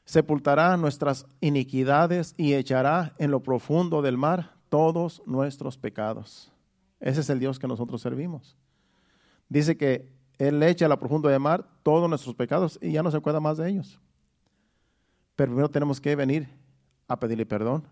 sepultará 0.05 0.77
nuestras 0.77 1.27
iniquidades 1.41 2.35
y 2.37 2.53
echará 2.53 3.15
en 3.17 3.31
lo 3.31 3.41
profundo 3.43 4.03
del 4.03 4.19
mar 4.19 4.52
todos 4.73 5.23
nuestros 5.27 5.77
pecados. 5.77 6.51
Ese 6.99 7.21
es 7.21 7.29
el 7.29 7.39
Dios 7.39 7.59
que 7.59 7.69
nosotros 7.69 8.01
servimos. 8.01 8.57
Dice 9.51 9.77
que 9.77 10.11
Él 10.39 10.63
echa 10.63 10.87
a 10.87 10.89
lo 10.89 10.99
profundo 10.99 11.29
del 11.29 11.41
mar 11.41 11.69
todos 11.83 12.09
nuestros 12.09 12.35
pecados 12.35 12.79
y 12.81 12.93
ya 12.93 13.03
no 13.03 13.11
se 13.11 13.19
acuerda 13.19 13.39
más 13.39 13.59
de 13.59 13.69
ellos. 13.69 14.01
Pero 15.37 15.51
primero 15.51 15.71
tenemos 15.71 16.01
que 16.01 16.17
venir 16.17 16.49
a 17.07 17.21
pedirle 17.21 17.45
perdón. 17.45 17.85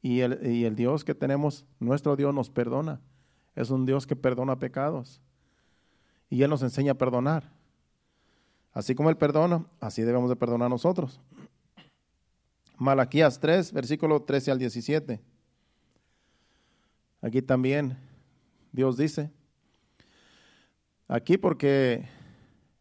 Y 0.00 0.20
el, 0.20 0.46
y 0.46 0.64
el 0.64 0.76
Dios 0.76 1.02
que 1.04 1.12
tenemos, 1.12 1.66
nuestro 1.80 2.14
Dios 2.14 2.32
nos 2.32 2.50
perdona. 2.50 3.00
Es 3.56 3.70
un 3.70 3.84
Dios 3.84 4.06
que 4.06 4.14
perdona 4.14 4.60
pecados. 4.60 5.20
Y 6.28 6.44
Él 6.44 6.50
nos 6.50 6.62
enseña 6.62 6.92
a 6.92 6.98
perdonar. 6.98 7.50
Así 8.72 8.94
como 8.94 9.10
Él 9.10 9.16
perdona, 9.16 9.66
así 9.80 10.02
debemos 10.02 10.30
de 10.30 10.36
perdonar 10.36 10.70
nosotros. 10.70 11.20
Malaquías 12.78 13.40
3, 13.40 13.72
versículo 13.72 14.22
13 14.22 14.52
al 14.52 14.60
17. 14.60 15.29
Aquí 17.22 17.42
también 17.42 17.98
Dios 18.72 18.96
dice, 18.96 19.30
aquí 21.08 21.36
porque 21.36 22.08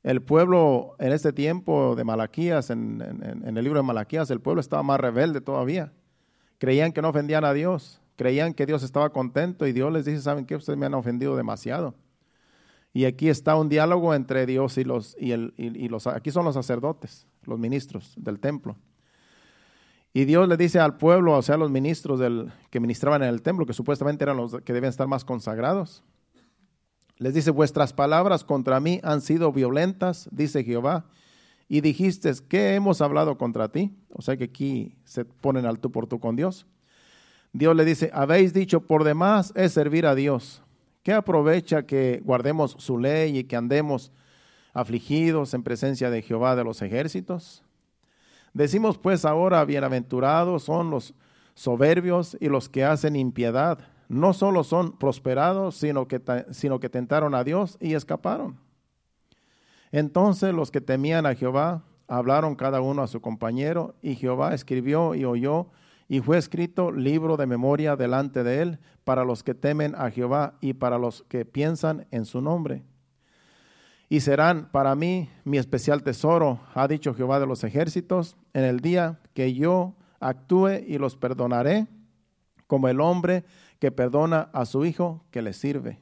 el 0.03 0.21
pueblo 0.21 0.95
en 0.99 1.11
este 1.11 1.33
tiempo 1.33 1.95
de 1.95 2.03
Malaquías, 2.03 2.69
en, 2.69 3.01
el 3.43 3.63
libro 3.63 3.79
de 3.79 3.83
Malaquías, 3.83 4.31
el 4.31 4.39
pueblo 4.39 4.61
estaba 4.61 4.83
más 4.83 4.99
rebelde 4.99 5.41
todavía. 5.41 5.91
Creían 6.57 6.93
que 6.93 7.01
no 7.01 7.09
ofendían 7.09 7.43
a 7.43 7.53
Dios, 7.53 8.01
creían 8.15 8.53
que 8.53 8.65
Dios 8.65 8.83
estaba 8.83 9.11
contento 9.11 9.67
y 9.67 9.73
Dios 9.73 9.91
les 9.91 10.05
dice, 10.05 10.21
¿saben 10.21 10.45
qué? 10.45 10.55
Ustedes 10.55 10.79
me 10.79 10.85
han 10.85 10.93
ofendido 10.93 11.35
demasiado. 11.35 11.95
Y 12.93 13.05
aquí 13.05 13.29
está 13.29 13.55
un 13.55 13.69
diálogo 13.69 14.15
entre 14.15 14.45
Dios 14.45 14.77
y 14.77 14.83
los, 14.83 15.15
y, 15.19 15.31
el, 15.31 15.53
y, 15.57 15.87
los, 15.89 16.07
aquí 16.07 16.31
son 16.31 16.45
los 16.45 16.55
sacerdotes, 16.55 17.27
los 17.43 17.59
ministros 17.59 18.13
del 18.17 18.39
templo. 18.39 18.75
Y 20.13 20.25
Dios 20.25 20.47
le 20.47 20.57
dice 20.57 20.79
al 20.79 20.97
pueblo, 20.97 21.37
o 21.37 21.41
sea, 21.41 21.55
a 21.55 21.57
los 21.57 21.69
ministros 21.69 22.19
del, 22.19 22.51
que 22.69 22.79
ministraban 22.79 23.21
en 23.21 23.29
el 23.29 23.41
templo, 23.41 23.65
que 23.65 23.73
supuestamente 23.73 24.23
eran 24.23 24.37
los 24.37 24.59
que 24.61 24.73
deben 24.73 24.89
estar 24.89 25.07
más 25.07 25.23
consagrados, 25.23 26.03
les 27.17 27.33
dice, 27.33 27.51
vuestras 27.51 27.91
palabras 27.91 28.43
contra 28.43 28.79
mí 28.79 29.01
han 29.03 29.21
sido 29.21 29.51
violentas, 29.51 30.29
dice 30.31 30.63
Jehová, 30.63 31.05
y 31.67 31.81
dijiste, 31.81 32.31
¿qué 32.47 32.75
hemos 32.75 33.01
hablado 33.01 33.37
contra 33.37 33.69
ti? 33.69 33.93
O 34.09 34.21
sea 34.21 34.37
que 34.37 34.45
aquí 34.45 34.95
se 35.03 35.25
ponen 35.25 35.65
al 35.65 35.79
tú 35.79 35.91
por 35.91 36.07
tú 36.07 36.19
con 36.19 36.35
Dios. 36.35 36.65
Dios 37.51 37.75
le 37.75 37.83
dice, 37.83 38.09
habéis 38.13 38.53
dicho, 38.53 38.81
por 38.81 39.03
demás 39.03 39.51
es 39.55 39.73
servir 39.73 40.05
a 40.05 40.15
Dios. 40.15 40.63
¿Qué 41.03 41.13
aprovecha 41.13 41.85
que 41.85 42.21
guardemos 42.23 42.75
su 42.79 42.97
ley 42.97 43.37
y 43.37 43.43
que 43.43 43.55
andemos 43.55 44.11
afligidos 44.73 45.53
en 45.53 45.63
presencia 45.63 46.09
de 46.09 46.21
Jehová 46.21 46.55
de 46.55 46.63
los 46.63 46.81
ejércitos? 46.81 47.63
Decimos 48.53 48.97
pues 48.97 49.25
ahora, 49.25 49.63
bienaventurados 49.65 50.63
son 50.63 50.89
los 50.89 51.13
soberbios 51.53 52.37
y 52.39 52.47
los 52.49 52.69
que 52.69 52.83
hacen 52.83 53.15
impiedad. 53.15 53.79
No 54.07 54.33
solo 54.33 54.63
son 54.63 54.97
prosperados, 54.97 55.75
sino 55.75 56.07
que, 56.07 56.21
sino 56.51 56.79
que 56.79 56.89
tentaron 56.89 57.35
a 57.35 57.43
Dios 57.43 57.77
y 57.79 57.93
escaparon. 57.93 58.57
Entonces 59.91 60.53
los 60.53 60.71
que 60.71 60.81
temían 60.81 61.25
a 61.25 61.35
Jehová 61.35 61.83
hablaron 62.07 62.55
cada 62.55 62.81
uno 62.81 63.03
a 63.03 63.07
su 63.07 63.21
compañero 63.21 63.95
y 64.01 64.15
Jehová 64.15 64.53
escribió 64.53 65.15
y 65.15 65.25
oyó 65.25 65.67
y 66.07 66.21
fue 66.21 66.39
escrito 66.39 66.91
libro 66.91 67.37
de 67.37 67.45
memoria 67.45 67.95
delante 67.95 68.43
de 68.43 68.63
él 68.63 68.79
para 69.03 69.23
los 69.23 69.43
que 69.43 69.53
temen 69.53 69.93
a 69.95 70.09
Jehová 70.09 70.55
y 70.59 70.73
para 70.73 70.97
los 70.97 71.23
que 71.29 71.45
piensan 71.45 72.07
en 72.09 72.25
su 72.25 72.41
nombre. 72.41 72.83
Y 74.09 74.21
serán 74.21 74.69
para 74.71 74.95
mí 74.95 75.29
mi 75.45 75.59
especial 75.59 76.01
tesoro, 76.01 76.59
ha 76.73 76.87
dicho 76.87 77.13
Jehová 77.13 77.39
de 77.39 77.45
los 77.45 77.63
ejércitos, 77.63 78.35
en 78.53 78.63
el 78.63 78.79
día 78.79 79.19
que 79.35 79.53
yo 79.53 79.93
actúe 80.19 80.81
y 80.87 80.97
los 80.97 81.15
perdonaré, 81.15 81.87
como 82.65 82.87
el 82.87 83.01
hombre 83.01 83.45
que 83.77 83.91
perdona 83.91 84.49
a 84.51 84.65
su 84.65 84.83
hijo 84.83 85.23
que 85.29 85.43
le 85.43 85.53
sirve. 85.53 85.99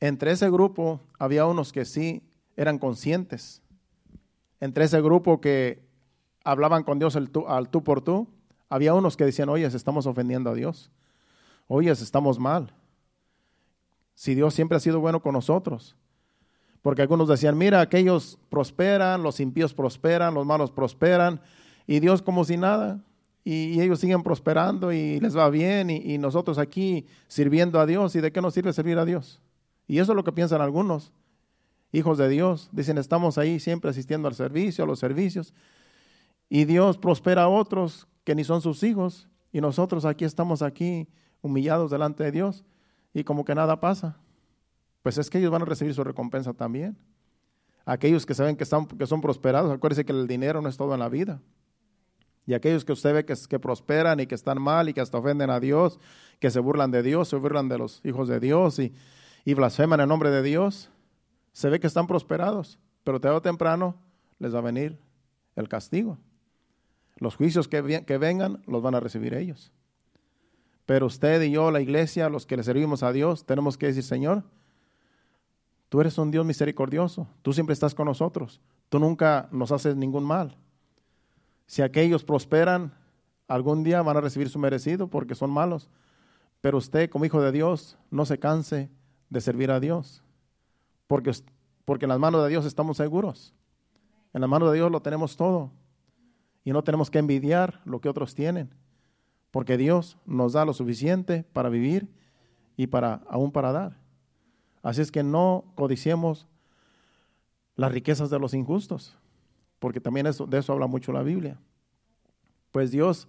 Entre 0.00 0.32
ese 0.32 0.50
grupo 0.50 1.00
había 1.18 1.46
unos 1.46 1.72
que 1.72 1.84
sí 1.84 2.22
eran 2.56 2.78
conscientes. 2.78 3.62
Entre 4.58 4.84
ese 4.84 5.00
grupo 5.00 5.40
que 5.40 5.82
hablaban 6.44 6.82
con 6.82 6.98
Dios 6.98 7.14
al 7.14 7.68
tú 7.68 7.84
por 7.84 8.00
tú, 8.00 8.26
había 8.68 8.94
unos 8.94 9.16
que 9.16 9.24
decían, 9.24 9.50
oye, 9.50 9.66
estamos 9.66 10.06
ofendiendo 10.06 10.50
a 10.50 10.54
Dios. 10.54 10.90
Oye, 11.68 11.90
estamos 11.90 12.38
mal. 12.38 12.72
Si 14.22 14.36
Dios 14.36 14.54
siempre 14.54 14.76
ha 14.76 14.80
sido 14.80 15.00
bueno 15.00 15.20
con 15.20 15.32
nosotros. 15.32 15.96
Porque 16.80 17.02
algunos 17.02 17.26
decían, 17.26 17.58
mira, 17.58 17.80
aquellos 17.80 18.38
prosperan, 18.50 19.24
los 19.24 19.40
impíos 19.40 19.74
prosperan, 19.74 20.32
los 20.32 20.46
malos 20.46 20.70
prosperan, 20.70 21.40
y 21.88 21.98
Dios 21.98 22.22
como 22.22 22.44
si 22.44 22.56
nada. 22.56 23.02
Y, 23.42 23.80
ellos 23.80 23.98
siguen 23.98 24.22
prosperando 24.22 24.92
y 24.92 25.18
les 25.18 25.36
va 25.36 25.50
bien, 25.50 25.90
y, 25.90 25.96
y 25.96 26.18
nosotros 26.18 26.58
aquí 26.58 27.04
sirviendo 27.26 27.80
a 27.80 27.84
Dios. 27.84 28.14
¿Y 28.14 28.20
de 28.20 28.30
qué 28.30 28.40
nos 28.40 28.54
sirve 28.54 28.72
servir 28.72 28.96
a 28.96 29.04
Dios? 29.04 29.42
Y 29.88 29.98
eso 29.98 30.12
es 30.12 30.16
lo 30.16 30.22
que 30.22 30.30
piensan 30.30 30.60
algunos, 30.60 31.10
hijos 31.90 32.16
de 32.16 32.28
Dios. 32.28 32.68
Dicen, 32.70 32.98
estamos 32.98 33.38
ahí 33.38 33.58
siempre 33.58 33.90
asistiendo 33.90 34.28
al 34.28 34.36
servicio, 34.36 34.84
a 34.84 34.86
los 34.86 35.00
servicios, 35.00 35.52
y 36.48 36.64
Dios 36.64 36.96
prospera 36.96 37.42
a 37.42 37.48
otros 37.48 38.06
que 38.22 38.36
ni 38.36 38.44
son 38.44 38.62
sus 38.62 38.84
hijos 38.84 39.28
y 39.50 39.60
nosotros 39.60 40.04
aquí 40.04 40.24
estamos 40.24 40.62
aquí 40.62 41.08
humillados 41.40 41.90
delante 41.90 42.22
de 42.22 42.30
Dios 42.30 42.64
y 43.14 43.24
como 43.24 43.44
que 43.44 43.54
nada 43.54 43.80
pasa. 43.80 44.16
Pues 45.02 45.18
es 45.18 45.28
que 45.28 45.38
ellos 45.38 45.50
van 45.50 45.62
a 45.62 45.66
recibir 45.66 45.94
su 45.94 46.04
recompensa 46.04 46.52
también. 46.52 46.96
Aquellos 47.84 48.24
que 48.24 48.34
saben 48.34 48.56
que, 48.56 48.64
están, 48.64 48.86
que 48.86 49.06
son 49.06 49.20
prosperados, 49.20 49.72
acuérdense 49.72 50.04
que 50.04 50.12
el 50.12 50.26
dinero 50.26 50.62
no 50.62 50.68
es 50.68 50.76
todo 50.76 50.94
en 50.94 51.00
la 51.00 51.08
vida. 51.08 51.40
Y 52.46 52.54
aquellos 52.54 52.84
que 52.84 52.92
usted 52.92 53.14
ve 53.14 53.24
que, 53.24 53.58
prosperan 53.58 54.20
y 54.20 54.26
que 54.26 54.34
están 54.34 54.60
mal 54.60 54.88
y 54.88 54.94
que 54.94 55.00
hasta 55.00 55.18
ofenden 55.18 55.50
a 55.50 55.60
Dios, 55.60 56.00
que 56.40 56.50
se 56.50 56.60
burlan 56.60 56.90
de 56.90 57.02
Dios, 57.02 57.28
se 57.28 57.36
burlan 57.36 57.68
de 57.68 57.78
los 57.78 58.00
hijos 58.04 58.28
de 58.28 58.40
Dios 58.40 58.78
y, 58.78 58.92
blasfeman 59.54 60.00
en 60.00 60.08
nombre 60.08 60.30
de 60.30 60.42
Dios, 60.42 60.90
se 61.52 61.68
ve 61.68 61.78
que 61.78 61.86
están 61.86 62.06
prosperados, 62.06 62.78
pero 63.04 63.20
tarde 63.20 63.36
o 63.36 63.42
temprano 63.42 63.96
les 64.38 64.54
va 64.54 64.58
a 64.58 64.62
venir 64.62 64.98
el 65.54 65.68
castigo. 65.68 66.18
Los 67.16 67.36
juicios 67.36 67.68
que, 67.68 67.80
vengan 67.80 68.62
los 68.66 68.82
van 68.82 68.96
a 68.96 69.00
recibir 69.00 69.34
ellos. 69.34 69.72
Pero 70.86 71.06
usted 71.06 71.40
y 71.42 71.52
yo, 71.52 71.70
la 71.70 71.80
iglesia, 71.80 72.28
los 72.28 72.46
que 72.46 72.56
le 72.56 72.62
servimos 72.62 73.02
a 73.02 73.12
Dios, 73.12 73.46
tenemos 73.46 73.76
que 73.76 73.86
decir, 73.86 74.02
Señor, 74.02 74.42
tú 75.88 76.00
eres 76.00 76.18
un 76.18 76.30
Dios 76.30 76.44
misericordioso, 76.44 77.28
tú 77.42 77.52
siempre 77.52 77.74
estás 77.74 77.94
con 77.94 78.06
nosotros, 78.06 78.60
tú 78.88 78.98
nunca 78.98 79.48
nos 79.52 79.72
haces 79.72 79.94
ningún 79.96 80.24
mal. 80.24 80.56
Si 81.66 81.82
aquellos 81.82 82.24
prosperan, 82.24 82.92
algún 83.46 83.82
día 83.82 84.02
van 84.02 84.16
a 84.16 84.20
recibir 84.20 84.48
su 84.48 84.58
merecido 84.58 85.08
porque 85.08 85.34
son 85.34 85.50
malos. 85.50 85.88
Pero 86.60 86.78
usted, 86.78 87.10
como 87.10 87.24
hijo 87.24 87.40
de 87.40 87.52
Dios, 87.52 87.98
no 88.10 88.24
se 88.24 88.38
canse 88.38 88.90
de 89.30 89.40
servir 89.40 89.70
a 89.70 89.80
Dios, 89.80 90.22
porque, 91.06 91.32
porque 91.84 92.04
en 92.04 92.10
las 92.10 92.18
manos 92.18 92.42
de 92.42 92.50
Dios 92.50 92.64
estamos 92.66 92.96
seguros. 92.96 93.54
En 94.32 94.40
las 94.40 94.50
manos 94.50 94.70
de 94.70 94.76
Dios 94.76 94.90
lo 94.90 95.02
tenemos 95.02 95.36
todo. 95.36 95.70
Y 96.64 96.72
no 96.72 96.84
tenemos 96.84 97.10
que 97.10 97.18
envidiar 97.18 97.80
lo 97.84 98.00
que 98.00 98.08
otros 98.08 98.34
tienen, 98.34 98.72
porque 99.52 99.76
Dios 99.76 100.18
nos 100.26 100.54
da 100.54 100.64
lo 100.64 100.72
suficiente 100.72 101.44
para 101.52 101.68
vivir 101.68 102.08
y 102.76 102.88
para 102.88 103.22
aún 103.28 103.52
para 103.52 103.70
dar. 103.70 103.98
Así 104.82 105.00
es 105.00 105.12
que 105.12 105.22
no 105.22 105.64
codiciemos 105.76 106.48
las 107.76 107.92
riquezas 107.92 108.30
de 108.30 108.40
los 108.40 108.54
injustos, 108.54 109.16
porque 109.78 110.00
también 110.00 110.26
eso, 110.26 110.46
de 110.46 110.58
eso 110.58 110.72
habla 110.72 110.88
mucho 110.88 111.12
la 111.12 111.22
Biblia. 111.22 111.60
Pues 112.72 112.90
Dios, 112.90 113.28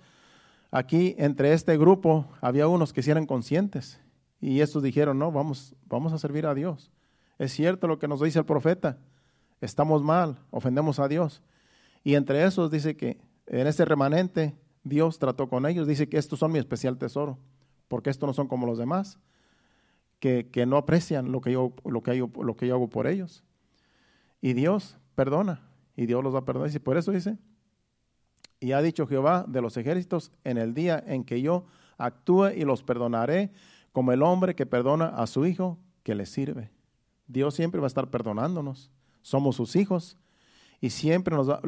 aquí 0.72 1.14
entre 1.20 1.54
este 1.54 1.78
grupo 1.78 2.26
había 2.42 2.68
unos 2.68 2.94
que 2.94 3.04
sí 3.04 3.12
eran 3.12 3.28
conscientes 3.28 4.00
y 4.40 4.62
estos 4.62 4.82
dijeron, 4.82 5.20
no, 5.20 5.32
vamos, 5.32 5.76
vamos 5.86 6.14
a 6.14 6.18
servir 6.18 6.46
a 6.46 6.56
Dios. 6.56 6.90
Es 7.38 7.52
cierto 7.52 7.88
lo 7.88 8.00
que 8.00 8.08
nos 8.08 8.22
dice 8.22 8.40
el 8.40 8.46
profeta, 8.46 8.98
estamos 9.60 10.02
mal, 10.04 10.40
ofendemos 10.52 11.00
a 11.00 11.08
Dios, 11.10 11.44
y 12.04 12.16
entre 12.16 12.46
esos 12.46 12.72
dice 12.72 12.96
que 12.96 13.20
en 13.48 13.68
ese 13.68 13.84
remanente 13.84 14.56
Dios 14.84 15.20
trató 15.20 15.48
con 15.48 15.66
ellos, 15.66 15.88
dice 15.88 16.10
que 16.10 16.18
estos 16.18 16.40
son 16.40 16.52
mi 16.52 16.60
especial 16.60 16.98
tesoro, 16.98 17.38
porque 17.88 18.10
estos 18.10 18.28
no 18.28 18.34
son 18.34 18.48
como 18.48 18.66
los 18.68 18.78
demás, 18.78 19.20
que, 20.20 20.66
no 20.66 20.78
aprecian 20.78 21.32
lo 21.32 21.42
que, 21.42 21.52
yo, 21.52 21.74
lo, 21.84 22.02
que 22.02 22.18
yo, 22.18 22.30
lo 22.42 22.56
que 22.56 22.68
yo 22.68 22.76
hago 22.76 22.90
por 22.90 23.08
ellos. 23.08 23.44
Y 24.42 24.54
Dios 24.54 24.98
perdona, 25.16 25.62
y 25.96 26.06
Dios 26.06 26.24
los 26.24 26.34
va 26.34 26.40
a 26.40 26.46
perdonar. 26.46 26.74
Y 26.74 26.80
por 26.80 26.98
eso 26.98 27.12
dice, 27.12 27.38
Y 28.60 28.72
ha 28.72 28.82
dicho 28.82 29.06
Jehová 29.06 29.46
de 29.48 29.62
los 29.62 29.76
ejércitos, 29.78 30.32
en 30.44 30.58
el 30.58 30.74
día 30.74 31.04
en 31.06 31.24
que 31.24 31.42
yo 31.42 31.66
actúe 31.98 32.52
y 32.56 32.64
los 32.64 32.84
perdonaré, 32.84 33.52
como 33.92 34.12
el 34.12 34.24
hombre 34.24 34.56
que 34.56 34.66
perdona 34.66 35.08
a 35.08 35.28
su 35.28 35.46
hijo 35.46 35.78
que 36.04 36.16
le 36.16 36.26
sirve. 36.26 36.72
Dios 37.28 37.54
siempre 37.54 37.80
va 37.80 37.86
a 37.86 37.88
estar 37.88 38.10
perdonándonos. 38.10 38.92
Somos 39.22 39.56
sus 39.56 39.76
hijos. 39.76 40.18
Y 40.82 40.90
siempre 40.90 41.36
nos 41.36 41.50
va, 41.50 41.62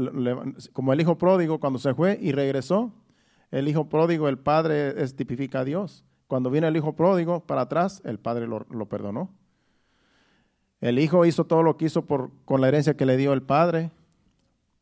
como 0.74 0.92
el 0.92 1.00
hijo 1.00 1.18
pródigo 1.18 1.60
cuando 1.60 1.80
se 1.80 1.94
fue 1.94 2.18
y 2.22 2.34
regresó, 2.34 2.92
el 3.52 3.68
hijo 3.68 3.90
pródigo, 3.90 4.28
el 4.28 4.38
padre 4.38 5.02
es, 5.02 5.16
tipifica 5.16 5.60
a 5.60 5.66
Dios. 5.66 6.06
Cuando 6.28 6.50
viene 6.50 6.68
el 6.68 6.76
hijo 6.76 6.96
pródigo 6.96 7.42
para 7.42 7.62
atrás, 7.62 8.02
el 8.06 8.20
padre 8.20 8.48
lo, 8.48 8.86
perdonó. 8.88 9.30
El 10.82 11.00
hijo 11.00 11.26
hizo 11.26 11.46
todo 11.46 11.64
lo 11.64 11.78
que 11.78 11.86
hizo 11.86 12.06
por, 12.06 12.32
con 12.46 12.62
la 12.62 12.68
herencia 12.68 12.98
que 12.98 13.06
le 13.06 13.18
dio 13.18 13.34
el 13.34 13.44
padre, 13.44 13.92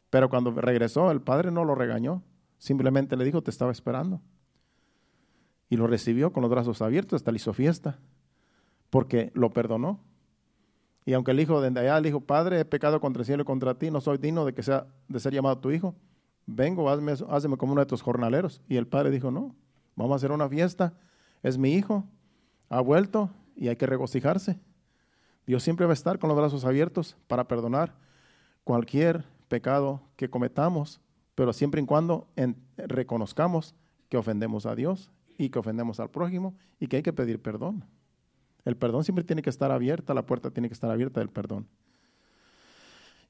pero 0.09 0.29
cuando 0.29 0.51
regresó, 0.51 1.11
el 1.11 1.21
padre 1.21 1.51
no 1.51 1.65
lo 1.65 1.75
regañó, 1.75 2.23
simplemente 2.57 3.17
le 3.17 3.25
dijo, 3.25 3.41
te 3.41 3.51
estaba 3.51 3.71
esperando. 3.71 4.21
Y 5.69 5.77
lo 5.77 5.87
recibió 5.87 6.31
con 6.31 6.41
los 6.41 6.51
brazos 6.51 6.81
abiertos, 6.81 7.17
hasta 7.17 7.31
le 7.31 7.37
hizo 7.37 7.53
fiesta, 7.53 7.99
porque 8.89 9.31
lo 9.33 9.51
perdonó. 9.51 9.99
Y 11.05 11.13
aunque 11.13 11.31
el 11.31 11.39
hijo 11.39 11.61
de 11.61 11.79
allá 11.79 11.99
le 11.99 12.09
dijo, 12.09 12.21
Padre, 12.21 12.61
he 12.61 12.65
pecado 12.65 13.01
contra 13.01 13.21
el 13.21 13.25
cielo 13.25 13.43
y 13.43 13.45
contra 13.45 13.73
ti, 13.75 13.91
no 13.91 13.99
soy 13.99 14.17
digno 14.17 14.45
de 14.45 14.53
que 14.53 14.63
sea 14.63 14.87
de 15.07 15.19
ser 15.19 15.33
llamado 15.33 15.57
tu 15.57 15.71
hijo. 15.71 15.95
Vengo, 16.45 16.89
hazme, 16.89 17.13
hazme 17.29 17.57
como 17.57 17.73
uno 17.73 17.81
de 17.81 17.87
tus 17.87 18.01
jornaleros. 18.01 18.61
Y 18.67 18.77
el 18.77 18.87
padre 18.87 19.11
dijo, 19.11 19.31
no, 19.31 19.55
vamos 19.95 20.13
a 20.13 20.15
hacer 20.15 20.31
una 20.31 20.49
fiesta. 20.49 20.93
Es 21.41 21.57
mi 21.57 21.73
hijo, 21.73 22.05
ha 22.69 22.81
vuelto 22.81 23.29
y 23.55 23.67
hay 23.67 23.75
que 23.75 23.85
regocijarse. 23.85 24.59
Dios 25.45 25.63
siempre 25.63 25.85
va 25.85 25.91
a 25.91 25.93
estar 25.93 26.19
con 26.19 26.29
los 26.29 26.37
brazos 26.37 26.65
abiertos 26.65 27.17
para 27.27 27.47
perdonar 27.47 27.93
cualquier 28.63 29.25
pecado 29.47 30.01
que 30.15 30.29
cometamos, 30.29 31.01
pero 31.35 31.51
siempre 31.53 31.81
y 31.81 31.85
cuando 31.85 32.27
reconozcamos 32.77 33.75
que 34.09 34.17
ofendemos 34.17 34.65
a 34.65 34.75
Dios 34.75 35.11
y 35.37 35.49
que 35.49 35.59
ofendemos 35.59 35.99
al 35.99 36.09
prójimo 36.09 36.55
y 36.79 36.87
que 36.87 36.97
hay 36.97 37.03
que 37.03 37.13
pedir 37.13 37.41
perdón. 37.41 37.85
El 38.65 38.77
perdón 38.77 39.03
siempre 39.03 39.25
tiene 39.25 39.41
que 39.41 39.49
estar 39.49 39.71
abierta, 39.71 40.13
la 40.13 40.25
puerta 40.25 40.51
tiene 40.51 40.69
que 40.69 40.73
estar 40.73 40.89
abierta 40.89 41.19
del 41.19 41.29
perdón. 41.29 41.67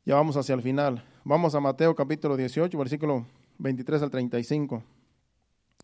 Ya 0.06 0.16
vamos 0.16 0.36
hacia 0.36 0.54
el 0.54 0.62
final. 0.62 1.01
Vamos 1.24 1.56
a 1.56 1.62
Mateo 1.62 1.95
capítulo 1.95 2.36
18, 2.36 2.78
versículo 2.78 3.26
23 3.58 4.01
al 4.01 4.12
35. 4.12 4.84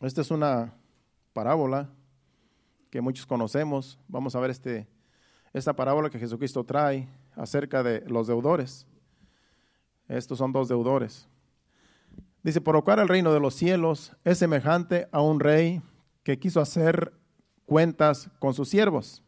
Esta 0.02 0.20
es 0.20 0.30
una 0.30 0.74
parábola 1.32 1.90
que 2.90 3.00
muchos 3.00 3.26
conocemos. 3.26 3.98
Vamos 4.10 4.36
a 4.36 4.42
ver 4.42 4.50
este, 4.50 4.90
esta 5.54 5.74
parábola 5.74 6.10
que 6.10 6.20
Jesucristo 6.20 6.66
trae 6.66 7.08
acerca 7.38 7.82
de 7.82 8.02
los 8.08 8.28
deudores. 8.28 8.86
Estos 10.10 10.38
son 10.38 10.52
dos 10.52 10.68
deudores. 10.68 11.26
Dice, 12.44 12.60
por 12.60 12.76
lo 12.76 13.02
el 13.02 13.08
reino 13.08 13.32
de 13.32 13.40
los 13.40 13.54
cielos 13.54 14.18
es 14.26 14.38
semejante 14.38 15.08
a 15.14 15.22
un 15.22 15.40
rey 15.40 15.82
que 16.24 16.38
quiso 16.38 16.60
hacer 16.60 17.14
cuentas 17.66 18.30
con 18.40 18.54
sus 18.54 18.68
siervos 18.68 19.24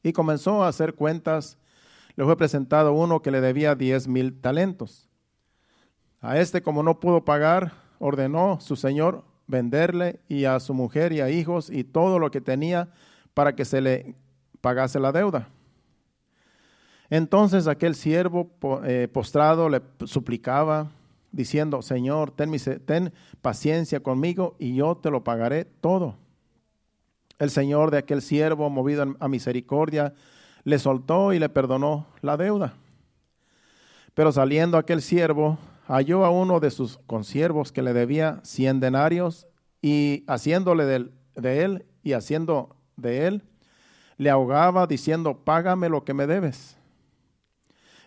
y 0.00 0.12
comenzó 0.12 0.62
a 0.62 0.68
hacer 0.68 0.94
cuentas. 0.94 1.58
Le 2.18 2.24
fue 2.24 2.36
presentado 2.36 2.94
uno 2.94 3.22
que 3.22 3.30
le 3.30 3.40
debía 3.40 3.76
diez 3.76 4.08
mil 4.08 4.40
talentos. 4.40 5.08
A 6.20 6.36
este, 6.40 6.62
como 6.62 6.82
no 6.82 6.98
pudo 6.98 7.24
pagar, 7.24 7.74
ordenó 8.00 8.58
su 8.60 8.74
señor 8.74 9.22
venderle 9.46 10.18
y 10.26 10.44
a 10.44 10.58
su 10.58 10.74
mujer 10.74 11.12
y 11.12 11.20
a 11.20 11.30
hijos 11.30 11.70
y 11.70 11.84
todo 11.84 12.18
lo 12.18 12.32
que 12.32 12.40
tenía 12.40 12.88
para 13.34 13.54
que 13.54 13.64
se 13.64 13.80
le 13.80 14.16
pagase 14.60 14.98
la 14.98 15.12
deuda. 15.12 15.48
Entonces 17.08 17.68
aquel 17.68 17.94
siervo 17.94 18.50
eh, 18.84 19.06
postrado 19.06 19.68
le 19.68 19.80
suplicaba, 20.04 20.90
diciendo, 21.30 21.82
Señor, 21.82 22.32
ten, 22.32 22.50
ten 22.84 23.12
paciencia 23.42 24.00
conmigo 24.00 24.56
y 24.58 24.74
yo 24.74 24.96
te 24.96 25.12
lo 25.12 25.22
pagaré 25.22 25.66
todo. 25.66 26.16
El 27.38 27.50
Señor 27.50 27.92
de 27.92 27.98
aquel 27.98 28.22
siervo, 28.22 28.70
movido 28.70 29.14
a 29.20 29.28
misericordia, 29.28 30.14
le 30.68 30.78
soltó 30.78 31.32
y 31.32 31.38
le 31.38 31.48
perdonó 31.48 32.06
la 32.20 32.36
deuda. 32.36 32.74
Pero 34.12 34.32
saliendo 34.32 34.76
aquel 34.76 35.00
siervo, 35.00 35.56
halló 35.86 36.26
a 36.26 36.30
uno 36.30 36.60
de 36.60 36.70
sus 36.70 36.98
consiervos 37.06 37.72
que 37.72 37.80
le 37.80 37.94
debía 37.94 38.40
cien 38.42 38.78
denarios 38.78 39.46
y 39.80 40.24
haciéndole 40.26 40.84
de, 40.84 41.64
él 41.64 41.86
y 42.02 42.12
haciendo 42.12 42.76
de 42.96 43.26
él, 43.26 43.42
le 44.18 44.28
ahogaba 44.28 44.86
diciendo, 44.86 45.42
págame 45.42 45.88
lo 45.88 46.04
que 46.04 46.12
me 46.12 46.26
debes. 46.26 46.76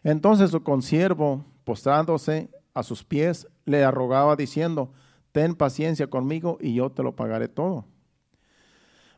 Entonces 0.03 0.51
su 0.51 0.61
consiervo, 0.61 1.43
postrándose 1.63 2.51
a 2.75 2.83
sus 2.83 3.03
pies, 3.03 3.47
le 3.65 3.83
arrogaba 3.83 4.35
diciendo, 4.35 4.91
ten 5.31 5.55
paciencia 5.55 6.05
conmigo 6.05 6.59
y 6.61 6.75
yo 6.75 6.91
te 6.91 7.01
lo 7.01 7.15
pagaré 7.15 7.47
todo. 7.47 7.85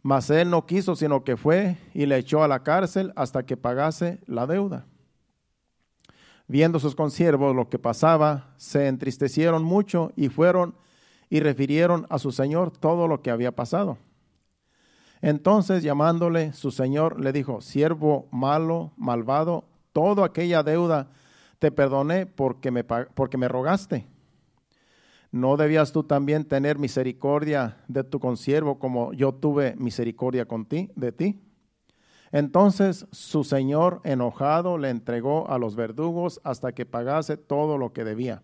Mas 0.03 0.29
él 0.29 0.49
no 0.49 0.65
quiso, 0.65 0.97
sino 0.97 1.23
que 1.23 1.37
fue 1.37 1.77
y 1.93 2.05
le 2.05 2.17
echó 2.17 2.43
a 2.43 2.47
la 2.49 2.61
cárcel 2.61 3.13
hasta 3.15 3.43
que 3.43 3.55
pagase 3.55 4.19
la 4.27 4.45
deuda. 4.45 4.85
Viendo 6.45 6.77
sus 6.77 6.93
consiervos 6.93 7.55
lo 7.55 7.69
que 7.69 7.79
pasaba, 7.79 8.53
se 8.57 8.87
entristecieron 8.87 9.63
mucho 9.63 10.11
y 10.17 10.27
fueron 10.27 10.75
y 11.29 11.39
refirieron 11.39 12.05
a 12.09 12.19
su 12.19 12.33
señor 12.33 12.69
todo 12.69 13.07
lo 13.07 13.21
que 13.21 13.31
había 13.31 13.53
pasado. 13.53 13.97
Entonces, 15.21 15.83
llamándole 15.83 16.51
su 16.51 16.69
señor, 16.69 17.17
le 17.21 17.31
dijo, 17.31 17.61
siervo 17.61 18.27
malo, 18.29 18.91
malvado, 18.97 19.63
toda 19.93 20.25
aquella 20.25 20.63
deuda 20.63 21.07
te 21.59 21.71
perdoné 21.71 22.25
porque 22.25 22.71
me, 22.71 22.83
porque 22.83 23.37
me 23.37 23.47
rogaste. 23.47 24.05
¿No 25.33 25.57
debías 25.57 25.91
tú 25.91 26.03
también 26.03 26.45
tener 26.45 26.77
misericordia 26.77 27.77
de 27.87 28.03
tu 28.03 28.19
consiervo 28.19 28.77
como 28.77 29.13
yo 29.13 29.33
tuve 29.33 29.75
misericordia 29.77 30.45
con 30.45 30.67
ti, 30.67 30.91
de 30.95 31.11
ti? 31.11 31.41
Entonces 32.31 33.07
su 33.11 33.43
señor 33.43 33.99
enojado 34.03 34.77
le 34.77 34.91
entregó 34.91 35.49
a 35.49 35.57
los 35.57 35.75
verdugos 35.75 36.39
hasta 36.43 36.73
que 36.73 36.85
pagase 36.85 37.35
todo 37.35 37.79
lo 37.79 37.93
que 37.93 38.03
debía. 38.03 38.43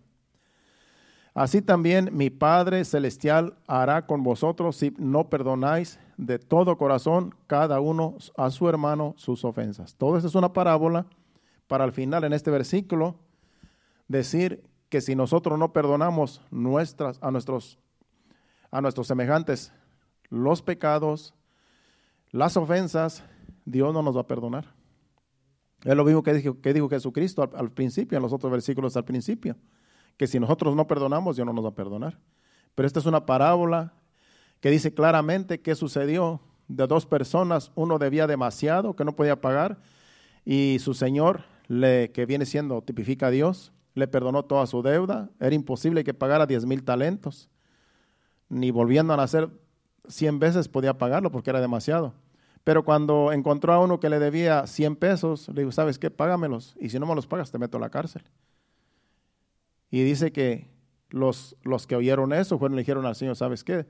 Así 1.32 1.62
también 1.62 2.10
mi 2.12 2.28
Padre 2.28 2.84
Celestial 2.84 3.54
hará 3.68 4.06
con 4.06 4.24
vosotros 4.24 4.74
si 4.74 4.92
no 4.98 5.30
perdonáis 5.30 6.00
de 6.16 6.40
todo 6.40 6.76
corazón 6.76 7.36
cada 7.46 7.78
uno 7.78 8.16
a 8.36 8.50
su 8.50 8.68
hermano 8.68 9.14
sus 9.16 9.44
ofensas. 9.44 9.94
Todo 9.94 10.16
esto 10.16 10.26
es 10.26 10.34
una 10.34 10.52
parábola 10.52 11.06
para 11.68 11.84
al 11.84 11.92
final 11.92 12.24
en 12.24 12.32
este 12.32 12.50
versículo 12.50 13.14
decir 14.08 14.64
que 14.90 15.00
si 15.00 15.14
nosotros 15.14 15.58
no 15.58 15.72
perdonamos 15.72 16.42
nuestras, 16.50 17.18
a, 17.22 17.30
nuestros, 17.30 17.78
a 18.70 18.80
nuestros 18.82 19.06
semejantes 19.06 19.72
los 20.28 20.62
pecados, 20.62 21.32
las 22.32 22.56
ofensas, 22.56 23.24
Dios 23.64 23.94
no 23.94 24.02
nos 24.02 24.16
va 24.16 24.22
a 24.22 24.26
perdonar. 24.26 24.74
Es 25.84 25.94
lo 25.94 26.04
mismo 26.04 26.22
que 26.22 26.34
dijo, 26.34 26.60
que 26.60 26.74
dijo 26.74 26.88
Jesucristo 26.88 27.48
al, 27.54 27.70
principio, 27.70 28.16
en 28.16 28.22
los 28.22 28.32
otros 28.32 28.50
versículos 28.52 28.96
al 28.96 29.04
principio, 29.04 29.56
que 30.16 30.26
si 30.26 30.38
nosotros 30.38 30.76
no 30.76 30.86
perdonamos, 30.86 31.36
Dios 31.36 31.46
no 31.46 31.52
nos 31.52 31.64
va 31.64 31.70
a 31.70 31.74
perdonar. 31.74 32.18
Pero 32.74 32.86
esta 32.86 32.98
es 32.98 33.06
una 33.06 33.24
parábola 33.24 33.94
que 34.60 34.70
dice 34.70 34.92
claramente 34.92 35.60
qué 35.60 35.74
sucedió 35.74 36.40
de 36.68 36.86
dos 36.86 37.06
personas, 37.06 37.72
uno 37.76 37.98
debía 37.98 38.26
demasiado, 38.26 38.94
que 38.94 39.04
no 39.04 39.16
podía 39.16 39.40
pagar, 39.40 39.80
y 40.44 40.78
su 40.80 40.94
Señor, 40.94 41.44
le, 41.68 42.10
que 42.12 42.26
viene 42.26 42.44
siendo, 42.44 42.82
tipifica 42.82 43.28
a 43.28 43.30
Dios, 43.30 43.72
le 43.94 44.08
perdonó 44.08 44.44
toda 44.44 44.66
su 44.66 44.82
deuda, 44.82 45.30
era 45.40 45.54
imposible 45.54 46.04
que 46.04 46.14
pagara 46.14 46.46
diez 46.46 46.64
mil 46.64 46.84
talentos, 46.84 47.48
ni 48.48 48.70
volviendo 48.70 49.12
a 49.12 49.16
nacer 49.16 49.50
cien 50.08 50.38
veces 50.38 50.68
podía 50.68 50.98
pagarlo 50.98 51.30
porque 51.30 51.50
era 51.50 51.60
demasiado. 51.60 52.14
Pero 52.64 52.84
cuando 52.84 53.32
encontró 53.32 53.72
a 53.72 53.80
uno 53.80 54.00
que 54.00 54.10
le 54.10 54.18
debía 54.18 54.66
cien 54.66 54.96
pesos, 54.96 55.48
le 55.48 55.62
dijo, 55.62 55.72
¿sabes 55.72 55.98
qué? 55.98 56.10
Págamelos, 56.10 56.76
y 56.80 56.90
si 56.90 56.98
no 56.98 57.06
me 57.06 57.14
los 57.14 57.26
pagas 57.26 57.50
te 57.50 57.58
meto 57.58 57.78
a 57.78 57.80
la 57.80 57.90
cárcel. 57.90 58.22
Y 59.90 60.02
dice 60.02 60.30
que 60.30 60.68
los, 61.08 61.56
los 61.62 61.86
que 61.86 61.96
oyeron 61.96 62.32
eso 62.32 62.58
fueron 62.58 62.78
y 62.78 62.82
dijeron 62.82 63.06
al 63.06 63.16
Señor, 63.16 63.36
¿sabes 63.36 63.64
qué? 63.64 63.86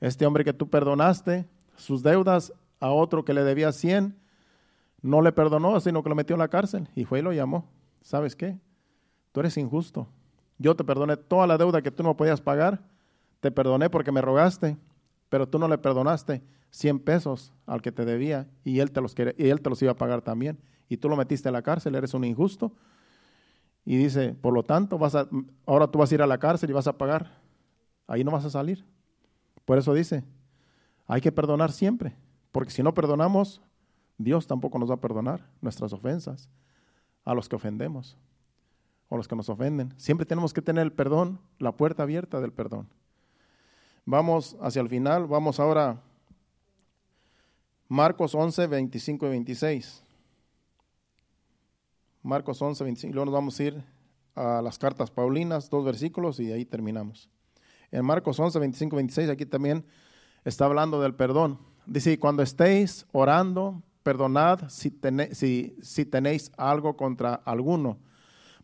Este 0.00 0.26
hombre 0.26 0.44
que 0.44 0.52
tú 0.52 0.68
perdonaste 0.68 1.48
sus 1.76 2.02
deudas 2.02 2.52
a 2.80 2.90
otro 2.90 3.24
que 3.24 3.34
le 3.34 3.44
debía 3.44 3.72
cien, 3.72 4.18
no 5.00 5.20
le 5.20 5.32
perdonó, 5.32 5.80
sino 5.80 6.02
que 6.02 6.08
lo 6.08 6.14
metió 6.14 6.34
en 6.34 6.40
la 6.40 6.48
cárcel. 6.48 6.88
Y 6.94 7.04
fue 7.04 7.20
y 7.20 7.22
lo 7.22 7.32
llamó. 7.32 7.68
¿Sabes 8.02 8.36
qué? 8.36 8.58
Tú 9.32 9.40
eres 9.40 9.56
injusto. 9.56 10.08
Yo 10.58 10.76
te 10.76 10.84
perdoné 10.84 11.16
toda 11.16 11.46
la 11.46 11.58
deuda 11.58 11.82
que 11.82 11.90
tú 11.90 12.02
no 12.02 12.16
podías 12.16 12.40
pagar, 12.40 12.80
te 13.40 13.50
perdoné 13.50 13.90
porque 13.90 14.12
me 14.12 14.20
rogaste, 14.20 14.76
pero 15.28 15.48
tú 15.48 15.58
no 15.58 15.66
le 15.66 15.78
perdonaste 15.78 16.42
100 16.70 17.00
pesos 17.00 17.52
al 17.66 17.82
que 17.82 17.90
te 17.90 18.04
debía 18.04 18.48
y 18.64 18.80
él 18.80 18.92
te 18.92 19.00
los, 19.00 19.14
él 19.18 19.60
te 19.60 19.70
los 19.70 19.82
iba 19.82 19.92
a 19.92 19.96
pagar 19.96 20.22
también. 20.22 20.58
Y 20.88 20.98
tú 20.98 21.08
lo 21.08 21.16
metiste 21.16 21.48
a 21.48 21.52
la 21.52 21.62
cárcel, 21.62 21.94
eres 21.94 22.14
un 22.14 22.24
injusto. 22.24 22.72
Y 23.84 23.96
dice, 23.96 24.34
por 24.34 24.52
lo 24.52 24.62
tanto, 24.62 24.98
vas 24.98 25.14
a, 25.14 25.28
ahora 25.66 25.90
tú 25.90 25.98
vas 25.98 26.12
a 26.12 26.14
ir 26.14 26.22
a 26.22 26.26
la 26.26 26.38
cárcel 26.38 26.70
y 26.70 26.72
vas 26.72 26.86
a 26.86 26.96
pagar. 26.96 27.40
Ahí 28.06 28.22
no 28.22 28.30
vas 28.30 28.44
a 28.44 28.50
salir. 28.50 28.84
Por 29.64 29.78
eso 29.78 29.94
dice, 29.94 30.24
hay 31.06 31.20
que 31.20 31.32
perdonar 31.32 31.72
siempre, 31.72 32.16
porque 32.52 32.70
si 32.70 32.82
no 32.82 32.94
perdonamos, 32.94 33.60
Dios 34.18 34.46
tampoco 34.46 34.78
nos 34.78 34.90
va 34.90 34.94
a 34.94 35.00
perdonar 35.00 35.48
nuestras 35.60 35.92
ofensas 35.92 36.48
a 37.24 37.34
los 37.34 37.48
que 37.48 37.56
ofendemos. 37.56 38.16
O 39.12 39.18
los 39.18 39.28
que 39.28 39.36
nos 39.36 39.50
ofenden. 39.50 39.92
Siempre 39.98 40.24
tenemos 40.24 40.54
que 40.54 40.62
tener 40.62 40.82
el 40.84 40.90
perdón, 40.90 41.38
la 41.58 41.72
puerta 41.72 42.02
abierta 42.02 42.40
del 42.40 42.50
perdón. 42.50 42.88
Vamos 44.06 44.56
hacia 44.62 44.80
el 44.80 44.88
final, 44.88 45.26
vamos 45.26 45.60
ahora 45.60 46.00
Marcos 47.88 48.34
11, 48.34 48.66
25 48.68 49.26
y 49.26 49.28
26. 49.28 50.02
Marcos 52.22 52.62
11, 52.62 52.84
25, 52.84 53.10
y 53.10 53.14
luego 53.14 53.26
nos 53.26 53.34
vamos 53.34 53.60
a 53.60 53.62
ir 53.62 53.84
a 54.34 54.62
las 54.62 54.78
cartas 54.78 55.10
Paulinas, 55.10 55.68
dos 55.68 55.84
versículos 55.84 56.40
y 56.40 56.50
ahí 56.50 56.64
terminamos. 56.64 57.28
En 57.90 58.06
Marcos 58.06 58.40
11, 58.40 58.58
25 58.60 58.96
y 58.96 58.96
26, 58.96 59.28
aquí 59.28 59.44
también 59.44 59.84
está 60.42 60.64
hablando 60.64 61.02
del 61.02 61.14
perdón. 61.14 61.58
Dice, 61.84 62.18
cuando 62.18 62.42
estéis 62.42 63.04
orando, 63.12 63.82
perdonad 64.02 64.70
si, 64.70 64.90
si, 65.32 65.76
si 65.82 66.06
tenéis 66.06 66.50
algo 66.56 66.96
contra 66.96 67.34
alguno 67.34 67.98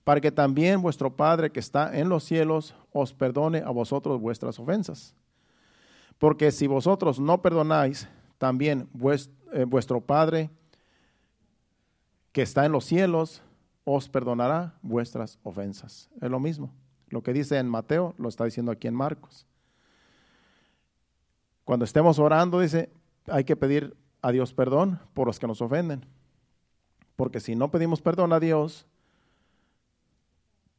para 0.08 0.22
que 0.22 0.32
también 0.32 0.80
vuestro 0.80 1.14
Padre 1.14 1.50
que 1.52 1.60
está 1.60 1.94
en 1.94 2.08
los 2.08 2.24
cielos 2.24 2.74
os 2.94 3.12
perdone 3.12 3.58
a 3.58 3.68
vosotros 3.68 4.18
vuestras 4.18 4.58
ofensas. 4.58 5.14
Porque 6.16 6.50
si 6.50 6.66
vosotros 6.66 7.20
no 7.20 7.42
perdonáis, 7.42 8.08
también 8.38 8.88
eh, 9.52 9.64
vuestro 9.66 10.00
Padre 10.00 10.48
que 12.32 12.40
está 12.40 12.64
en 12.64 12.72
los 12.72 12.86
cielos 12.86 13.42
os 13.84 14.08
perdonará 14.08 14.78
vuestras 14.80 15.38
ofensas. 15.42 16.08
Es 16.22 16.30
lo 16.30 16.40
mismo. 16.40 16.72
Lo 17.08 17.22
que 17.22 17.34
dice 17.34 17.58
en 17.58 17.68
Mateo 17.68 18.14
lo 18.16 18.30
está 18.30 18.46
diciendo 18.46 18.72
aquí 18.72 18.88
en 18.88 18.94
Marcos. 18.94 19.46
Cuando 21.66 21.84
estemos 21.84 22.18
orando, 22.18 22.60
dice, 22.60 22.88
hay 23.26 23.44
que 23.44 23.56
pedir 23.56 23.94
a 24.22 24.32
Dios 24.32 24.54
perdón 24.54 25.00
por 25.12 25.26
los 25.26 25.38
que 25.38 25.46
nos 25.46 25.60
ofenden. 25.60 26.06
Porque 27.14 27.40
si 27.40 27.54
no 27.54 27.70
pedimos 27.70 28.00
perdón 28.00 28.32
a 28.32 28.40
Dios, 28.40 28.86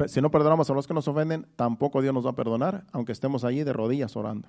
si 0.07 0.21
no 0.21 0.31
perdonamos 0.31 0.69
a 0.69 0.73
los 0.73 0.87
que 0.87 0.93
nos 0.93 1.07
ofenden, 1.07 1.47
tampoco 1.55 2.01
Dios 2.01 2.13
nos 2.13 2.25
va 2.25 2.31
a 2.31 2.35
perdonar, 2.35 2.85
aunque 2.91 3.11
estemos 3.11 3.43
allí 3.43 3.63
de 3.63 3.73
rodillas 3.73 4.15
orando. 4.15 4.47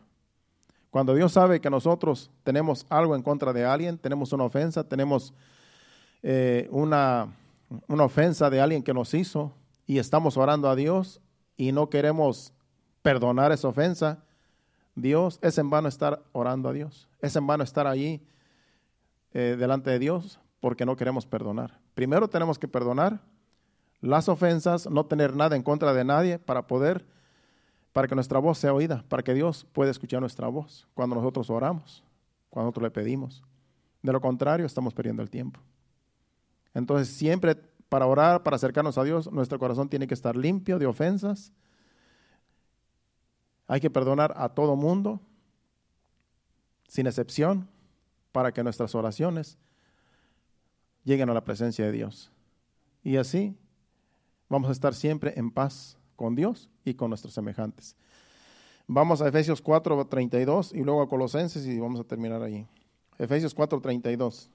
Cuando 0.90 1.14
Dios 1.14 1.32
sabe 1.32 1.60
que 1.60 1.70
nosotros 1.70 2.30
tenemos 2.42 2.84
algo 2.88 3.14
en 3.14 3.22
contra 3.22 3.52
de 3.52 3.64
alguien, 3.64 3.98
tenemos 3.98 4.32
una 4.32 4.44
ofensa, 4.44 4.88
tenemos 4.88 5.32
eh, 6.22 6.68
una, 6.70 7.34
una 7.86 8.04
ofensa 8.04 8.50
de 8.50 8.60
alguien 8.60 8.82
que 8.82 8.92
nos 8.92 9.14
hizo 9.14 9.52
y 9.86 9.98
estamos 9.98 10.36
orando 10.36 10.68
a 10.68 10.76
Dios 10.76 11.20
y 11.56 11.72
no 11.72 11.90
queremos 11.90 12.52
perdonar 13.02 13.52
esa 13.52 13.68
ofensa, 13.68 14.24
Dios, 14.94 15.38
es 15.42 15.58
en 15.58 15.70
vano 15.70 15.88
estar 15.88 16.22
orando 16.32 16.68
a 16.68 16.72
Dios, 16.72 17.08
es 17.20 17.36
en 17.36 17.46
vano 17.46 17.64
estar 17.64 17.86
allí 17.86 18.22
eh, 19.32 19.56
delante 19.58 19.90
de 19.90 19.98
Dios 19.98 20.40
porque 20.58 20.84
no 20.84 20.96
queremos 20.96 21.26
perdonar. 21.26 21.78
Primero 21.94 22.28
tenemos 22.28 22.58
que 22.58 22.68
perdonar 22.68 23.20
las 24.00 24.28
ofensas, 24.28 24.88
no 24.88 25.04
tener 25.06 25.36
nada 25.36 25.56
en 25.56 25.62
contra 25.62 25.92
de 25.92 26.04
nadie 26.04 26.38
para 26.38 26.66
poder, 26.66 27.04
para 27.92 28.08
que 28.08 28.14
nuestra 28.14 28.38
voz 28.38 28.58
sea 28.58 28.72
oída, 28.72 29.04
para 29.08 29.22
que 29.22 29.34
Dios 29.34 29.66
pueda 29.72 29.90
escuchar 29.90 30.20
nuestra 30.20 30.48
voz 30.48 30.88
cuando 30.94 31.16
nosotros 31.16 31.50
oramos, 31.50 32.02
cuando 32.48 32.66
nosotros 32.66 32.84
le 32.84 32.90
pedimos. 32.90 33.42
De 34.02 34.12
lo 34.12 34.20
contrario, 34.20 34.64
estamos 34.64 34.94
perdiendo 34.94 35.22
el 35.22 35.28
tiempo. 35.28 35.60
Entonces, 36.72 37.08
siempre 37.08 37.56
para 37.88 38.06
orar, 38.06 38.42
para 38.42 38.56
acercarnos 38.56 38.96
a 38.96 39.04
Dios, 39.04 39.30
nuestro 39.30 39.58
corazón 39.58 39.88
tiene 39.88 40.06
que 40.06 40.14
estar 40.14 40.36
limpio 40.36 40.78
de 40.78 40.86
ofensas. 40.86 41.52
Hay 43.66 43.80
que 43.80 43.90
perdonar 43.90 44.32
a 44.36 44.48
todo 44.48 44.76
mundo, 44.76 45.20
sin 46.88 47.06
excepción, 47.06 47.68
para 48.32 48.52
que 48.52 48.62
nuestras 48.62 48.94
oraciones 48.94 49.58
lleguen 51.04 51.28
a 51.30 51.34
la 51.34 51.44
presencia 51.44 51.84
de 51.84 51.92
Dios. 51.92 52.30
Y 53.02 53.16
así 53.16 53.56
vamos 54.50 54.68
a 54.68 54.72
estar 54.72 54.94
siempre 54.94 55.32
en 55.36 55.50
paz 55.50 55.96
con 56.16 56.34
Dios 56.34 56.68
y 56.84 56.92
con 56.92 57.08
nuestros 57.08 57.32
semejantes. 57.32 57.96
Vamos 58.86 59.22
a 59.22 59.28
Efesios 59.28 59.62
4, 59.62 60.06
32 60.08 60.74
y 60.74 60.82
luego 60.82 61.00
a 61.00 61.08
Colosenses 61.08 61.64
y 61.64 61.78
vamos 61.78 62.00
a 62.00 62.04
terminar 62.04 62.42
ahí. 62.42 62.66
Efesios 63.18 63.54
4, 63.54 63.80
32. 63.80 64.50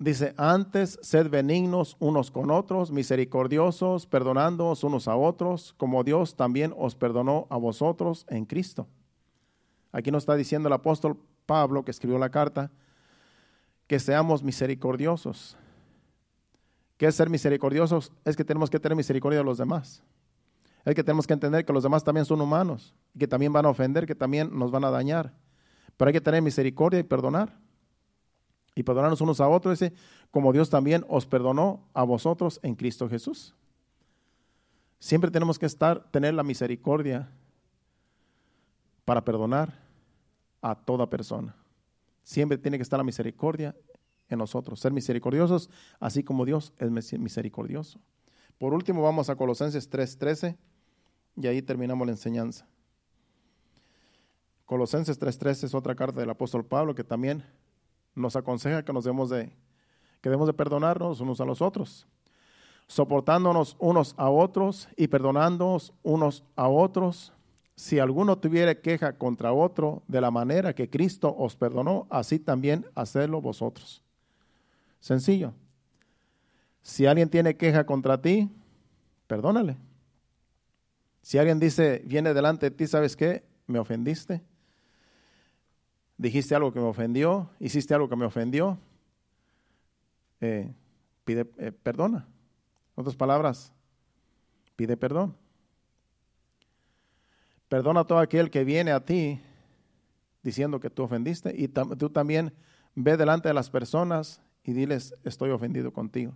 Dice, 0.00 0.32
antes 0.36 0.98
sed 1.02 1.28
benignos 1.28 1.96
unos 1.98 2.30
con 2.30 2.50
otros, 2.50 2.92
misericordiosos, 2.92 4.06
perdonándoos 4.06 4.84
unos 4.84 5.08
a 5.08 5.16
otros, 5.16 5.74
como 5.76 6.04
Dios 6.04 6.36
también 6.36 6.72
os 6.78 6.94
perdonó 6.94 7.48
a 7.50 7.56
vosotros 7.56 8.24
en 8.28 8.46
Cristo. 8.46 8.86
Aquí 9.90 10.10
nos 10.10 10.22
está 10.22 10.36
diciendo 10.36 10.68
el 10.68 10.72
apóstol 10.72 11.18
Pablo, 11.46 11.84
que 11.84 11.90
escribió 11.90 12.18
la 12.18 12.30
carta, 12.30 12.70
que 13.88 13.98
seamos 13.98 14.44
misericordiosos. 14.44 15.56
¿Qué 16.98 17.06
es 17.06 17.14
ser 17.14 17.30
misericordiosos? 17.30 18.12
Es 18.24 18.36
que 18.36 18.44
tenemos 18.44 18.70
que 18.70 18.78
tener 18.78 18.94
misericordia 18.94 19.38
de 19.38 19.44
los 19.44 19.58
demás. 19.58 20.02
Es 20.84 20.94
que 20.94 21.02
tenemos 21.02 21.26
que 21.26 21.32
entender 21.32 21.64
que 21.64 21.72
los 21.72 21.82
demás 21.82 22.04
también 22.04 22.26
son 22.26 22.40
humanos, 22.40 22.94
que 23.18 23.26
también 23.26 23.52
van 23.52 23.66
a 23.66 23.70
ofender, 23.70 24.06
que 24.06 24.14
también 24.14 24.56
nos 24.56 24.70
van 24.70 24.84
a 24.84 24.90
dañar. 24.90 25.32
Pero 25.96 26.10
hay 26.10 26.12
que 26.12 26.20
tener 26.20 26.42
misericordia 26.42 27.00
y 27.00 27.02
perdonar. 27.02 27.56
Y 28.74 28.82
perdonarnos 28.82 29.20
unos 29.20 29.40
a 29.40 29.48
otros, 29.48 29.80
como 30.30 30.52
Dios 30.52 30.70
también 30.70 31.04
os 31.08 31.26
perdonó 31.26 31.88
a 31.94 32.04
vosotros 32.04 32.60
en 32.62 32.76
Cristo 32.76 33.08
Jesús. 33.08 33.54
Siempre 35.00 35.30
tenemos 35.30 35.58
que 35.58 35.66
estar, 35.66 36.10
tener 36.10 36.34
la 36.34 36.42
misericordia 36.42 37.28
para 39.04 39.24
perdonar 39.24 39.72
a 40.60 40.74
toda 40.74 41.08
persona. 41.08 41.56
Siempre 42.28 42.58
tiene 42.58 42.76
que 42.76 42.82
estar 42.82 42.98
la 42.98 43.04
misericordia 43.04 43.74
en 44.28 44.38
nosotros, 44.38 44.80
ser 44.80 44.92
misericordiosos, 44.92 45.70
así 45.98 46.22
como 46.22 46.44
Dios 46.44 46.74
es 46.76 46.90
misericordioso. 47.18 48.00
Por 48.58 48.74
último, 48.74 49.00
vamos 49.00 49.30
a 49.30 49.36
Colosenses 49.36 49.88
3:13 49.88 50.58
y 51.36 51.46
ahí 51.46 51.62
terminamos 51.62 52.06
la 52.06 52.12
enseñanza. 52.12 52.68
Colosenses 54.66 55.18
3:13 55.18 55.64
es 55.64 55.74
otra 55.74 55.94
carta 55.94 56.20
del 56.20 56.28
apóstol 56.28 56.66
Pablo 56.66 56.94
que 56.94 57.02
también 57.02 57.44
nos 58.14 58.36
aconseja 58.36 58.84
que 58.84 58.92
nos 58.92 59.04
debemos 59.04 59.30
de 59.30 59.46
que 60.20 60.28
debemos 60.28 60.48
de 60.48 60.52
perdonarnos 60.52 61.22
unos 61.22 61.40
a 61.40 61.46
los 61.46 61.62
otros, 61.62 62.06
soportándonos 62.88 63.74
unos 63.78 64.14
a 64.18 64.28
otros 64.28 64.90
y 64.98 65.08
perdonándonos 65.08 65.94
unos 66.02 66.44
a 66.56 66.68
otros 66.68 67.32
si 67.78 68.00
alguno 68.00 68.36
tuviera 68.36 68.74
queja 68.74 69.12
contra 69.18 69.52
otro 69.52 70.02
de 70.08 70.20
la 70.20 70.32
manera 70.32 70.74
que 70.74 70.90
Cristo 70.90 71.32
os 71.38 71.54
perdonó, 71.54 72.08
así 72.10 72.40
también 72.40 72.84
hacedlo 72.96 73.40
vosotros. 73.40 74.02
Sencillo. 74.98 75.54
Si 76.82 77.06
alguien 77.06 77.30
tiene 77.30 77.56
queja 77.56 77.86
contra 77.86 78.20
ti, 78.20 78.50
perdónale. 79.28 79.76
Si 81.22 81.38
alguien 81.38 81.60
dice, 81.60 82.02
viene 82.04 82.34
delante 82.34 82.68
de 82.68 82.76
ti, 82.76 82.88
¿sabes 82.88 83.14
qué? 83.14 83.44
Me 83.68 83.78
ofendiste. 83.78 84.42
Dijiste 86.16 86.56
algo 86.56 86.72
que 86.72 86.80
me 86.80 86.86
ofendió, 86.86 87.48
hiciste 87.60 87.94
algo 87.94 88.08
que 88.08 88.16
me 88.16 88.24
ofendió. 88.24 88.76
Eh, 90.40 90.68
pide 91.24 91.48
eh, 91.58 91.70
perdona. 91.70 92.26
En 92.96 93.02
otras 93.02 93.14
palabras, 93.14 93.72
pide 94.74 94.96
perdón. 94.96 95.36
Perdona 97.68 98.00
a 98.00 98.04
todo 98.04 98.18
aquel 98.18 98.50
que 98.50 98.64
viene 98.64 98.92
a 98.92 99.04
ti 99.04 99.40
diciendo 100.42 100.80
que 100.80 100.88
tú 100.88 101.02
ofendiste 101.02 101.54
y 101.56 101.68
tú 101.68 102.10
también 102.10 102.52
ve 102.94 103.16
delante 103.16 103.48
de 103.48 103.54
las 103.54 103.68
personas 103.68 104.40
y 104.64 104.72
diles, 104.72 105.14
estoy 105.24 105.50
ofendido 105.50 105.92
contigo. 105.92 106.34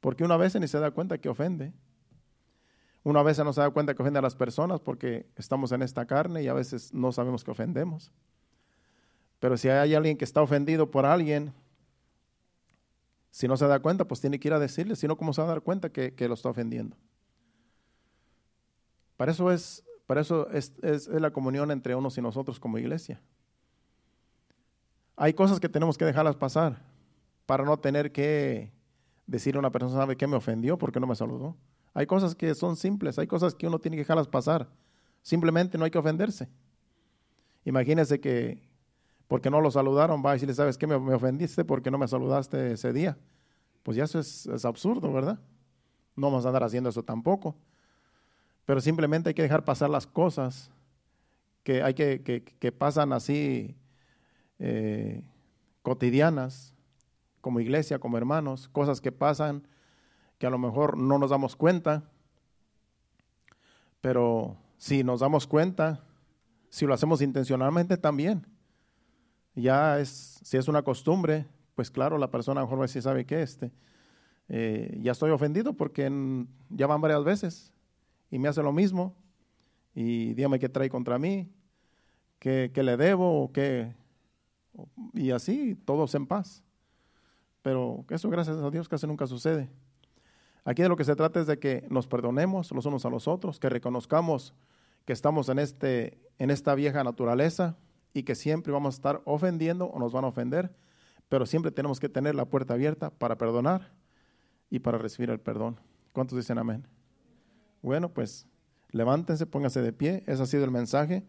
Porque 0.00 0.24
una 0.24 0.36
vez 0.36 0.54
ni 0.60 0.68
se 0.68 0.78
da 0.78 0.90
cuenta 0.90 1.18
que 1.18 1.28
ofende. 1.28 1.72
Una 3.02 3.22
vez 3.22 3.38
no 3.38 3.52
se 3.52 3.60
da 3.60 3.70
cuenta 3.70 3.94
que 3.94 4.02
ofende 4.02 4.18
a 4.18 4.22
las 4.22 4.36
personas 4.36 4.80
porque 4.80 5.26
estamos 5.36 5.72
en 5.72 5.82
esta 5.82 6.06
carne 6.06 6.42
y 6.42 6.48
a 6.48 6.54
veces 6.54 6.92
no 6.92 7.12
sabemos 7.12 7.42
que 7.42 7.50
ofendemos. 7.50 8.12
Pero 9.40 9.56
si 9.56 9.68
hay 9.68 9.94
alguien 9.94 10.18
que 10.18 10.24
está 10.24 10.42
ofendido 10.42 10.90
por 10.90 11.06
alguien, 11.06 11.52
si 13.30 13.48
no 13.48 13.56
se 13.56 13.66
da 13.66 13.80
cuenta, 13.80 14.06
pues 14.06 14.20
tiene 14.20 14.38
que 14.38 14.48
ir 14.48 14.54
a 14.54 14.58
decirle, 14.58 14.96
si 14.96 15.06
no, 15.06 15.16
¿cómo 15.16 15.32
se 15.32 15.40
va 15.40 15.48
a 15.48 15.50
dar 15.52 15.62
cuenta 15.62 15.90
que, 15.90 16.14
que 16.14 16.28
lo 16.28 16.34
está 16.34 16.50
ofendiendo? 16.50 16.96
Para 19.16 19.32
eso 19.32 19.50
es 19.50 19.84
para 20.08 20.22
eso 20.22 20.48
es, 20.52 20.72
la 21.08 21.30
comunión 21.32 21.70
entre 21.70 21.94
unos 21.94 22.16
y 22.16 22.22
nosotros 22.22 22.58
como 22.58 22.78
iglesia. 22.78 23.20
Hay 25.16 25.34
cosas 25.34 25.60
que 25.60 25.68
tenemos 25.68 25.98
que 25.98 26.06
dejarlas 26.06 26.34
pasar 26.34 26.80
para 27.44 27.62
no 27.62 27.76
tener 27.76 28.10
que 28.10 28.72
decirle 29.26 29.58
a 29.58 29.60
una 29.60 29.70
persona, 29.70 29.92
¿sabe 29.92 30.16
qué 30.16 30.26
me 30.26 30.36
ofendió? 30.36 30.78
porque 30.78 30.98
no 30.98 31.06
me 31.06 31.14
saludó? 31.14 31.58
Hay 31.92 32.06
cosas 32.06 32.34
que 32.34 32.54
son 32.54 32.74
simples, 32.76 33.18
hay 33.18 33.26
cosas 33.26 33.54
que 33.54 33.66
uno 33.66 33.78
tiene 33.80 33.98
que 33.98 34.00
dejarlas 34.00 34.26
pasar. 34.28 34.66
Simplemente 35.20 35.76
no 35.76 35.84
hay 35.84 35.90
que 35.90 35.98
ofenderse. 35.98 36.48
Imagínese 37.66 38.18
que 38.18 38.62
porque 39.26 39.50
no 39.50 39.60
lo 39.60 39.70
saludaron, 39.70 40.24
va 40.24 40.30
a 40.30 40.32
decirle, 40.32 40.54
¿sabes 40.54 40.78
qué? 40.78 40.86
Me, 40.86 40.94
ofendiste 40.94 41.66
porque 41.66 41.90
no 41.90 41.98
me 41.98 42.08
saludaste 42.08 42.72
ese 42.72 42.94
día. 42.94 43.18
Pues 43.82 43.98
ya 43.98 44.04
eso 44.04 44.18
es, 44.18 44.46
es 44.46 44.64
absurdo, 44.64 45.12
¿verdad? 45.12 45.38
No 46.16 46.28
vamos 46.28 46.46
a 46.46 46.48
andar 46.48 46.64
haciendo 46.64 46.88
eso 46.88 47.02
tampoco. 47.02 47.56
Pero 48.68 48.82
simplemente 48.82 49.30
hay 49.30 49.34
que 49.34 49.40
dejar 49.40 49.64
pasar 49.64 49.88
las 49.88 50.06
cosas 50.06 50.70
que, 51.62 51.82
hay 51.82 51.94
que, 51.94 52.20
que, 52.22 52.70
pasan 52.70 53.14
así 53.14 53.74
eh, 54.58 55.22
cotidianas, 55.80 56.74
como 57.40 57.60
iglesia, 57.60 57.98
como 57.98 58.18
hermanos, 58.18 58.68
cosas 58.68 59.00
que 59.00 59.10
pasan 59.10 59.66
que 60.36 60.46
a 60.46 60.50
lo 60.50 60.58
mejor 60.58 60.98
no 60.98 61.18
nos 61.18 61.30
damos 61.30 61.56
cuenta, 61.56 62.10
pero 64.02 64.58
si 64.76 65.02
nos 65.02 65.20
damos 65.20 65.46
cuenta, 65.46 66.04
si 66.68 66.84
lo 66.84 66.92
hacemos 66.92 67.22
intencionalmente 67.22 67.96
también, 67.96 68.46
ya 69.54 69.98
es, 69.98 70.40
si 70.42 70.58
es 70.58 70.68
una 70.68 70.82
costumbre, 70.82 71.46
pues 71.74 71.90
claro, 71.90 72.18
la 72.18 72.30
persona 72.30 72.60
a 72.60 72.64
lo 72.64 72.66
mejor 72.66 72.80
va 72.80 72.84
a 72.84 72.88
decir, 72.88 73.00
¿sabe 73.00 73.24
qué? 73.24 73.40
Este, 73.40 73.72
eh, 74.50 74.98
ya 75.00 75.12
estoy 75.12 75.30
ofendido 75.30 75.72
porque 75.72 76.44
ya 76.68 76.86
van 76.86 77.00
varias 77.00 77.24
veces 77.24 77.72
y 78.30 78.38
me 78.38 78.48
hace 78.48 78.62
lo 78.62 78.72
mismo 78.72 79.14
y 79.94 80.34
dígame 80.34 80.58
qué 80.58 80.68
trae 80.68 80.88
contra 80.88 81.18
mí, 81.18 81.50
qué, 82.38 82.70
qué 82.72 82.82
le 82.82 82.96
debo 82.96 83.50
qué, 83.52 83.94
y 85.14 85.30
así 85.30 85.74
todos 85.74 86.14
en 86.14 86.26
paz. 86.26 86.62
Pero 87.62 88.04
eso 88.10 88.30
gracias 88.30 88.56
a 88.58 88.70
Dios 88.70 88.88
casi 88.88 89.06
nunca 89.06 89.26
sucede. 89.26 89.68
Aquí 90.64 90.82
de 90.82 90.88
lo 90.88 90.96
que 90.96 91.04
se 91.04 91.16
trata 91.16 91.40
es 91.40 91.46
de 91.46 91.58
que 91.58 91.86
nos 91.90 92.06
perdonemos 92.06 92.70
los 92.72 92.86
unos 92.86 93.04
a 93.04 93.10
los 93.10 93.26
otros, 93.26 93.58
que 93.58 93.68
reconozcamos 93.68 94.54
que 95.04 95.14
estamos 95.14 95.48
en, 95.48 95.58
este, 95.58 96.18
en 96.38 96.50
esta 96.50 96.74
vieja 96.74 97.02
naturaleza 97.02 97.78
y 98.12 98.24
que 98.24 98.34
siempre 98.34 98.72
vamos 98.72 98.94
a 98.94 98.98
estar 98.98 99.22
ofendiendo 99.24 99.86
o 99.86 99.98
nos 99.98 100.12
van 100.12 100.24
a 100.24 100.28
ofender, 100.28 100.74
pero 101.30 101.46
siempre 101.46 101.72
tenemos 101.72 101.98
que 101.98 102.10
tener 102.10 102.34
la 102.34 102.44
puerta 102.44 102.74
abierta 102.74 103.10
para 103.10 103.38
perdonar 103.38 103.90
y 104.68 104.80
para 104.80 104.98
recibir 104.98 105.30
el 105.30 105.40
perdón. 105.40 105.80
¿Cuántos 106.12 106.36
dicen 106.36 106.58
amén? 106.58 106.86
Bueno, 107.82 108.08
pues 108.08 108.46
levántense, 108.90 109.46
pónganse 109.46 109.82
de 109.82 109.92
pie. 109.92 110.24
Ese 110.26 110.42
ha 110.42 110.46
sido 110.46 110.64
el 110.64 110.70
mensaje. 110.70 111.24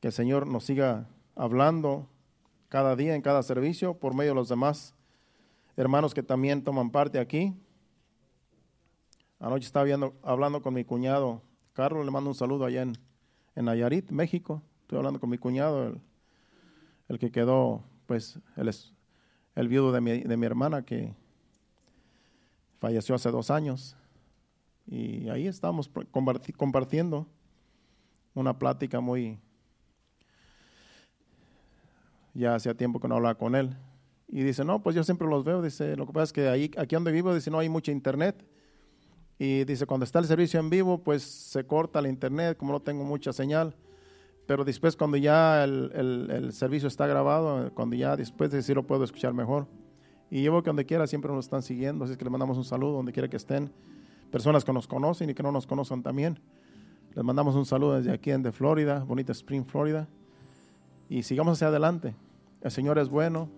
Que 0.00 0.08
el 0.08 0.12
Señor 0.12 0.46
nos 0.46 0.64
siga 0.64 1.08
hablando 1.34 2.08
cada 2.68 2.96
día 2.96 3.14
en 3.14 3.22
cada 3.22 3.42
servicio 3.42 3.94
por 3.94 4.14
medio 4.14 4.32
de 4.32 4.36
los 4.36 4.48
demás 4.48 4.94
hermanos 5.76 6.14
que 6.14 6.22
también 6.22 6.62
toman 6.62 6.90
parte 6.90 7.18
aquí. 7.18 7.54
Anoche 9.38 9.66
estaba 9.66 9.84
viendo, 9.84 10.14
hablando 10.22 10.62
con 10.62 10.74
mi 10.74 10.84
cuñado 10.84 11.42
Carlos, 11.74 12.04
le 12.04 12.12
mando 12.12 12.30
un 12.30 12.36
saludo 12.36 12.64
allá 12.64 12.82
en, 12.82 12.96
en 13.56 13.64
Nayarit, 13.64 14.10
México. 14.12 14.62
Estoy 14.82 14.98
hablando 14.98 15.18
con 15.18 15.28
mi 15.28 15.38
cuñado, 15.38 15.88
el, 15.88 16.00
el 17.08 17.18
que 17.18 17.32
quedó, 17.32 17.82
pues, 18.06 18.38
el, 18.56 18.70
el 19.56 19.68
viudo 19.68 19.90
de 19.90 20.00
mi, 20.00 20.20
de 20.20 20.36
mi 20.36 20.46
hermana 20.46 20.84
que 20.84 21.16
falleció 22.78 23.16
hace 23.16 23.32
dos 23.32 23.50
años. 23.50 23.96
Y 24.86 25.28
ahí 25.28 25.46
estamos 25.46 25.90
compartiendo 26.56 27.26
una 28.34 28.58
plática 28.58 29.00
muy... 29.00 29.38
Ya 32.34 32.56
hacía 32.56 32.74
tiempo 32.74 32.98
que 32.98 33.06
no 33.06 33.14
hablaba 33.14 33.36
con 33.36 33.54
él. 33.54 33.76
Y 34.28 34.42
dice, 34.42 34.64
no, 34.64 34.82
pues 34.82 34.96
yo 34.96 35.04
siempre 35.04 35.28
los 35.28 35.44
veo. 35.44 35.62
Dice, 35.62 35.96
lo 35.96 36.06
que 36.06 36.12
pasa 36.12 36.24
es 36.24 36.32
que 36.32 36.48
ahí, 36.48 36.70
aquí 36.76 36.96
donde 36.96 37.12
vivo, 37.12 37.34
dice, 37.34 37.50
no 37.50 37.60
hay 37.60 37.68
mucha 37.68 37.92
internet. 37.92 38.44
Y 39.38 39.64
dice, 39.64 39.86
cuando 39.86 40.04
está 40.04 40.18
el 40.18 40.24
servicio 40.26 40.58
en 40.58 40.70
vivo, 40.70 40.98
pues 40.98 41.22
se 41.22 41.64
corta 41.64 42.00
la 42.00 42.08
internet, 42.08 42.56
como 42.56 42.72
no 42.72 42.80
tengo 42.80 43.04
mucha 43.04 43.32
señal. 43.32 43.74
Pero 44.46 44.64
después, 44.64 44.96
cuando 44.96 45.16
ya 45.16 45.64
el, 45.64 45.90
el, 46.30 46.52
servicio 46.52 46.88
está 46.88 47.06
grabado, 47.06 47.72
cuando 47.74 47.96
ya 47.96 48.16
después 48.16 48.50
de 48.50 48.58
decir 48.58 48.76
lo 48.76 48.86
puedo 48.86 49.04
escuchar 49.04 49.32
mejor. 49.32 49.66
Y 50.30 50.42
yo 50.42 50.62
que 50.62 50.68
donde 50.68 50.84
quiera 50.84 51.06
siempre 51.06 51.32
nos 51.32 51.46
están 51.46 51.62
siguiendo, 51.62 52.04
así 52.04 52.16
que 52.16 52.24
les 52.24 52.30
mandamos 52.30 52.56
un 52.56 52.64
saludo 52.64 52.92
donde 52.92 53.12
quiera 53.12 53.28
que 53.28 53.36
estén. 53.36 53.72
Personas 54.34 54.64
que 54.64 54.72
nos 54.72 54.88
conocen 54.88 55.30
y 55.30 55.34
que 55.34 55.44
no 55.44 55.52
nos 55.52 55.64
conozcan 55.64 56.02
también. 56.02 56.40
Les 57.14 57.24
mandamos 57.24 57.54
un 57.54 57.64
saludo 57.64 57.94
desde 57.94 58.10
aquí 58.10 58.32
de 58.32 58.50
Florida, 58.50 59.04
bonita 59.04 59.30
Spring, 59.30 59.64
Florida. 59.64 60.08
Y 61.08 61.22
sigamos 61.22 61.52
hacia 61.52 61.68
adelante. 61.68 62.16
El 62.60 62.72
Señor 62.72 62.98
es 62.98 63.08
bueno, 63.10 63.48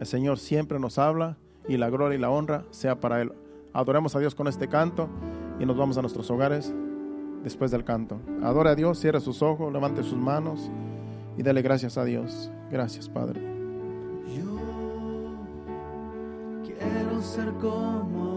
el 0.00 0.06
Señor 0.06 0.40
siempre 0.40 0.80
nos 0.80 0.98
habla 0.98 1.36
y 1.68 1.76
la 1.76 1.90
gloria 1.90 2.18
y 2.18 2.20
la 2.20 2.28
honra 2.28 2.64
sea 2.70 2.98
para 2.98 3.22
Él. 3.22 3.34
Adoremos 3.72 4.16
a 4.16 4.18
Dios 4.18 4.34
con 4.34 4.48
este 4.48 4.66
canto 4.68 5.08
y 5.60 5.64
nos 5.64 5.76
vamos 5.76 5.96
a 5.96 6.00
nuestros 6.00 6.28
hogares 6.28 6.74
después 7.44 7.70
del 7.70 7.84
canto. 7.84 8.18
Adore 8.42 8.70
a 8.70 8.74
Dios, 8.74 8.98
cierre 8.98 9.20
sus 9.20 9.42
ojos, 9.42 9.72
levante 9.72 10.02
sus 10.02 10.18
manos 10.18 10.72
y 11.38 11.44
dele 11.44 11.62
gracias 11.62 11.96
a 11.98 12.04
Dios. 12.04 12.50
Gracias, 12.68 13.08
Padre. 13.08 13.40
Yo 14.36 14.58
quiero 16.64 17.22
ser 17.22 17.52
como 17.60 18.33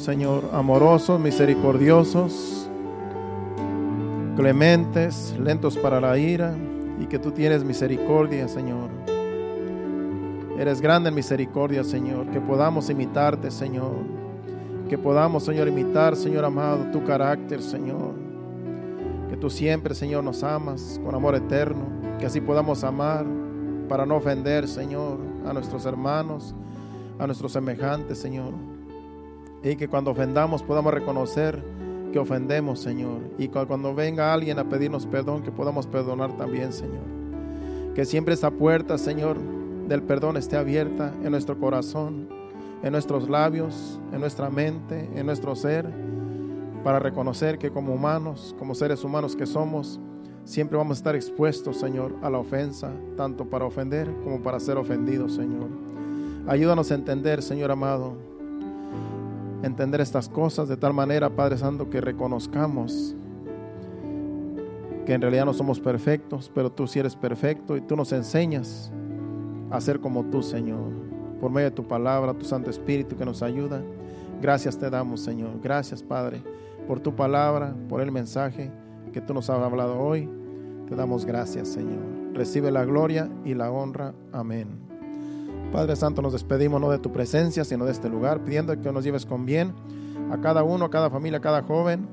Señor, 0.00 0.48
amorosos, 0.54 1.20
misericordiosos, 1.20 2.66
clementes, 4.34 5.36
lentos 5.38 5.76
para 5.76 6.00
la 6.00 6.16
ira, 6.16 6.54
y 6.98 7.04
que 7.04 7.18
tú 7.18 7.32
tienes 7.32 7.64
misericordia, 7.64 8.48
Señor. 8.48 8.88
Eres 10.58 10.80
grande 10.80 11.10
en 11.10 11.14
misericordia, 11.14 11.84
Señor, 11.84 12.30
que 12.30 12.40
podamos 12.40 12.88
imitarte, 12.88 13.50
Señor. 13.50 13.92
Que 14.88 14.96
podamos, 14.96 15.44
Señor, 15.44 15.68
imitar, 15.68 16.16
Señor 16.16 16.46
amado, 16.46 16.90
tu 16.92 17.04
carácter, 17.04 17.62
Señor. 17.62 18.14
Que 19.28 19.36
tú 19.36 19.50
siempre, 19.50 19.94
Señor, 19.94 20.24
nos 20.24 20.42
amas 20.42 20.98
con 21.04 21.14
amor 21.14 21.34
eterno. 21.34 21.84
Que 22.18 22.24
así 22.24 22.40
podamos 22.40 22.84
amar 22.84 23.26
para 23.86 24.06
no 24.06 24.16
ofender, 24.16 24.66
Señor, 24.66 25.18
a 25.46 25.52
nuestros 25.52 25.84
hermanos, 25.84 26.54
a 27.18 27.26
nuestros 27.26 27.52
semejantes, 27.52 28.18
Señor. 28.18 28.79
Y 29.62 29.76
que 29.76 29.88
cuando 29.88 30.10
ofendamos 30.12 30.62
podamos 30.62 30.94
reconocer 30.94 31.62
que 32.12 32.18
ofendemos, 32.18 32.80
Señor. 32.80 33.20
Y 33.38 33.48
cuando 33.48 33.94
venga 33.94 34.32
alguien 34.32 34.58
a 34.58 34.68
pedirnos 34.68 35.06
perdón, 35.06 35.42
que 35.42 35.52
podamos 35.52 35.86
perdonar 35.86 36.36
también, 36.36 36.72
Señor. 36.72 37.04
Que 37.94 38.04
siempre 38.04 38.34
esa 38.34 38.50
puerta, 38.50 38.98
Señor, 38.98 39.36
del 39.88 40.02
perdón 40.02 40.36
esté 40.36 40.56
abierta 40.56 41.12
en 41.22 41.32
nuestro 41.32 41.58
corazón, 41.58 42.28
en 42.82 42.92
nuestros 42.92 43.28
labios, 43.28 44.00
en 44.12 44.20
nuestra 44.20 44.50
mente, 44.50 45.08
en 45.14 45.26
nuestro 45.26 45.54
ser, 45.54 45.86
para 46.82 46.98
reconocer 46.98 47.58
que 47.58 47.70
como 47.70 47.92
humanos, 47.94 48.54
como 48.58 48.74
seres 48.74 49.04
humanos 49.04 49.36
que 49.36 49.46
somos, 49.46 50.00
siempre 50.44 50.78
vamos 50.78 50.96
a 50.96 51.00
estar 51.00 51.14
expuestos, 51.16 51.76
Señor, 51.76 52.14
a 52.22 52.30
la 52.30 52.38
ofensa, 52.38 52.92
tanto 53.16 53.44
para 53.44 53.66
ofender 53.66 54.10
como 54.24 54.40
para 54.40 54.60
ser 54.60 54.78
ofendidos, 54.78 55.34
Señor. 55.34 55.68
Ayúdanos 56.46 56.90
a 56.90 56.94
entender, 56.94 57.42
Señor 57.42 57.70
amado, 57.70 58.16
entender 59.62 60.00
estas 60.00 60.28
cosas 60.28 60.68
de 60.68 60.76
tal 60.76 60.94
manera, 60.94 61.30
Padre 61.30 61.58
Santo, 61.58 61.90
que 61.90 62.00
reconozcamos 62.00 63.14
que 65.04 65.14
en 65.14 65.20
realidad 65.20 65.44
no 65.44 65.52
somos 65.52 65.80
perfectos, 65.80 66.50
pero 66.54 66.70
tú 66.70 66.86
sí 66.86 66.98
eres 66.98 67.16
perfecto 67.16 67.76
y 67.76 67.80
tú 67.80 67.96
nos 67.96 68.12
enseñas 68.12 68.92
a 69.70 69.80
ser 69.80 70.00
como 70.00 70.24
tú, 70.24 70.42
Señor, 70.42 70.90
por 71.40 71.50
medio 71.50 71.70
de 71.70 71.76
tu 71.76 71.86
palabra, 71.86 72.34
tu 72.34 72.44
Santo 72.44 72.70
Espíritu 72.70 73.16
que 73.16 73.24
nos 73.24 73.42
ayuda. 73.42 73.82
Gracias 74.40 74.78
te 74.78 74.88
damos, 74.90 75.20
Señor. 75.20 75.60
Gracias, 75.62 76.02
Padre, 76.02 76.42
por 76.86 77.00
tu 77.00 77.14
palabra, 77.14 77.74
por 77.88 78.00
el 78.00 78.10
mensaje 78.10 78.70
que 79.12 79.20
tú 79.20 79.34
nos 79.34 79.50
has 79.50 79.60
hablado 79.62 79.98
hoy. 79.98 80.28
Te 80.88 80.96
damos 80.96 81.24
gracias, 81.24 81.68
Señor. 81.68 82.02
Recibe 82.34 82.70
la 82.70 82.84
gloria 82.84 83.28
y 83.44 83.54
la 83.54 83.70
honra. 83.70 84.14
Amén. 84.32 84.89
Padre 85.72 85.94
Santo, 85.94 86.20
nos 86.20 86.32
despedimos 86.32 86.80
no 86.80 86.90
de 86.90 86.98
tu 86.98 87.12
presencia, 87.12 87.64
sino 87.64 87.84
de 87.84 87.92
este 87.92 88.08
lugar, 88.08 88.42
pidiendo 88.42 88.78
que 88.80 88.92
nos 88.92 89.04
lleves 89.04 89.24
con 89.24 89.46
bien 89.46 89.72
a 90.32 90.40
cada 90.40 90.64
uno, 90.64 90.86
a 90.86 90.90
cada 90.90 91.10
familia, 91.10 91.38
a 91.38 91.40
cada 91.40 91.62
joven, 91.62 92.08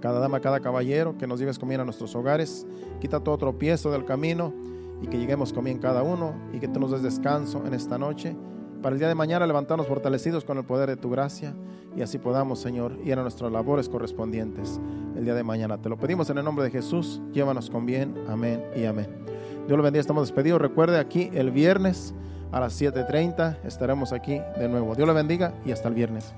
cada 0.00 0.20
dama, 0.20 0.40
cada 0.40 0.60
caballero, 0.60 1.16
que 1.16 1.26
nos 1.26 1.40
lleves 1.40 1.58
con 1.58 1.70
bien 1.70 1.80
a 1.80 1.84
nuestros 1.84 2.14
hogares. 2.14 2.66
Quita 3.00 3.20
todo 3.20 3.38
tropiezo 3.38 3.90
del 3.90 4.04
camino 4.04 4.52
y 5.00 5.06
que 5.06 5.18
lleguemos 5.18 5.54
con 5.54 5.64
bien 5.64 5.78
cada 5.78 6.02
uno 6.02 6.34
y 6.52 6.58
que 6.58 6.68
tú 6.68 6.78
nos 6.78 6.90
des 6.90 7.02
descanso 7.02 7.62
en 7.66 7.72
esta 7.72 7.96
noche. 7.96 8.36
Para 8.82 8.92
el 8.92 8.98
día 8.98 9.08
de 9.08 9.14
mañana 9.14 9.46
levantarnos 9.46 9.86
fortalecidos 9.86 10.44
con 10.44 10.58
el 10.58 10.64
poder 10.64 10.90
de 10.90 10.96
tu 10.96 11.08
gracia 11.08 11.54
y 11.96 12.02
así 12.02 12.18
podamos, 12.18 12.58
Señor, 12.58 12.98
ir 13.02 13.18
a 13.18 13.22
nuestras 13.22 13.50
labores 13.50 13.88
correspondientes 13.88 14.78
el 15.16 15.24
día 15.24 15.34
de 15.34 15.42
mañana. 15.42 15.80
Te 15.80 15.88
lo 15.88 15.96
pedimos 15.96 16.28
en 16.28 16.36
el 16.36 16.44
nombre 16.44 16.66
de 16.66 16.70
Jesús. 16.70 17.22
Llévanos 17.32 17.70
con 17.70 17.86
bien. 17.86 18.14
Amén 18.28 18.62
y 18.76 18.84
amén. 18.84 19.08
Dios 19.66 19.78
lo 19.78 19.82
bendiga. 19.82 20.02
Estamos 20.02 20.28
despedidos. 20.28 20.60
Recuerde 20.60 20.98
aquí 20.98 21.30
el 21.32 21.50
viernes 21.50 22.12
a 22.54 22.60
las 22.60 22.80
7.30 22.80 23.56
estaremos 23.64 24.12
aquí 24.12 24.40
de 24.56 24.68
nuevo. 24.68 24.94
Dios 24.94 25.08
le 25.08 25.14
bendiga 25.14 25.52
y 25.66 25.72
hasta 25.72 25.88
el 25.88 25.94
viernes. 25.94 26.34